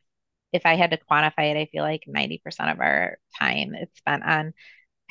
if 0.51 0.65
i 0.65 0.75
had 0.75 0.91
to 0.91 0.97
quantify 1.11 1.51
it 1.51 1.57
i 1.57 1.65
feel 1.71 1.83
like 1.83 2.03
90% 2.07 2.71
of 2.71 2.79
our 2.79 3.17
time 3.39 3.73
it's 3.75 3.97
spent 3.97 4.23
on 4.23 4.53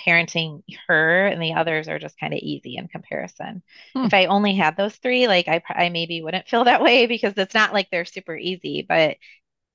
parenting 0.05 0.63
her 0.89 1.27
and 1.27 1.43
the 1.43 1.55
others 1.55 1.89
are 1.89 1.99
just 1.99 2.19
kind 2.19 2.33
of 2.35 2.41
easy 2.41 2.77
in 2.77 2.89
comparison. 2.89 3.63
Hmm. 3.95 4.05
If 4.07 4.15
I 4.15 4.27
only 4.27 4.55
had 4.55 4.77
those 4.77 4.97
three, 4.97 5.27
like 5.27 5.49
I, 5.49 5.63
I 5.69 5.89
maybe 5.89 6.23
wouldn't 6.23 6.49
feel 6.49 6.65
that 6.65 6.83
way 6.83 7.07
because 7.07 7.35
it's 7.37 7.55
not 7.55 7.73
like 7.73 7.89
they're 7.91 8.05
super 8.05 8.37
easy, 8.37 8.85
but 8.89 9.17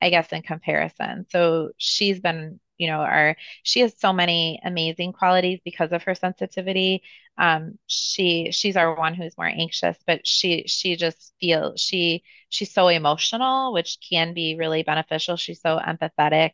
I 0.02 0.10
guess 0.10 0.32
in 0.32 0.42
comparison. 0.44 1.26
So 1.32 1.72
she's 1.78 2.20
been, 2.20 2.60
you 2.78 2.88
know, 2.88 3.00
our 3.02 3.36
she 3.64 3.80
has 3.82 3.94
so 4.00 4.14
many 4.14 4.60
amazing 4.64 5.14
qualities 5.14 5.60
because 5.66 5.92
of 5.92 6.04
her 6.04 6.16
sensitivity. 6.16 7.04
Um, 7.38 7.78
she 7.88 8.52
she's 8.52 8.78
our 8.78 8.96
one 8.96 9.14
who's 9.16 9.38
more 9.38 9.48
anxious, 9.48 9.98
but 10.06 10.26
she 10.28 10.66
she 10.68 10.96
just 10.96 11.34
feels 11.40 11.82
she 11.82 12.24
she's 12.50 12.72
so 12.74 12.88
emotional, 12.88 13.74
which 13.74 13.98
can 14.08 14.34
be 14.34 14.56
really 14.58 14.84
beneficial. 14.84 15.38
She's 15.38 15.62
so 15.62 15.80
empathetic. 15.80 16.52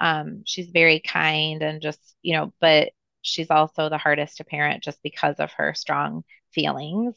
Um, 0.00 0.42
she's 0.44 0.70
very 0.70 1.00
kind 1.00 1.62
and 1.62 1.80
just, 1.80 2.00
you 2.22 2.34
know, 2.34 2.52
but 2.60 2.92
she's 3.22 3.50
also 3.50 3.88
the 3.88 3.98
hardest 3.98 4.38
to 4.38 4.44
parent 4.44 4.82
just 4.82 5.02
because 5.02 5.36
of 5.38 5.52
her 5.52 5.74
strong 5.74 6.24
feelings. 6.52 7.14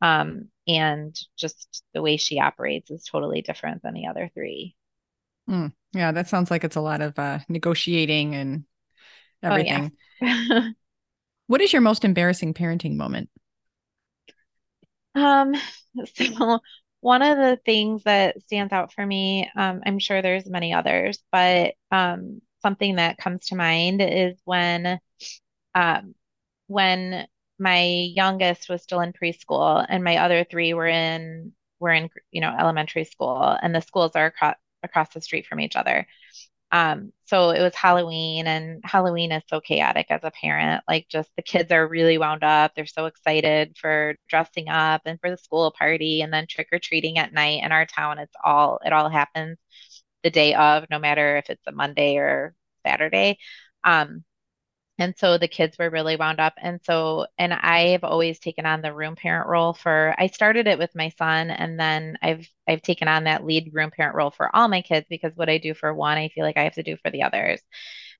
Um, 0.00 0.48
and 0.66 1.16
just 1.36 1.84
the 1.94 2.02
way 2.02 2.16
she 2.16 2.40
operates 2.40 2.90
is 2.90 3.04
totally 3.04 3.42
different 3.42 3.82
than 3.82 3.94
the 3.94 4.06
other 4.06 4.30
three. 4.34 4.74
Mm, 5.48 5.72
yeah, 5.92 6.12
that 6.12 6.28
sounds 6.28 6.50
like 6.50 6.64
it's 6.64 6.76
a 6.76 6.80
lot 6.80 7.00
of 7.00 7.18
uh, 7.18 7.38
negotiating 7.48 8.34
and 8.34 8.64
everything. 9.42 9.92
Oh, 10.22 10.26
yeah. 10.26 10.70
what 11.46 11.60
is 11.60 11.72
your 11.72 11.82
most 11.82 12.04
embarrassing 12.04 12.54
parenting 12.54 12.96
moment? 12.96 13.28
Um, 15.14 15.54
so 16.14 16.60
one 17.00 17.22
of 17.22 17.36
the 17.36 17.58
things 17.64 18.04
that 18.04 18.40
stands 18.42 18.72
out 18.72 18.92
for 18.92 19.04
me, 19.04 19.50
um, 19.56 19.82
I'm 19.84 19.98
sure 19.98 20.22
there's 20.22 20.48
many 20.48 20.72
others, 20.72 21.22
but 21.32 21.74
um, 21.90 22.40
something 22.62 22.96
that 22.96 23.18
comes 23.18 23.46
to 23.46 23.56
mind 23.56 24.00
is 24.00 24.40
when 24.44 25.00
um, 25.74 26.14
when 26.66 27.26
my 27.58 27.82
youngest 27.84 28.68
was 28.68 28.82
still 28.82 29.00
in 29.00 29.12
preschool 29.12 29.84
and 29.88 30.04
my 30.04 30.18
other 30.18 30.44
three 30.44 30.74
were 30.74 30.88
in 30.88 31.52
were 31.80 31.90
in 31.92 32.10
you 32.30 32.40
know 32.40 32.54
elementary 32.58 33.04
school 33.04 33.42
and 33.62 33.74
the 33.74 33.80
schools 33.80 34.12
are 34.14 34.26
across 34.26 34.56
across 34.82 35.10
the 35.14 35.20
street 35.20 35.46
from 35.46 35.60
each 35.60 35.76
other. 35.76 36.06
Um, 36.70 37.12
so 37.26 37.50
it 37.50 37.60
was 37.60 37.74
Halloween, 37.74 38.46
and 38.46 38.80
Halloween 38.84 39.30
is 39.32 39.42
so 39.48 39.60
chaotic 39.60 40.06
as 40.10 40.20
a 40.24 40.30
parent. 40.30 40.82
Like, 40.88 41.06
just 41.08 41.30
the 41.36 41.42
kids 41.42 41.70
are 41.70 41.86
really 41.86 42.16
wound 42.18 42.42
up. 42.42 42.74
They're 42.74 42.86
so 42.86 43.04
excited 43.06 43.76
for 43.78 44.16
dressing 44.28 44.68
up 44.70 45.02
and 45.04 45.20
for 45.20 45.30
the 45.30 45.36
school 45.36 45.70
party, 45.70 46.22
and 46.22 46.32
then 46.32 46.46
trick 46.46 46.68
or 46.72 46.78
treating 46.78 47.18
at 47.18 47.32
night 47.34 47.62
in 47.62 47.72
our 47.72 47.84
town. 47.86 48.18
It's 48.18 48.34
all, 48.42 48.80
it 48.84 48.92
all 48.92 49.10
happens 49.10 49.58
the 50.22 50.30
day 50.30 50.54
of, 50.54 50.86
no 50.90 50.98
matter 50.98 51.36
if 51.38 51.50
it's 51.50 51.66
a 51.66 51.72
Monday 51.72 52.16
or 52.16 52.54
Saturday. 52.86 53.38
Um, 53.84 54.24
and 54.98 55.16
so 55.18 55.38
the 55.38 55.48
kids 55.48 55.78
were 55.78 55.90
really 55.90 56.16
wound 56.16 56.38
up. 56.38 56.54
And 56.58 56.80
so, 56.84 57.26
and 57.38 57.52
I've 57.52 58.04
always 58.04 58.38
taken 58.38 58.66
on 58.66 58.82
the 58.82 58.92
room 58.94 59.16
parent 59.16 59.48
role 59.48 59.72
for, 59.72 60.14
I 60.18 60.26
started 60.28 60.66
it 60.68 60.78
with 60.78 60.94
my 60.94 61.08
son 61.18 61.50
and 61.50 61.80
then 61.80 62.18
I've, 62.22 62.46
I've 62.68 62.82
taken 62.82 63.08
on 63.08 63.24
that 63.24 63.44
lead 63.44 63.70
room 63.72 63.90
parent 63.90 64.14
role 64.14 64.30
for 64.30 64.54
all 64.54 64.68
my 64.68 64.82
kids 64.82 65.06
because 65.08 65.32
what 65.34 65.48
I 65.48 65.58
do 65.58 65.74
for 65.74 65.92
one, 65.94 66.18
I 66.18 66.28
feel 66.28 66.44
like 66.44 66.56
I 66.58 66.64
have 66.64 66.74
to 66.74 66.82
do 66.82 66.96
for 67.02 67.10
the 67.10 67.22
others. 67.22 67.60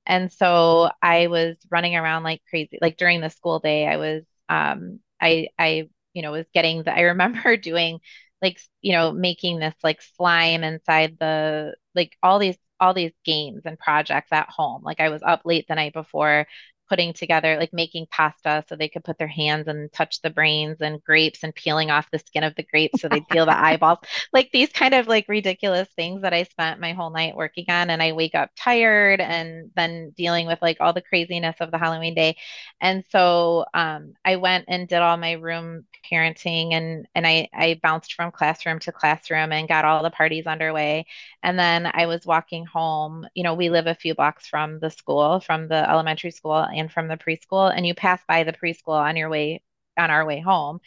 And 0.07 0.33
so 0.33 0.91
I 1.03 1.29
was 1.29 1.57
running 1.71 1.97
around 1.97 2.25
like 2.25 2.43
crazy. 2.49 2.79
Like 2.81 2.97
during 2.97 3.21
the 3.21 3.31
school 3.31 3.61
day, 3.61 3.87
I 3.87 3.97
was, 3.97 4.25
um, 4.49 5.01
I, 5.21 5.49
I, 5.59 5.89
you 6.15 6.23
know, 6.23 6.33
was 6.33 6.47
getting 6.55 6.83
the, 6.83 6.95
I 6.95 7.03
remember 7.03 7.57
doing 7.59 8.01
like, 8.43 8.61
you 8.83 8.93
know, 8.93 9.13
making 9.13 9.59
this 9.59 9.75
like 9.83 10.03
slime 10.03 10.65
inside 10.65 11.19
the, 11.19 11.75
like 11.95 12.17
all 12.23 12.39
these 12.39 12.57
all 12.81 12.95
these 12.95 13.13
games 13.25 13.63
and 13.65 13.79
projects 13.79 14.33
at 14.33 14.49
home. 14.51 14.83
Like 14.83 14.99
I 15.01 15.09
was 15.09 15.23
up 15.23 15.43
late 15.45 15.67
the 15.69 15.77
night 15.77 15.93
before 15.93 16.47
putting 16.93 17.15
together, 17.15 17.57
like 17.57 17.73
making 17.73 18.05
pasta 18.11 18.63
so 18.69 18.77
they 18.77 18.87
could 18.87 19.03
put 19.03 19.17
their 19.17 19.27
hands 19.27 19.67
and 19.67 19.91
touch 19.95 20.21
the 20.21 20.29
brains 20.29 20.83
and 20.83 21.03
grapes 21.03 21.43
and 21.43 21.55
peeling 21.55 21.91
off 21.91 22.11
the 22.11 22.19
skin 22.19 22.45
of 22.45 22.55
the 22.55 22.63
grapes 22.63 23.01
so 23.01 23.09
they'd 23.09 23.27
peel 23.29 23.47
the 23.47 23.59
eyeballs. 23.67 23.97
Like 24.31 24.51
these 24.53 24.69
kind 24.69 24.93
of 24.93 25.07
like 25.07 25.27
ridiculous 25.27 25.89
things 25.97 26.21
that 26.21 26.35
I 26.35 26.43
spent 26.43 26.81
my 26.81 26.93
whole 26.93 27.09
night 27.09 27.35
working 27.35 27.65
on. 27.71 27.89
And 27.89 28.03
I 28.03 28.13
wake 28.13 28.35
up 28.35 28.51
tired 28.59 29.23
and 29.23 29.71
then 29.75 30.11
dealing 30.19 30.47
with 30.47 30.61
like 30.61 30.83
all 30.83 30.93
the 30.93 31.01
craziness 31.01 31.57
of 31.61 31.71
the 31.71 31.79
Halloween 31.79 32.15
day. 32.15 32.37
And 32.79 33.05
so 33.09 33.65
um, 33.73 34.13
I 34.23 34.37
went 34.37 34.67
and 34.69 34.87
did 34.87 34.99
all 35.01 35.17
my 35.17 35.33
room 35.33 35.87
parenting 36.11 36.73
and 36.73 37.07
and 37.15 37.27
I, 37.27 37.49
I 37.55 37.81
bounced 37.83 38.15
from 38.15 38.33
classroom 38.33 38.81
to 38.81 38.93
classroom 38.93 39.53
and 39.53 39.69
got 39.69 39.85
all 39.87 40.03
the 40.03 40.11
parties 40.11 40.47
underway. 40.47 41.07
And 41.43 41.59
then 41.59 41.91
I 41.93 42.07
was 42.07 42.27
walking 42.27 42.67
home. 42.67 43.27
You 43.35 43.45
know, 43.45 43.55
we 43.55 43.71
live 43.71 43.87
a 43.87 43.95
few 43.95 44.15
blocks 44.15 44.47
from 44.47 44.79
the 44.81 44.91
school, 44.91 45.41
from 45.41 45.69
the 45.69 45.89
elementary 45.89 46.33
school 46.33 46.57
and 46.57 46.82
from 46.89 47.09
the 47.09 47.17
preschool, 47.17 47.73
and 47.75 47.87
you 47.87 47.95
pass 47.95 48.21
by 48.27 48.45
the 48.45 48.53
preschool 48.53 48.95
on 48.95 49.17
your 49.17 49.29
way 49.29 49.63
on 49.99 50.11
our 50.11 50.25
way 50.25 50.41
home. 50.41 50.81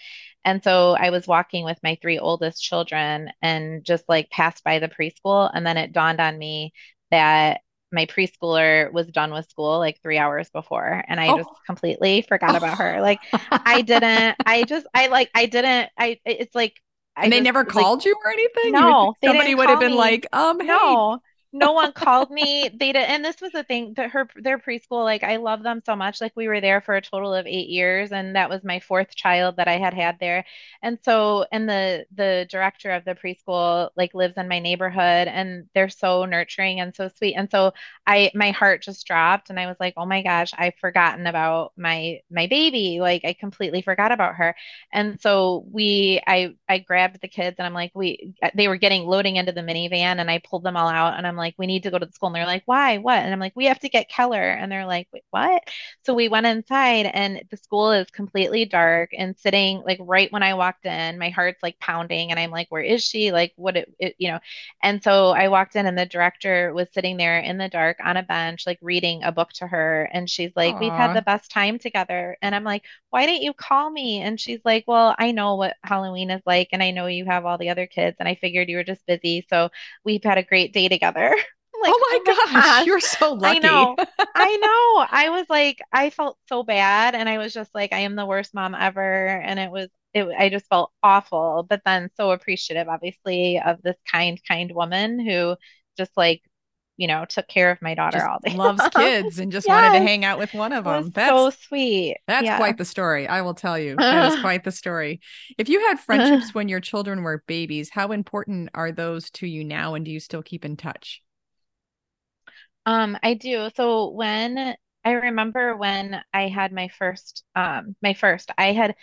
And 0.43 0.63
so 0.63 0.95
I 0.99 1.09
was 1.09 1.27
walking 1.27 1.63
with 1.63 1.77
my 1.83 1.97
three 2.01 2.19
oldest 2.19 2.61
children 2.61 3.31
and 3.41 3.83
just 3.83 4.03
like 4.07 4.29
passed 4.29 4.63
by 4.63 4.79
the 4.79 4.89
preschool. 4.89 5.49
And 5.53 5.65
then 5.65 5.77
it 5.77 5.91
dawned 5.91 6.19
on 6.19 6.37
me 6.37 6.73
that 7.11 7.61
my 7.91 8.05
preschooler 8.05 8.91
was 8.91 9.07
done 9.07 9.31
with 9.31 9.49
school 9.49 9.79
like 9.79 10.01
three 10.01 10.17
hours 10.17 10.49
before 10.49 11.03
and 11.07 11.19
i 11.19 11.27
oh. 11.27 11.37
just 11.37 11.49
completely 11.65 12.21
forgot 12.23 12.55
about 12.55 12.77
her 12.77 12.99
like 12.99 13.19
i 13.51 13.81
didn't 13.81 14.35
i 14.45 14.63
just 14.63 14.85
i 14.93 15.07
like 15.07 15.29
i 15.33 15.45
didn't 15.45 15.89
i 15.97 16.19
it's 16.25 16.53
like 16.53 16.81
and 17.15 17.31
they 17.31 17.37
just, 17.37 17.45
never 17.45 17.63
called 17.63 17.99
like, 17.99 18.05
you 18.05 18.15
or 18.25 18.31
anything 18.31 18.71
no 18.73 19.13
somebody 19.23 19.55
would 19.55 19.69
have 19.69 19.79
been 19.79 19.91
me. 19.91 19.97
like 19.97 20.27
um 20.33 20.59
hey. 20.59 20.67
no 20.67 21.19
no 21.55 21.71
one 21.71 21.93
called 21.93 22.29
me. 22.31 22.69
They 22.69 22.91
did, 22.91 23.05
and 23.09 23.23
this 23.23 23.39
was 23.41 23.51
the 23.53 23.63
thing 23.63 23.93
that 23.95 24.11
her 24.11 24.27
their 24.35 24.59
preschool, 24.59 25.03
like 25.05 25.23
I 25.23 25.37
love 25.37 25.63
them 25.63 25.81
so 25.85 25.95
much. 25.95 26.19
Like 26.21 26.33
we 26.35 26.47
were 26.49 26.59
there 26.61 26.81
for 26.81 26.95
a 26.95 27.01
total 27.01 27.33
of 27.33 27.47
eight 27.47 27.69
years, 27.69 28.11
and 28.11 28.35
that 28.35 28.49
was 28.49 28.63
my 28.63 28.79
fourth 28.81 29.15
child 29.15 29.57
that 29.57 29.67
I 29.67 29.77
had 29.77 29.93
had 29.93 30.19
there. 30.19 30.45
And 30.83 30.99
so, 31.03 31.45
and 31.51 31.69
the 31.69 32.05
the 32.13 32.45
director 32.49 32.91
of 32.91 33.05
the 33.05 33.15
preschool 33.15 33.89
like 33.95 34.13
lives 34.13 34.35
in 34.37 34.49
my 34.49 34.59
neighborhood, 34.59 35.27
and 35.29 35.69
they're 35.73 35.89
so 35.89 36.25
nurturing 36.25 36.81
and 36.81 36.95
so 36.95 37.07
sweet. 37.07 37.35
And 37.35 37.49
so 37.49 37.73
I 38.05 38.31
my 38.35 38.51
heart 38.51 38.81
just 38.83 39.05
dropped, 39.07 39.49
and 39.49 39.59
I 39.59 39.67
was 39.67 39.77
like, 39.79 39.93
oh 39.97 40.05
my 40.05 40.21
gosh, 40.23 40.51
I've 40.57 40.75
forgotten 40.75 41.25
about 41.27 41.71
my 41.77 42.19
my 42.29 42.47
baby. 42.47 42.99
Like 42.99 43.23
I 43.25 43.33
completely 43.33 43.81
forgot 43.81 44.11
about 44.11 44.35
her. 44.35 44.55
And 44.91 45.19
so 45.21 45.65
we, 45.71 46.21
I 46.27 46.55
I 46.67 46.79
grabbed 46.79 47.21
the 47.21 47.27
kids, 47.27 47.55
and 47.59 47.65
I'm 47.65 47.73
like, 47.73 47.91
we 47.95 48.33
they 48.55 48.67
were 48.67 48.77
getting 48.77 49.03
loading 49.05 49.35
into 49.37 49.51
the 49.51 49.61
minivan, 49.61 50.19
and 50.19 50.29
I 50.29 50.39
pulled 50.39 50.63
them 50.63 50.77
all 50.77 50.87
out, 50.89 51.17
and 51.17 51.25
I'm 51.27 51.35
like 51.35 51.44
like, 51.45 51.55
we 51.57 51.67
need 51.67 51.83
to 51.83 51.91
go 51.91 51.99
to 51.99 52.05
the 52.05 52.11
school. 52.11 52.27
And 52.27 52.35
they're 52.35 52.45
like, 52.45 52.63
why? 52.65 52.97
What? 52.97 53.19
And 53.19 53.31
I'm 53.33 53.39
like, 53.39 53.55
we 53.55 53.65
have 53.65 53.79
to 53.79 53.89
get 53.89 54.09
Keller. 54.09 54.41
And 54.41 54.71
they're 54.71 54.85
like, 54.85 55.07
wait, 55.13 55.23
what? 55.31 55.63
So 56.05 56.13
we 56.13 56.27
went 56.29 56.45
inside 56.47 57.05
and 57.07 57.43
the 57.51 57.57
school 57.57 57.91
is 57.91 58.09
completely 58.11 58.65
dark 58.65 59.11
and 59.17 59.37
sitting 59.37 59.81
like 59.85 59.99
right 60.01 60.31
when 60.31 60.43
I 60.43 60.55
walked 60.55 60.85
in, 60.85 61.17
my 61.19 61.29
heart's 61.29 61.63
like 61.63 61.79
pounding. 61.79 62.31
And 62.31 62.39
I'm 62.39 62.51
like, 62.51 62.67
where 62.69 62.83
is 62.83 63.03
she? 63.03 63.31
Like, 63.31 63.53
what 63.57 63.77
it, 63.77 63.93
it 63.99 64.15
you 64.17 64.29
know? 64.31 64.39
And 64.83 65.03
so 65.03 65.31
I 65.31 65.47
walked 65.49 65.75
in 65.75 65.85
and 65.85 65.97
the 65.97 66.05
director 66.05 66.73
was 66.73 66.87
sitting 66.93 67.17
there 67.17 67.39
in 67.39 67.57
the 67.57 67.69
dark 67.69 67.97
on 68.03 68.17
a 68.17 68.23
bench, 68.23 68.65
like 68.67 68.79
reading 68.81 69.23
a 69.23 69.31
book 69.31 69.51
to 69.53 69.67
her. 69.67 70.09
And 70.13 70.29
she's 70.29 70.51
like, 70.55 70.77
Aww. 70.77 70.79
we've 70.79 70.95
had 70.95 71.13
the 71.13 71.21
best 71.21 71.51
time 71.51 71.79
together. 71.79 72.37
And 72.41 72.55
I'm 72.55 72.63
like, 72.63 72.83
why 73.09 73.25
didn't 73.25 73.43
you 73.43 73.53
call 73.53 73.89
me? 73.89 74.21
And 74.21 74.39
she's 74.39 74.61
like, 74.65 74.85
well, 74.87 75.15
I 75.17 75.31
know 75.31 75.55
what 75.55 75.77
Halloween 75.83 76.31
is 76.31 76.41
like. 76.45 76.69
And 76.71 76.83
I 76.83 76.91
know 76.91 77.07
you 77.07 77.25
have 77.25 77.45
all 77.45 77.57
the 77.57 77.69
other 77.69 77.87
kids. 77.87 78.17
And 78.19 78.27
I 78.29 78.35
figured 78.35 78.69
you 78.69 78.77
were 78.77 78.83
just 78.83 79.05
busy. 79.05 79.45
So 79.49 79.69
we've 80.03 80.23
had 80.23 80.37
a 80.37 80.43
great 80.43 80.73
day 80.73 80.87
together. 80.89 81.34
like, 81.81 81.91
oh 81.93 81.99
my, 81.99 82.19
oh 82.19 82.23
my 82.25 82.33
gosh, 82.33 82.63
gosh, 82.63 82.85
you're 82.85 82.99
so 82.99 83.33
lucky. 83.33 83.57
I 83.57 83.59
know. 83.59 83.95
I 84.35 84.57
know. 84.57 85.07
I 85.09 85.29
was 85.29 85.45
like, 85.49 85.79
I 85.91 86.09
felt 86.09 86.37
so 86.47 86.63
bad. 86.63 87.15
And 87.15 87.27
I 87.27 87.37
was 87.37 87.53
just 87.53 87.73
like, 87.73 87.93
I 87.93 87.99
am 87.99 88.15
the 88.15 88.25
worst 88.25 88.53
mom 88.53 88.75
ever. 88.75 89.27
And 89.27 89.59
it 89.59 89.71
was, 89.71 89.89
it, 90.13 90.27
I 90.37 90.49
just 90.49 90.67
felt 90.67 90.91
awful, 91.03 91.65
but 91.67 91.81
then 91.85 92.09
so 92.15 92.31
appreciative, 92.31 92.87
obviously, 92.87 93.59
of 93.59 93.81
this 93.81 93.97
kind, 94.09 94.39
kind 94.47 94.71
woman 94.73 95.19
who 95.19 95.55
just 95.97 96.11
like 96.15 96.41
you 96.97 97.07
know, 97.07 97.25
took 97.25 97.47
care 97.47 97.71
of 97.71 97.81
my 97.81 97.93
daughter 97.93 98.19
just 98.19 98.29
all 98.29 98.39
day. 98.43 98.55
Loves 98.55 98.81
kids 98.95 99.39
and 99.39 99.51
just 99.51 99.67
yes. 99.67 99.73
wanted 99.73 99.99
to 99.99 100.05
hang 100.05 100.23
out 100.23 100.39
with 100.39 100.53
one 100.53 100.71
of 100.71 100.85
them. 100.85 101.11
That's 101.13 101.29
so 101.29 101.49
sweet. 101.49 102.17
That's 102.27 102.45
yeah. 102.45 102.57
quite 102.57 102.77
the 102.77 102.85
story. 102.85 103.27
I 103.27 103.41
will 103.41 103.53
tell 103.53 103.77
you. 103.77 103.95
That 103.97 104.31
is 104.31 104.39
quite 104.39 104.63
the 104.63 104.71
story. 104.71 105.19
If 105.57 105.67
you 105.67 105.79
had 105.81 105.99
friendships 105.99 106.53
when 106.53 106.69
your 106.69 106.79
children 106.79 107.23
were 107.23 107.43
babies, 107.47 107.89
how 107.89 108.11
important 108.11 108.69
are 108.73 108.91
those 108.91 109.29
to 109.31 109.47
you 109.47 109.63
now? 109.63 109.95
And 109.95 110.05
do 110.05 110.11
you 110.11 110.19
still 110.19 110.41
keep 110.41 110.63
in 110.63 110.77
touch? 110.77 111.21
Um, 112.85 113.17
I 113.23 113.33
do. 113.33 113.69
So 113.75 114.09
when 114.11 114.75
I 115.03 115.11
remember 115.11 115.75
when 115.75 116.21
I 116.33 116.47
had 116.47 116.71
my 116.71 116.89
first, 116.89 117.43
um, 117.55 117.95
my 118.01 118.13
first, 118.13 118.51
I 118.57 118.73
had 118.73 118.95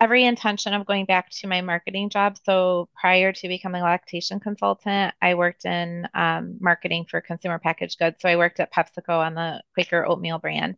every 0.00 0.24
intention 0.24 0.74
of 0.74 0.86
going 0.86 1.06
back 1.06 1.30
to 1.30 1.48
my 1.48 1.60
marketing 1.62 2.10
job. 2.10 2.38
So 2.44 2.88
prior 3.00 3.32
to 3.32 3.48
becoming 3.48 3.82
a 3.82 3.86
lactation 3.86 4.40
consultant, 4.40 5.14
I 5.22 5.34
worked 5.34 5.64
in 5.66 6.08
um, 6.14 6.58
marketing 6.60 7.06
for 7.10 7.20
consumer 7.20 7.58
packaged 7.60 7.98
goods. 7.98 8.18
So 8.20 8.28
I 8.28 8.36
worked 8.36 8.60
at 8.60 8.72
PepsiCo 8.72 9.10
on 9.18 9.34
the 9.34 9.62
Quaker 9.74 10.06
oatmeal 10.06 10.38
brand. 10.38 10.76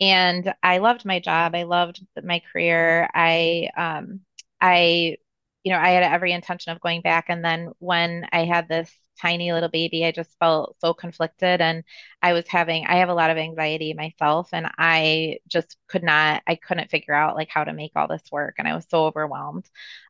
And 0.00 0.54
I 0.62 0.78
loved 0.78 1.04
my 1.04 1.20
job. 1.20 1.54
I 1.54 1.64
loved 1.64 2.04
my 2.22 2.42
career. 2.52 3.08
I, 3.14 3.70
um, 3.76 4.20
I, 4.60 5.16
you 5.64 5.72
know, 5.72 5.78
I 5.78 5.90
had 5.90 6.02
every 6.04 6.32
intention 6.32 6.72
of 6.72 6.80
going 6.80 7.02
back. 7.02 7.26
And 7.28 7.44
then 7.44 7.70
when 7.78 8.26
I 8.32 8.44
had 8.44 8.68
this 8.68 8.92
tiny 9.20 9.52
little 9.52 9.68
baby, 9.68 10.04
I 10.04 10.12
just 10.12 10.36
felt 10.38 10.76
so 10.80 10.94
conflicted. 10.94 11.60
And 11.60 11.84
I 12.22 12.32
was 12.32 12.46
having, 12.48 12.86
I 12.86 12.96
have 12.96 13.08
a 13.08 13.14
lot 13.14 13.30
of 13.30 13.36
anxiety 13.36 13.94
myself, 13.94 14.50
and 14.52 14.68
I 14.78 15.38
just 15.48 15.76
could 15.88 16.02
not, 16.02 16.42
I 16.46 16.56
couldn't 16.56 16.90
figure 16.90 17.14
out 17.14 17.36
like 17.36 17.48
how 17.48 17.64
to 17.64 17.72
make 17.72 17.92
all 17.96 18.08
this 18.08 18.30
work. 18.32 18.56
And 18.58 18.68
I 18.68 18.74
was 18.74 18.86
so 18.88 19.06
overwhelmed. 19.06 19.68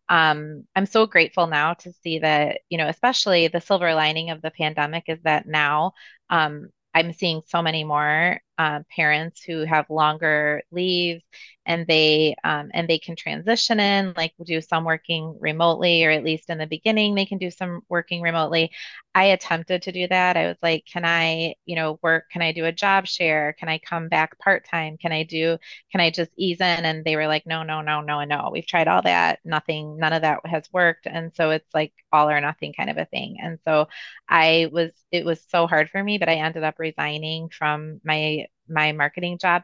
Um, 0.09 0.65
I'm 0.77 0.87
so 0.87 1.07
grateful 1.07 1.47
now 1.47 1.75
to 1.75 1.93
see 2.03 2.19
that, 2.21 2.61
you 2.69 2.79
know, 2.79 2.89
especially 2.89 3.49
the 3.49 3.61
silver 3.61 3.95
lining 3.95 4.31
of 4.31 4.43
the 4.43 4.51
pandemic 4.51 5.05
is 5.09 5.21
that 5.23 5.47
now 5.47 5.93
um, 6.31 6.69
I'm 6.95 7.13
seeing 7.13 7.43
so 7.47 7.63
many 7.63 7.85
more 7.85 8.41
uh, 8.59 8.81
parents 8.95 9.43
who 9.43 9.65
have 9.65 9.91
longer 9.91 10.63
leaves 10.71 11.23
and 11.67 11.87
they 11.87 12.35
um, 12.45 12.71
and 12.75 12.89
they 12.89 12.99
can 12.99 13.17
transition 13.17 13.81
in 13.81 14.13
like 14.17 14.33
do 14.45 14.61
some 14.61 14.85
working 14.85 15.37
remotely 15.41 16.05
or 16.05 16.11
at 16.11 16.25
least 16.25 16.51
in 16.51 16.59
the 16.59 16.67
beginning 16.67 17.15
they 17.15 17.25
can 17.27 17.39
do 17.39 17.51
some 17.51 17.81
working 17.89 18.21
remotely. 18.23 18.71
I 19.15 19.25
attempted 19.27 19.83
to 19.83 19.93
do 19.93 20.09
that. 20.09 20.37
I 20.37 20.47
was 20.49 20.57
like 20.63 20.85
can 20.91 21.05
i 21.05 21.55
you 21.67 21.77
know 21.77 21.99
work? 22.03 22.29
Can 22.31 22.43
i 22.43 22.53
do 22.53 22.65
a 22.67 22.73
job 22.73 23.07
share? 23.07 23.55
Can 23.59 23.69
i 23.69 23.79
come 23.79 24.09
back 24.09 24.39
part-time? 24.39 24.99
Can 24.99 25.13
i 25.13 25.23
do 25.23 25.57
can 25.91 26.01
i 26.01 26.11
just 26.11 26.31
ease 26.37 26.61
in? 26.61 26.85
And 26.85 27.05
they 27.05 27.17
were 27.17 27.27
like 27.29 27.47
no 27.47 27.63
no 27.63 27.81
no 27.81 28.01
no 28.01 28.25
no. 28.25 28.51
We've 28.53 28.67
tried 28.67 28.89
all 28.89 29.03
that. 29.03 29.39
Nothing 29.45 29.97
none 29.99 30.13
of 30.13 30.23
that 30.23 30.41
has 30.47 30.69
worked. 30.73 31.07
And 31.07 31.33
so 31.35 31.51
it's 31.51 31.73
like 31.75 31.93
all 32.13 32.29
or 32.29 32.41
nothing 32.41 32.73
kind 32.77 32.91
of 32.91 32.99
a 32.99 33.05
thing. 33.07 33.37
And 33.43 33.59
so 33.65 33.89
i 34.29 34.69
was 34.73 34.91
it 35.13 35.25
was 35.25 35.45
so 35.49 35.67
hard 35.67 35.91
for 35.91 36.03
me 36.03 36.19
but 36.19 36.29
i 36.29 36.35
ended 36.35 36.63
up 36.65 36.77
resigning 36.79 37.49
from 37.49 38.01
my 38.05 38.44
my 38.69 38.93
marketing 38.93 39.39
job 39.39 39.63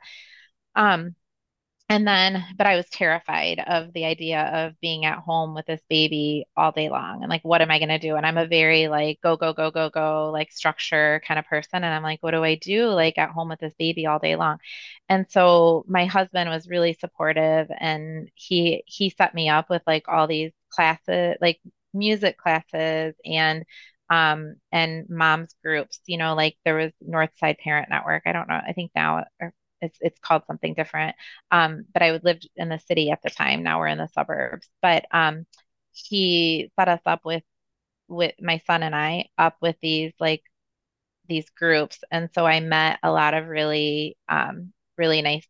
um 0.76 1.14
and 1.88 2.06
then, 2.06 2.44
but 2.56 2.68
I 2.68 2.76
was 2.76 2.88
terrified 2.88 3.58
of 3.66 3.92
the 3.92 4.04
idea 4.04 4.40
of 4.42 4.80
being 4.80 5.04
at 5.06 5.18
home 5.18 5.54
with 5.54 5.66
this 5.66 5.80
baby 5.90 6.46
all 6.56 6.70
day 6.70 6.88
long 6.88 7.22
and 7.22 7.28
like, 7.28 7.42
what 7.44 7.62
am 7.62 7.70
I 7.72 7.80
going 7.80 7.88
to 7.88 7.98
do? 7.98 8.14
And 8.14 8.24
I'm 8.24 8.38
a 8.38 8.46
very 8.46 8.86
like 8.86 9.20
go, 9.22 9.36
go, 9.36 9.52
go, 9.52 9.72
go, 9.72 9.90
go, 9.90 10.30
like 10.32 10.52
structure 10.52 11.20
kind 11.26 11.38
of 11.40 11.46
person. 11.46 11.82
And 11.82 11.86
I'm 11.92 12.04
like, 12.04 12.22
what 12.22 12.30
do 12.30 12.44
I 12.44 12.54
do 12.54 12.86
like 12.90 13.18
at 13.18 13.30
home 13.30 13.48
with 13.48 13.58
this 13.58 13.74
baby 13.76 14.06
all 14.06 14.20
day 14.20 14.36
long? 14.36 14.58
And 15.08 15.26
so 15.30 15.84
my 15.88 16.06
husband 16.06 16.48
was 16.50 16.68
really 16.68 16.94
supportive 16.94 17.68
and 17.76 18.30
he, 18.34 18.84
he 18.86 19.10
set 19.10 19.34
me 19.34 19.48
up 19.48 19.68
with 19.68 19.82
like 19.86 20.04
all 20.08 20.26
these 20.28 20.52
classes, 20.70 21.36
like 21.40 21.60
music 21.92 22.38
classes 22.38 23.14
and 23.24 23.64
um, 24.10 24.56
and 24.72 25.08
moms 25.08 25.54
groups, 25.64 26.00
you 26.06 26.18
know, 26.18 26.34
like 26.34 26.56
there 26.64 26.76
was 26.76 26.92
Northside 27.06 27.58
Parent 27.58 27.88
Network. 27.90 28.24
I 28.26 28.32
don't 28.32 28.48
know. 28.48 28.60
I 28.66 28.72
think 28.72 28.92
now, 28.94 29.24
it's 29.82 29.98
it's 30.00 30.18
called 30.20 30.42
something 30.46 30.74
different. 30.74 31.16
Um, 31.50 31.86
but 31.92 32.02
I 32.02 32.20
lived 32.22 32.48
in 32.56 32.68
the 32.68 32.78
city 32.78 33.10
at 33.10 33.22
the 33.22 33.30
time. 33.30 33.62
Now 33.62 33.78
we're 33.80 33.88
in 33.88 33.98
the 33.98 34.08
suburbs. 34.08 34.68
But 34.82 35.06
um, 35.12 35.46
he 35.92 36.70
set 36.78 36.88
us 36.88 37.00
up 37.06 37.24
with 37.24 37.42
with 38.08 38.34
my 38.40 38.60
son 38.66 38.82
and 38.82 38.94
I 38.96 39.26
up 39.38 39.56
with 39.62 39.76
these 39.82 40.12
like 40.20 40.42
these 41.28 41.48
groups, 41.50 42.00
and 42.10 42.28
so 42.34 42.46
I 42.46 42.60
met 42.60 42.98
a 43.02 43.10
lot 43.12 43.34
of 43.34 43.46
really 43.48 44.16
um, 44.28 44.72
really 44.98 45.22
nice 45.22 45.46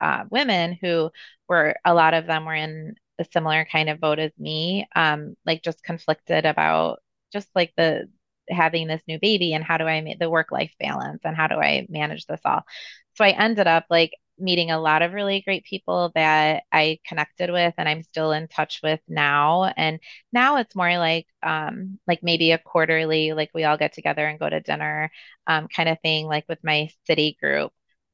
uh, 0.00 0.24
women 0.30 0.78
who 0.80 1.10
were 1.48 1.76
a 1.84 1.94
lot 1.94 2.14
of 2.14 2.26
them 2.26 2.44
were 2.46 2.54
in 2.54 2.96
a 3.18 3.24
similar 3.32 3.66
kind 3.70 3.88
of 3.90 4.00
boat 4.00 4.18
as 4.18 4.32
me, 4.38 4.88
um, 4.96 5.36
like 5.46 5.62
just 5.62 5.82
conflicted 5.84 6.46
about 6.46 7.00
just 7.32 7.48
like 7.54 7.72
the 7.76 8.08
having 8.50 8.88
this 8.88 9.02
new 9.06 9.18
baby 9.20 9.54
and 9.54 9.62
how 9.64 9.78
do 9.78 9.84
I 9.84 10.00
make 10.00 10.18
the 10.18 10.30
work 10.30 10.50
life 10.50 10.72
balance 10.80 11.20
and 11.24 11.36
how 11.36 11.46
do 11.46 11.56
I 11.56 11.86
manage 11.88 12.26
this 12.26 12.40
all. 12.44 12.64
So 13.16 13.24
I 13.24 13.30
ended 13.30 13.66
up 13.66 13.86
like 13.90 14.12
meeting 14.38 14.70
a 14.70 14.80
lot 14.80 15.02
of 15.02 15.12
really 15.12 15.42
great 15.42 15.64
people 15.64 16.10
that 16.14 16.64
I 16.72 16.98
connected 17.06 17.50
with 17.52 17.74
and 17.76 17.88
I'm 17.88 18.02
still 18.02 18.32
in 18.32 18.48
touch 18.48 18.80
with 18.82 19.00
now. 19.06 19.64
And 19.76 20.00
now 20.32 20.56
it's 20.56 20.74
more 20.74 20.96
like 20.98 21.26
um 21.42 21.98
like 22.06 22.22
maybe 22.22 22.52
a 22.52 22.58
quarterly, 22.58 23.32
like 23.32 23.50
we 23.54 23.64
all 23.64 23.76
get 23.76 23.92
together 23.92 24.26
and 24.26 24.38
go 24.38 24.48
to 24.48 24.60
dinner 24.60 25.10
um 25.46 25.68
kind 25.68 25.88
of 25.88 25.98
thing, 26.00 26.26
like 26.26 26.44
with 26.48 26.58
my 26.64 26.88
city 27.06 27.36
group 27.40 27.72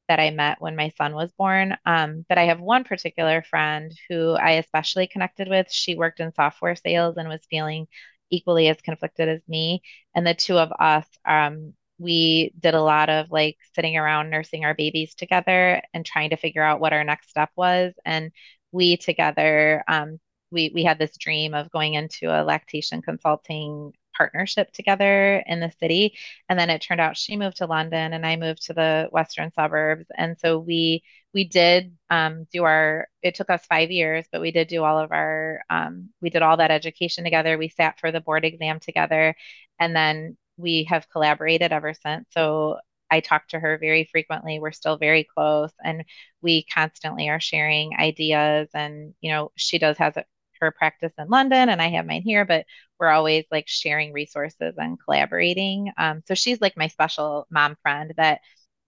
that 0.09 0.19
I 0.19 0.29
met 0.31 0.61
when 0.61 0.75
my 0.75 0.91
son 0.97 1.13
was 1.15 1.31
born. 1.33 1.75
Um, 1.85 2.25
but 2.29 2.37
I 2.37 2.45
have 2.45 2.59
one 2.61 2.83
particular 2.85 3.41
friend 3.43 3.91
who 4.09 4.33
I 4.33 4.51
especially 4.51 5.07
connected 5.07 5.49
with. 5.49 5.71
She 5.71 5.95
worked 5.95 6.19
in 6.21 6.33
software 6.33 6.75
sales 6.75 7.17
and 7.17 7.27
was 7.27 7.41
feeling 7.49 7.87
equally 8.29 8.67
as 8.67 8.81
conflicted 8.81 9.29
as 9.29 9.41
me. 9.47 9.81
And 10.15 10.25
the 10.25 10.33
two 10.33 10.57
of 10.57 10.71
us 10.79 11.07
um, 11.25 11.73
we 11.99 12.53
did 12.59 12.73
a 12.75 12.81
lot 12.81 13.09
of 13.09 13.31
like 13.31 13.57
sitting 13.73 13.97
around 13.97 14.29
nursing 14.29 14.65
our 14.65 14.75
babies 14.75 15.15
together 15.15 15.81
and 15.93 16.05
trying 16.05 16.29
to 16.29 16.37
figure 16.37 16.61
out 16.63 16.79
what 16.79 16.93
our 16.93 17.03
next 17.03 17.29
step 17.29 17.49
was. 17.55 17.93
And 18.05 18.31
we 18.71 18.97
together, 18.97 19.83
um, 19.87 20.19
we 20.51 20.71
we 20.73 20.83
had 20.83 20.99
this 20.99 21.17
dream 21.17 21.53
of 21.53 21.71
going 21.71 21.95
into 21.95 22.27
a 22.27 22.43
lactation 22.43 23.01
consulting 23.01 23.93
partnership 24.15 24.71
together 24.73 25.43
in 25.45 25.59
the 25.59 25.71
city. 25.79 26.17
And 26.49 26.57
then 26.59 26.69
it 26.69 26.81
turned 26.81 27.01
out 27.01 27.17
she 27.17 27.37
moved 27.37 27.57
to 27.57 27.65
London 27.67 28.13
and 28.13 28.25
I 28.25 28.35
moved 28.35 28.65
to 28.67 28.73
the 28.73 29.07
western 29.11 29.51
suburbs. 29.53 30.05
And 30.17 30.37
so 30.39 30.59
we 30.59 31.03
we 31.37 31.43
did 31.43 31.95
um, 32.09 32.47
do 32.51 32.63
our 32.63 33.07
it 33.21 33.35
took 33.35 33.51
us 33.51 33.63
five 33.67 33.91
years, 33.91 34.25
but 34.31 34.41
we 34.41 34.49
did 34.49 34.67
do 34.67 34.83
all 34.83 34.97
of 34.97 35.11
our 35.11 35.61
um, 35.69 36.09
we 36.19 36.31
did 36.31 36.41
all 36.41 36.57
that 36.57 36.71
education 36.71 37.23
together. 37.23 37.59
We 37.59 37.69
sat 37.69 37.99
for 37.99 38.11
the 38.11 38.21
board 38.21 38.43
exam 38.43 38.79
together. 38.79 39.35
And 39.79 39.95
then 39.95 40.35
we 40.57 40.85
have 40.85 41.11
collaborated 41.11 41.71
ever 41.71 41.93
since. 41.93 42.25
So 42.31 42.79
I 43.11 43.19
talk 43.19 43.49
to 43.49 43.59
her 43.59 43.77
very 43.77 44.05
frequently. 44.11 44.59
We're 44.59 44.71
still 44.71 44.97
very 44.97 45.25
close 45.31 45.71
and 45.83 46.05
we 46.41 46.65
constantly 46.73 47.29
are 47.29 47.39
sharing 47.39 47.95
ideas. 47.99 48.69
And, 48.73 49.13
you 49.21 49.29
know, 49.31 49.51
she 49.55 49.77
does 49.77 49.97
has 49.99 50.17
a, 50.17 50.25
her 50.59 50.71
practice 50.71 51.13
in 51.19 51.27
London 51.29 51.69
and 51.69 51.79
I 51.83 51.89
have 51.89 52.07
mine 52.07 52.23
here, 52.23 52.45
but 52.45 52.65
we're 52.99 53.09
always 53.09 53.45
like 53.51 53.67
sharing 53.67 54.11
resources 54.11 54.73
and 54.77 54.97
collaborating. 55.05 55.91
Um, 55.99 56.23
so 56.27 56.33
she's 56.33 56.61
like 56.61 56.75
my 56.75 56.87
special 56.87 57.45
mom 57.51 57.75
friend 57.83 58.11
that 58.17 58.41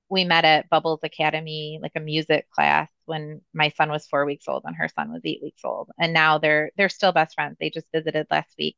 we 0.09 0.25
met 0.25 0.45
at 0.45 0.69
Bubbles 0.69 1.01
Academy, 1.03 1.79
like 1.81 1.91
a 1.95 1.99
music 1.99 2.49
class 2.49 2.89
when 3.05 3.41
my 3.53 3.69
son 3.69 3.89
was 3.89 4.07
four 4.07 4.25
weeks 4.25 4.45
old 4.47 4.63
and 4.65 4.75
her 4.75 4.89
son 4.89 5.11
was 5.11 5.21
eight 5.23 5.41
weeks 5.41 5.61
old. 5.63 5.89
And 5.99 6.13
now 6.13 6.39
they're 6.39 6.71
they're 6.77 6.89
still 6.89 7.11
best 7.11 7.35
friends. 7.35 7.57
They 7.59 7.69
just 7.69 7.87
visited 7.93 8.27
last 8.31 8.53
week. 8.57 8.75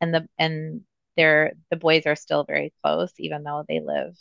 And 0.00 0.14
the 0.14 0.28
and 0.38 0.82
they're 1.16 1.52
the 1.70 1.76
boys 1.76 2.06
are 2.06 2.16
still 2.16 2.44
very 2.44 2.72
close, 2.82 3.12
even 3.18 3.42
though 3.42 3.64
they 3.68 3.80
live 3.80 4.16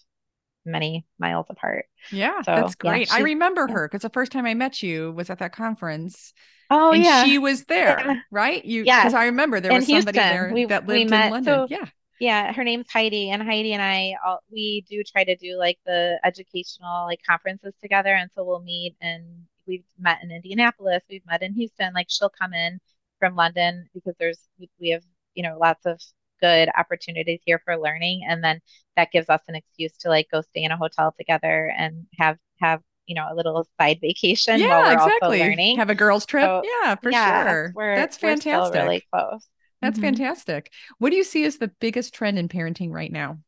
many 0.66 1.06
miles 1.20 1.46
apart. 1.50 1.86
Yeah, 2.12 2.42
so, 2.42 2.56
that's 2.56 2.76
great. 2.76 3.08
Yeah, 3.08 3.16
I 3.16 3.20
remember 3.22 3.66
yeah. 3.68 3.76
her 3.76 3.88
because 3.88 4.02
the 4.02 4.10
first 4.10 4.32
time 4.32 4.46
I 4.46 4.54
met 4.54 4.82
you 4.84 5.12
was 5.14 5.30
at 5.30 5.40
that 5.40 5.54
conference. 5.54 6.34
Oh 6.70 6.92
and 6.92 7.04
yeah, 7.04 7.24
she 7.24 7.38
was 7.38 7.66
there, 7.66 8.24
right? 8.32 8.64
You, 8.66 8.84
yeah. 8.84 9.02
Because 9.02 9.14
I 9.14 9.26
remember 9.26 9.60
there 9.60 9.74
was 9.74 9.88
somebody 9.88 10.18
there 10.18 10.52
we, 10.54 10.66
that 10.66 10.86
lived 10.88 11.12
in 11.12 11.32
London. 11.32 11.44
So, 11.44 11.68
yeah, 11.70 11.86
Yeah, 12.20 12.52
her 12.52 12.64
name's 12.64 12.90
Heidi, 12.92 13.30
and 13.30 13.44
Heidi 13.44 13.74
and 13.74 13.82
I, 13.82 14.16
all, 14.26 14.40
we 14.52 14.82
do 14.90 15.04
try 15.04 15.24
to 15.24 15.36
do 15.36 15.56
like 15.58 15.78
the 15.86 16.20
educational 16.24 17.06
like 17.06 17.22
conferences 17.28 17.74
together, 17.82 18.14
and 18.16 18.32
so 18.34 18.44
we'll 18.44 18.62
meet 18.62 18.96
and 19.02 19.46
we've 19.68 19.84
met 20.00 20.24
in 20.24 20.32
Indianapolis, 20.32 21.04
we've 21.10 21.26
met 21.28 21.44
in 21.44 21.54
Houston. 21.54 21.94
Like 21.94 22.08
she'll 22.10 22.30
come 22.30 22.54
in 22.54 22.80
from 23.20 23.36
London 23.36 23.88
because 23.94 24.16
there's 24.20 24.40
we 24.80 24.90
have 24.90 25.04
you 25.36 25.44
know 25.44 25.58
lots 25.60 25.86
of 25.86 26.02
good 26.42 26.70
opportunities 26.78 27.42
here 27.46 27.62
for 27.64 27.78
learning, 27.78 28.24
and 28.28 28.44
then 28.44 28.62
that 28.96 29.12
gives 29.12 29.30
us 29.30 29.42
an 29.48 29.56
excuse 29.56 29.92
to 30.00 30.10
like 30.10 30.28
go 30.32 30.42
stay 30.42 30.64
in 30.64 30.72
a 30.72 30.78
hotel 30.78 31.14
together 31.18 31.72
and 31.78 32.08
have 32.18 32.38
have 32.60 32.82
you 33.06 33.14
know 33.16 33.28
a 33.30 33.36
little 33.36 33.68
side 33.80 34.00
vacation 34.02 34.60
while 34.62 34.82
we're 34.82 34.98
also 34.98 35.30
learning. 35.30 35.78
Have 35.78 35.92
a 35.92 35.96
girls' 35.96 36.26
trip. 36.26 36.46
So 36.46 36.64
Yeah, 36.84 36.96
for 36.96 37.12
yeah, 37.12 37.44
sure. 37.44 37.76
That's 37.94 38.18
still 38.18 38.72
really 38.72 38.98
fantastic. 38.98 39.10
close. 39.14 39.48
That's 39.82 39.98
hmm 39.98 40.00
fantastic. 40.00 40.72
What 41.00 41.10
do 41.12 41.16
you 41.16 41.24
see 41.24 41.44
as 41.46 41.58
the 41.58 41.70
biggest 41.80 42.14
trend 42.14 42.38
in 42.40 42.48
parenting 42.50 42.92
right 42.92 43.12
now? 43.12 43.40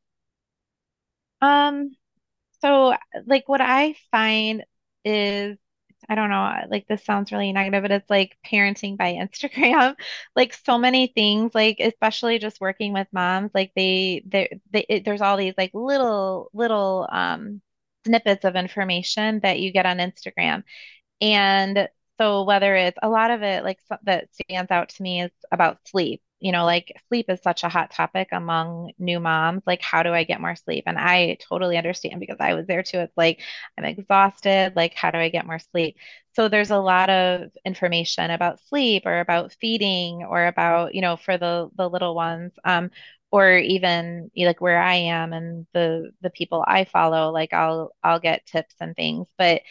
Um, 1.41 1.91
So, 2.61 2.95
like, 3.27 3.49
what 3.49 3.61
I 3.61 3.95
find 4.11 4.65
is, 5.05 5.57
I 6.09 6.15
don't 6.15 6.29
know, 6.31 6.53
like, 6.69 6.87
this 6.87 7.05
sounds 7.05 7.31
really 7.33 7.53
negative, 7.53 7.83
but 7.83 7.91
it's 7.91 8.09
like 8.09 8.37
parenting 8.45 8.97
by 8.97 9.13
Instagram. 9.15 9.95
Like, 10.35 10.53
so 10.53 10.77
many 10.79 11.07
things, 11.09 11.53
like, 11.55 11.79
especially 11.81 12.39
just 12.39 12.61
working 12.61 12.93
with 12.93 13.07
moms, 13.13 13.51
like, 13.55 13.73
they, 13.75 14.23
they, 14.27 14.61
they 14.71 14.85
it, 14.89 15.05
there's 15.05 15.21
all 15.21 15.37
these, 15.37 15.55
like, 15.57 15.71
little, 15.75 16.49
little, 16.53 17.07
um, 17.11 17.61
snippets 18.07 18.45
of 18.45 18.55
information 18.57 19.41
that 19.41 19.59
you 19.61 19.71
get 19.73 19.85
on 19.87 19.97
Instagram. 19.99 20.63
And 21.21 21.89
so 22.19 22.43
whether 22.43 22.75
it's 22.75 22.97
a 23.01 23.09
lot 23.09 23.31
of 23.31 23.43
it, 23.43 23.63
like 23.63 23.79
that 24.03 24.27
stands 24.33 24.71
out 24.71 24.89
to 24.89 25.03
me 25.03 25.21
is 25.23 25.31
about 25.51 25.79
sleep. 25.87 26.21
You 26.41 26.53
know, 26.53 26.65
like 26.65 26.93
sleep 27.09 27.25
is 27.29 27.41
such 27.43 27.63
a 27.63 27.69
hot 27.69 27.91
topic 27.91 28.29
among 28.31 28.91
new 28.97 29.19
moms. 29.19 29.63
Like, 29.67 29.81
how 29.81 30.03
do 30.03 30.13
I 30.13 30.23
get 30.23 30.39
more 30.41 30.55
sleep? 30.55 30.85
And 30.87 30.97
I 30.97 31.37
totally 31.49 31.77
understand 31.77 32.19
because 32.21 32.37
I 32.39 32.53
was 32.53 32.65
there 32.67 32.83
too. 32.83 32.99
It's 32.99 33.17
like 33.17 33.41
I'm 33.77 33.83
exhausted. 33.85 34.73
Like, 34.75 34.93
how 34.95 35.11
do 35.11 35.17
I 35.17 35.29
get 35.29 35.45
more 35.45 35.59
sleep? 35.59 35.97
So 36.35 36.47
there's 36.47 36.71
a 36.71 36.77
lot 36.77 37.09
of 37.09 37.51
information 37.65 38.31
about 38.31 38.61
sleep 38.67 39.03
or 39.05 39.19
about 39.19 39.53
feeding 39.59 40.23
or 40.23 40.47
about, 40.47 40.95
you 40.95 41.01
know, 41.01 41.17
for 41.17 41.37
the 41.37 41.69
the 41.75 41.89
little 41.89 42.15
ones. 42.15 42.53
Um, 42.63 42.91
or 43.31 43.57
even 43.57 44.31
like 44.35 44.59
where 44.61 44.81
I 44.81 44.95
am 44.95 45.33
and 45.33 45.67
the 45.73 46.11
the 46.21 46.29
people 46.31 46.63
I 46.67 46.85
follow, 46.85 47.31
like 47.31 47.53
I'll 47.53 47.91
I'll 48.03 48.19
get 48.19 48.45
tips 48.47 48.75
and 48.79 48.95
things. 48.95 49.27
But 49.37 49.61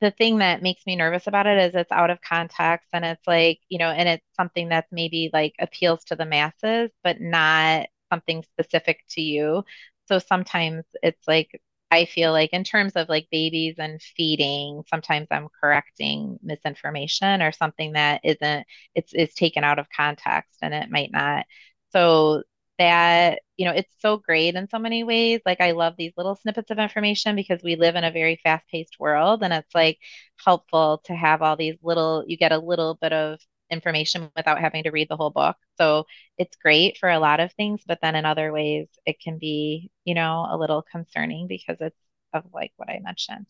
the 0.00 0.10
thing 0.10 0.38
that 0.38 0.62
makes 0.62 0.86
me 0.86 0.96
nervous 0.96 1.26
about 1.26 1.46
it 1.46 1.58
is 1.58 1.74
it's 1.74 1.92
out 1.92 2.10
of 2.10 2.20
context 2.22 2.88
and 2.92 3.04
it's 3.04 3.26
like, 3.26 3.60
you 3.68 3.78
know, 3.78 3.90
and 3.90 4.08
it's 4.08 4.26
something 4.36 4.68
that's 4.68 4.90
maybe 4.92 5.30
like 5.32 5.54
appeals 5.60 6.04
to 6.04 6.16
the 6.16 6.24
masses, 6.26 6.90
but 7.04 7.20
not 7.20 7.86
something 8.12 8.42
specific 8.44 9.04
to 9.10 9.20
you. 9.22 9.64
So 10.06 10.18
sometimes 10.18 10.84
it's 11.02 11.26
like, 11.28 11.60
I 11.90 12.04
feel 12.04 12.32
like 12.32 12.50
in 12.52 12.64
terms 12.64 12.92
of 12.94 13.08
like 13.08 13.28
babies 13.30 13.76
and 13.78 14.00
feeding, 14.00 14.82
sometimes 14.88 15.26
I'm 15.30 15.48
correcting 15.60 16.38
misinformation 16.42 17.42
or 17.42 17.52
something 17.52 17.92
that 17.92 18.20
isn't, 18.24 18.66
it's 18.94 19.12
is 19.12 19.34
taken 19.34 19.64
out 19.64 19.78
of 19.78 19.86
context 19.94 20.58
and 20.62 20.72
it 20.74 20.90
might 20.90 21.10
not. 21.12 21.46
So 21.92 22.42
that, 22.80 23.42
you 23.58 23.66
know, 23.66 23.72
it's 23.72 23.94
so 24.00 24.18
great 24.18 24.56
in 24.56 24.68
so 24.70 24.80
many 24.80 25.04
ways. 25.04 25.40
Like 25.46 25.62
I 25.62 25.72
love 25.72 25.94
these 25.98 26.14
little 26.18 26.36
snippets 26.36 26.72
of 26.72 26.80
information 26.80 27.36
because 27.36 27.62
we 27.64 27.76
live 27.76 27.96
in 27.96 28.04
a 28.04 28.12
very 28.12 28.40
fast-paced 28.44 29.00
world 29.00 29.44
and 29.44 29.54
it's 29.54 29.74
like 29.76 29.98
helpful 30.44 31.02
to 31.06 31.14
have 31.14 31.42
all 31.42 31.56
these 31.56 31.76
little, 31.82 32.24
you 32.28 32.38
get 32.38 32.52
a 32.52 32.58
little 32.58 32.96
bit 33.00 33.12
of 33.14 33.40
information 33.70 34.30
without 34.36 34.60
having 34.60 34.84
to 34.84 34.90
read 34.92 35.08
the 35.10 35.16
whole 35.16 35.30
book. 35.30 35.56
So 35.78 36.06
it's 36.38 36.56
great 36.56 36.98
for 36.98 37.10
a 37.10 37.20
lot 37.20 37.40
of 37.40 37.52
things, 37.54 37.82
but 37.86 38.00
then 38.02 38.16
in 38.16 38.26
other 38.26 38.52
ways 38.52 38.88
it 39.06 39.20
can 39.20 39.38
be, 39.38 39.90
you 40.04 40.14
know, 40.14 40.46
a 40.50 40.58
little 40.58 40.82
concerning 40.82 41.48
because 41.48 41.78
it's 41.80 42.00
of 42.32 42.44
like 42.52 42.72
what 42.76 42.90
I 42.90 43.00
mentioned. 43.00 43.46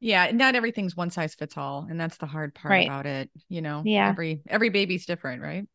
Yeah, 0.00 0.30
not 0.32 0.54
everything's 0.54 0.96
one 0.96 1.10
size 1.10 1.34
fits 1.34 1.56
all, 1.56 1.86
and 1.90 2.00
that's 2.00 2.18
the 2.18 2.26
hard 2.26 2.54
part 2.54 2.72
Right. 2.72 2.86
about 2.86 3.06
it. 3.06 3.30
You 3.48 3.62
know, 3.62 3.82
Yeah. 3.84 4.10
every 4.10 4.40
every 4.48 4.68
baby's 4.68 5.06
different, 5.06 5.42
right? 5.42 5.66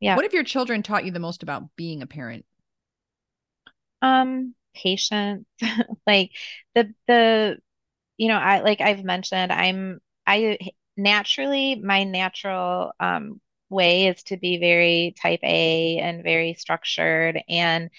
Yeah. 0.00 0.18
What 0.18 0.24
have 0.24 0.32
your 0.34 0.42
children 0.42 0.82
taught 0.82 1.04
you 1.04 1.12
the 1.12 1.20
most 1.20 1.44
about 1.44 1.76
being 1.76 2.02
a 2.02 2.08
parent? 2.08 2.44
Um, 4.02 4.54
patience. 4.74 5.46
Like 6.06 6.30
the 6.74 6.94
the 7.06 7.58
you 8.18 8.28
know, 8.28 8.38
I 8.38 8.60
like 8.62 8.80
I've 8.82 9.04
mentioned, 9.04 9.52
I'm 9.52 10.00
I 10.26 10.58
naturally 10.96 11.76
my 11.76 12.04
natural 12.04 12.92
um 13.00 13.40
way 13.70 14.08
is 14.08 14.22
to 14.24 14.36
be 14.38 14.58
very 14.58 15.14
type 15.22 15.40
A 15.44 15.98
and 15.98 16.22
very 16.24 16.54
structured 16.54 17.40
and 17.48 17.90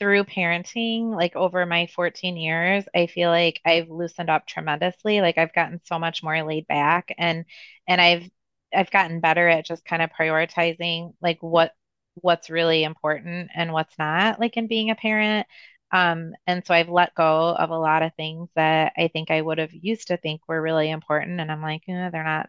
through 0.00 0.24
parenting, 0.24 1.14
like 1.16 1.36
over 1.36 1.66
my 1.66 1.86
14 1.88 2.36
years, 2.36 2.84
I 2.94 3.06
feel 3.08 3.30
like 3.30 3.60
I've 3.66 3.90
loosened 3.90 4.30
up 4.30 4.46
tremendously. 4.46 5.20
Like 5.22 5.38
I've 5.38 5.54
gotten 5.54 5.80
so 5.84 5.98
much 5.98 6.22
more 6.22 6.42
laid 6.44 6.66
back 6.68 7.14
and 7.18 7.44
and 7.88 8.00
I've 8.00 8.30
I've 8.74 8.90
gotten 8.90 9.20
better 9.20 9.48
at 9.48 9.66
just 9.66 9.84
kind 9.84 10.02
of 10.02 10.10
prioritizing 10.10 11.14
like 11.22 11.38
what 11.42 11.72
what's 12.14 12.50
really 12.50 12.82
important 12.84 13.50
and 13.54 13.72
what's 13.72 13.98
not, 13.98 14.40
like 14.40 14.56
in 14.56 14.68
being 14.68 14.90
a 14.90 14.94
parent. 14.94 15.46
Um, 15.92 16.32
and 16.46 16.66
so 16.66 16.74
I've 16.74 16.88
let 16.88 17.14
go 17.14 17.50
of 17.54 17.70
a 17.70 17.78
lot 17.78 18.02
of 18.02 18.14
things 18.16 18.48
that 18.56 18.92
I 18.96 19.08
think 19.08 19.30
I 19.30 19.40
would 19.40 19.58
have 19.58 19.72
used 19.72 20.08
to 20.08 20.16
think 20.16 20.40
were 20.48 20.60
really 20.60 20.90
important. 20.90 21.40
And 21.40 21.50
I'm 21.52 21.62
like, 21.62 21.82
eh, 21.88 22.10
they're 22.10 22.24
not 22.24 22.48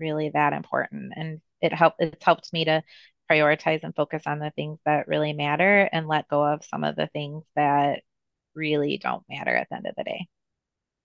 really 0.00 0.30
that 0.30 0.52
important. 0.52 1.12
And 1.16 1.40
it 1.60 1.72
helped 1.74 2.00
it's 2.00 2.24
helped 2.24 2.52
me 2.52 2.64
to 2.66 2.82
prioritize 3.30 3.84
and 3.84 3.94
focus 3.94 4.24
on 4.26 4.38
the 4.40 4.50
things 4.52 4.78
that 4.86 5.08
really 5.08 5.32
matter 5.32 5.88
and 5.92 6.08
let 6.08 6.28
go 6.28 6.44
of 6.44 6.64
some 6.64 6.84
of 6.84 6.96
the 6.96 7.08
things 7.08 7.44
that 7.56 8.02
really 8.54 8.98
don't 8.98 9.24
matter 9.28 9.54
at 9.56 9.68
the 9.70 9.76
end 9.76 9.86
of 9.86 9.94
the 9.96 10.04
day. 10.04 10.28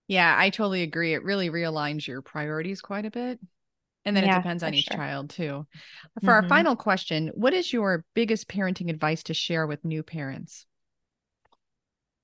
Yeah, 0.08 0.36
I 0.38 0.50
totally 0.50 0.84
agree. 0.84 1.14
It 1.14 1.24
really 1.24 1.50
realigns 1.50 2.08
your 2.08 2.22
priorities 2.22 2.82
quite 2.82 3.06
a 3.06 3.12
bit. 3.12 3.40
And 4.08 4.18
then 4.18 4.24
it 4.24 4.32
depends 4.32 4.64
on 4.64 4.74
each 4.74 4.90
sure. 4.90 4.92
child 4.92 5.30
too. 5.30 5.68
For 6.22 6.34
our 6.34 6.44
hmm 6.44 6.44
final 6.44 6.76
question, 6.76 7.30
what 7.36 7.54
is 7.54 7.74
your 7.74 8.06
biggest 8.16 8.48
parenting 8.48 8.90
advice 8.90 9.24
to 9.24 9.36
share 9.36 9.68
with 9.68 9.86
new 9.86 10.04
parents? 10.04 10.66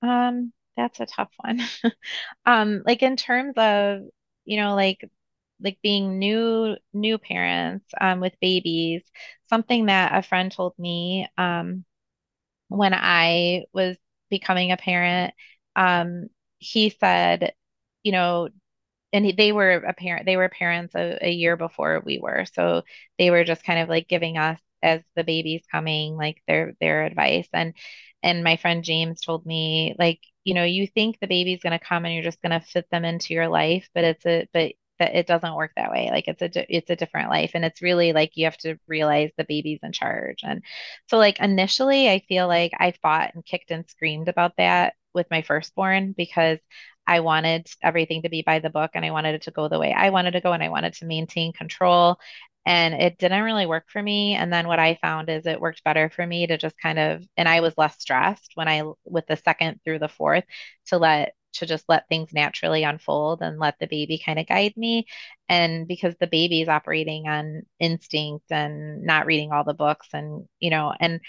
Um, 0.02 0.52
that's 0.76 1.00
a 1.00 1.06
tough 1.06 1.30
one. 1.38 1.60
Um, 2.46 2.82
like 2.86 3.02
in 3.02 3.16
terms 3.16 3.54
of, 3.56 4.02
you 4.44 4.58
know, 4.58 4.74
like 4.74 5.04
like 5.62 5.78
being 5.82 6.18
new 6.18 6.76
new 6.92 7.18
parents 7.18 7.86
um 8.00 8.20
with 8.20 8.34
babies, 8.40 9.02
something 9.50 9.86
that 9.86 10.14
a 10.16 10.22
friend 10.22 10.52
told 10.52 10.74
me 10.78 11.28
um 11.38 11.84
when 12.68 12.94
I 12.94 13.64
was 13.74 13.96
becoming 14.30 14.72
a 14.72 14.76
parent, 14.78 15.34
um, 15.76 16.28
he 16.58 16.90
said, 16.90 17.54
you 18.04 18.12
know, 18.12 18.48
and 19.14 19.36
they 19.38 19.52
were 19.52 19.72
a 19.76 19.94
parent 19.94 20.26
they 20.26 20.36
were 20.36 20.48
parents 20.50 20.94
a, 20.94 21.18
a 21.22 21.30
year 21.30 21.56
before 21.56 22.02
we 22.04 22.18
were. 22.18 22.44
So 22.54 22.82
they 23.18 23.30
were 23.30 23.44
just 23.44 23.64
kind 23.64 23.80
of 23.80 23.88
like 23.88 24.08
giving 24.08 24.38
us 24.38 24.60
as 24.82 25.02
the 25.16 25.24
baby's 25.24 25.64
coming 25.72 26.16
like 26.16 26.42
their 26.48 26.74
their 26.80 27.04
advice. 27.04 27.48
And 27.54 27.74
and 28.22 28.44
my 28.44 28.56
friend 28.56 28.84
James 28.84 29.20
told 29.20 29.46
me 29.46 29.94
like 29.98 30.20
you 30.44 30.54
know 30.54 30.64
you 30.64 30.86
think 30.86 31.18
the 31.20 31.26
baby's 31.26 31.62
going 31.62 31.78
to 31.78 31.84
come 31.84 32.04
and 32.04 32.14
you're 32.14 32.22
just 32.24 32.42
going 32.42 32.58
to 32.58 32.66
fit 32.66 32.86
them 32.90 33.04
into 33.04 33.34
your 33.34 33.48
life 33.48 33.88
but 33.94 34.04
it's 34.04 34.26
a 34.26 34.46
but 34.52 34.72
that 35.00 35.16
it 35.16 35.26
doesn't 35.26 35.56
work 35.56 35.72
that 35.76 35.90
way. 35.90 36.08
Like 36.12 36.28
it's 36.28 36.40
a 36.42 36.76
it's 36.76 36.88
a 36.90 36.94
different 36.96 37.28
life. 37.30 37.52
And 37.54 37.64
it's 37.64 37.82
really 37.82 38.12
like 38.12 38.36
you 38.36 38.44
have 38.44 38.56
to 38.58 38.78
realize 38.86 39.30
the 39.36 39.44
baby's 39.44 39.80
in 39.82 39.90
charge. 39.92 40.40
And 40.44 40.62
so 41.08 41.18
like 41.18 41.40
initially 41.40 42.08
I 42.08 42.20
feel 42.28 42.46
like 42.46 42.72
I 42.78 42.92
fought 43.02 43.34
and 43.34 43.44
kicked 43.44 43.70
and 43.72 43.88
screamed 43.90 44.28
about 44.28 44.56
that 44.58 44.94
with 45.12 45.26
my 45.30 45.42
firstborn 45.42 46.12
because 46.16 46.58
I 47.06 47.20
wanted 47.20 47.68
everything 47.82 48.22
to 48.22 48.28
be 48.28 48.42
by 48.42 48.58
the 48.60 48.70
book 48.70 48.92
and 48.94 49.04
I 49.04 49.10
wanted 49.10 49.34
it 49.34 49.42
to 49.42 49.50
go 49.50 49.68
the 49.68 49.78
way 49.78 49.92
I 49.92 50.10
wanted 50.10 50.32
to 50.32 50.40
go 50.40 50.52
and 50.52 50.62
I 50.62 50.68
wanted 50.70 50.94
to 50.94 51.06
maintain 51.06 51.52
control. 51.52 52.18
And 52.66 52.94
it 52.94 53.18
didn't 53.18 53.42
really 53.42 53.66
work 53.66 53.84
for 53.90 54.02
me. 54.02 54.34
And 54.34 54.50
then 54.52 54.66
what 54.68 54.78
I 54.78 54.98
found 55.02 55.28
is 55.28 55.46
it 55.46 55.60
worked 55.60 55.84
better 55.84 56.08
for 56.08 56.26
me 56.26 56.46
to 56.46 56.56
just 56.56 56.78
kind 56.78 56.98
of, 56.98 57.22
and 57.36 57.46
I 57.46 57.60
was 57.60 57.74
less 57.76 58.00
stressed 58.00 58.52
when 58.54 58.68
I, 58.68 58.84
with 59.04 59.26
the 59.26 59.36
second 59.36 59.80
through 59.84 59.98
the 59.98 60.08
fourth, 60.08 60.44
to 60.86 60.96
let, 60.96 61.34
to 61.54 61.66
just 61.66 61.84
let 61.88 62.08
things 62.08 62.32
naturally 62.32 62.82
unfold 62.82 63.42
and 63.42 63.58
let 63.58 63.78
the 63.78 63.86
baby 63.86 64.20
kind 64.24 64.38
of 64.38 64.46
guide 64.46 64.72
me. 64.76 65.06
And 65.48 65.86
because 65.86 66.14
the 66.18 66.26
baby 66.26 66.62
is 66.62 66.68
operating 66.68 67.28
on 67.28 67.62
instinct 67.78 68.50
and 68.50 69.02
not 69.02 69.26
reading 69.26 69.52
all 69.52 69.64
the 69.64 69.74
books 69.74 70.08
and, 70.14 70.48
you 70.58 70.70
know, 70.70 70.92
and 70.98 71.20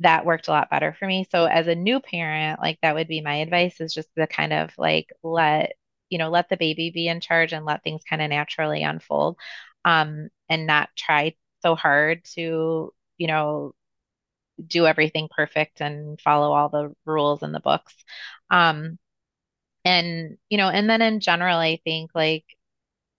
that 0.00 0.26
worked 0.26 0.48
a 0.48 0.50
lot 0.50 0.70
better 0.70 0.94
for 0.98 1.06
me. 1.06 1.26
So 1.30 1.46
as 1.46 1.66
a 1.68 1.74
new 1.74 2.00
parent, 2.00 2.60
like 2.60 2.78
that 2.82 2.94
would 2.94 3.08
be 3.08 3.20
my 3.20 3.36
advice 3.36 3.80
is 3.80 3.94
just 3.94 4.08
to 4.16 4.26
kind 4.26 4.52
of 4.52 4.72
like 4.76 5.12
let, 5.22 5.72
you 6.10 6.18
know, 6.18 6.30
let 6.30 6.48
the 6.48 6.56
baby 6.56 6.90
be 6.90 7.08
in 7.08 7.20
charge 7.20 7.52
and 7.52 7.64
let 7.64 7.82
things 7.84 8.02
kind 8.08 8.20
of 8.22 8.30
naturally 8.30 8.82
unfold. 8.82 9.36
Um, 9.84 10.28
and 10.48 10.66
not 10.66 10.88
try 10.96 11.34
so 11.62 11.74
hard 11.74 12.24
to, 12.34 12.92
you 13.18 13.26
know, 13.26 13.74
do 14.66 14.86
everything 14.86 15.28
perfect 15.34 15.80
and 15.80 16.20
follow 16.20 16.52
all 16.52 16.68
the 16.68 16.94
rules 17.04 17.42
in 17.42 17.52
the 17.52 17.60
books. 17.60 17.94
Um, 18.50 18.98
and, 19.84 20.38
you 20.48 20.58
know, 20.58 20.68
and 20.70 20.88
then 20.88 21.02
in 21.02 21.20
general, 21.20 21.58
I 21.58 21.80
think 21.84 22.12
like, 22.14 22.44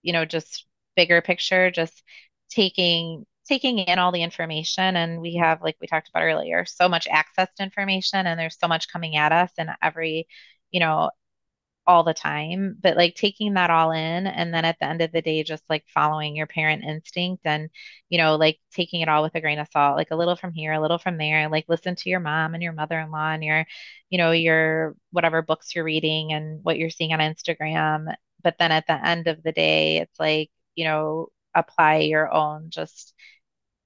you 0.02 0.12
know, 0.12 0.24
just 0.24 0.66
bigger 0.96 1.20
picture, 1.22 1.70
just 1.70 2.02
taking 2.50 3.26
taking 3.46 3.78
in 3.78 3.98
all 3.98 4.12
the 4.12 4.22
information 4.22 4.96
and 4.96 5.20
we 5.20 5.36
have 5.36 5.62
like 5.62 5.76
we 5.80 5.86
talked 5.86 6.08
about 6.08 6.22
earlier 6.22 6.64
so 6.64 6.88
much 6.88 7.06
access 7.10 7.48
to 7.56 7.62
information 7.62 8.26
and 8.26 8.38
there's 8.38 8.58
so 8.58 8.68
much 8.68 8.88
coming 8.88 9.16
at 9.16 9.32
us 9.32 9.52
and 9.58 9.70
every 9.82 10.26
you 10.70 10.80
know 10.80 11.10
all 11.86 12.02
the 12.04 12.14
time. 12.14 12.76
But 12.82 12.96
like 12.96 13.14
taking 13.14 13.54
that 13.54 13.70
all 13.70 13.92
in 13.92 14.26
and 14.26 14.52
then 14.52 14.64
at 14.64 14.76
the 14.80 14.86
end 14.86 15.02
of 15.02 15.12
the 15.12 15.22
day 15.22 15.42
just 15.44 15.62
like 15.70 15.84
following 15.88 16.34
your 16.36 16.46
parent 16.46 16.84
instinct 16.84 17.42
and 17.46 17.70
you 18.08 18.18
know 18.18 18.36
like 18.36 18.58
taking 18.72 19.00
it 19.02 19.08
all 19.08 19.22
with 19.22 19.34
a 19.36 19.40
grain 19.40 19.58
of 19.58 19.68
salt 19.72 19.96
like 19.96 20.10
a 20.10 20.16
little 20.16 20.36
from 20.36 20.52
here 20.52 20.72
a 20.72 20.80
little 20.80 20.98
from 20.98 21.16
there 21.18 21.48
like 21.48 21.64
listen 21.68 21.94
to 21.96 22.10
your 22.10 22.20
mom 22.20 22.54
and 22.54 22.62
your 22.62 22.72
mother-in-law 22.72 23.32
and 23.32 23.44
your 23.44 23.64
you 24.10 24.18
know 24.18 24.32
your 24.32 24.96
whatever 25.12 25.42
books 25.42 25.74
you're 25.74 25.84
reading 25.84 26.32
and 26.32 26.62
what 26.64 26.78
you're 26.78 26.90
seeing 26.90 27.12
on 27.12 27.20
Instagram. 27.20 28.12
But 28.42 28.56
then 28.58 28.72
at 28.72 28.86
the 28.86 29.06
end 29.06 29.28
of 29.28 29.42
the 29.42 29.52
day 29.52 29.98
it's 29.98 30.18
like 30.18 30.50
you 30.74 30.84
know 30.84 31.28
apply 31.54 31.98
your 31.98 32.32
own 32.32 32.70
just 32.70 33.14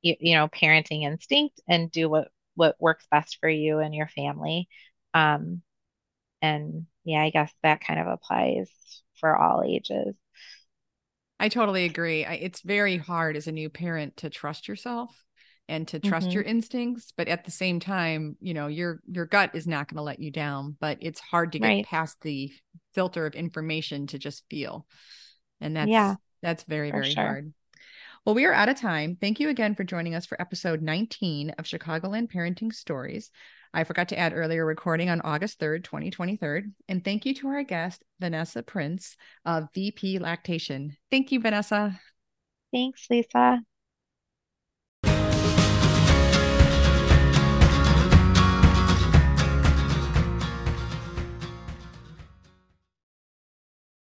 you, 0.03 0.17
you 0.21 0.35
know 0.35 0.49
parenting 0.49 1.03
instinct 1.03 1.61
and 1.69 1.91
do 1.91 2.09
what 2.09 2.29
what 2.55 2.77
works 2.81 3.07
best 3.11 3.39
for 3.41 3.49
you 3.49 3.79
and 3.79 3.95
your 3.95 4.09
family 4.09 4.69
um 5.15 5.63
and 6.43 6.87
yeah 7.05 7.23
i 7.23 7.31
guess 7.31 7.53
that 7.63 7.81
kind 7.81 8.01
of 8.01 8.07
applies 8.07 8.69
for 9.19 9.37
all 9.37 9.63
ages 9.67 10.15
i 11.39 11.49
totally 11.49 11.85
agree 11.85 12.25
I, 12.25 12.35
it's 12.35 12.63
very 12.63 12.97
hard 12.97 13.37
as 13.37 13.47
a 13.47 13.53
new 13.53 13.71
parent 13.71 14.19
to 14.19 14.31
trust 14.31 14.69
yourself 14.69 15.25
and 15.69 15.87
to 15.89 16.01
trust 16.01 16.27
mm-hmm. 16.27 16.35
your 16.35 16.43
instincts 16.43 17.13
but 17.17 17.29
at 17.29 17.45
the 17.45 17.51
same 17.51 17.79
time 17.79 18.37
you 18.41 18.55
know 18.55 18.67
your 18.67 19.01
your 19.07 19.27
gut 19.27 19.51
is 19.55 19.67
not 19.67 19.89
going 19.89 19.99
to 19.99 20.03
let 20.03 20.19
you 20.19 20.31
down 20.31 20.77
but 20.81 20.99
it's 21.01 21.21
hard 21.21 21.53
to 21.53 21.59
get 21.59 21.67
right. 21.67 21.87
past 21.87 22.21
the 22.23 22.53
filter 22.95 23.27
of 23.27 23.35
information 23.35 24.07
to 24.09 24.19
just 24.19 24.45
feel 24.51 24.87
and 25.61 25.77
that's 25.77 25.91
yeah 25.91 26.17
that's 26.43 26.65
very 26.65 26.91
very 26.91 27.11
sure. 27.11 27.25
hard 27.25 27.53
well, 28.25 28.35
we 28.35 28.45
are 28.45 28.53
out 28.53 28.69
of 28.69 28.79
time. 28.79 29.17
Thank 29.21 29.41
you 29.41 29.49
again 29.49 29.75
for 29.75 29.85
joining 29.85 30.15
us 30.15 30.27
for 30.27 30.41
episode 30.41 30.83
19 30.83 31.51
of 31.59 31.65
Chicagoland 31.65 32.31
Parenting 32.31 32.73
Stories. 32.73 33.31
I 33.73 33.85
forgot 33.85 34.09
to 34.09 34.19
add 34.19 34.33
earlier 34.35 34.67
recording 34.67 35.09
on 35.09 35.21
August 35.23 35.59
3rd, 35.61 35.85
2023. 35.85 36.65
And 36.89 37.05
thank 37.05 37.25
you 37.25 37.35
to 37.37 37.49
our 37.49 37.63
guest, 37.63 38.05
Vanessa 38.19 38.63
Prinz 38.63 39.17
of 39.45 39.69
VP 39.75 40.19
Lactation. 40.19 40.97
Thank 41.11 41.33
you, 41.33 41.41
Vanessa. 41.41 41.99
Thanks, 42.73 43.07
Lisa. 43.09 43.61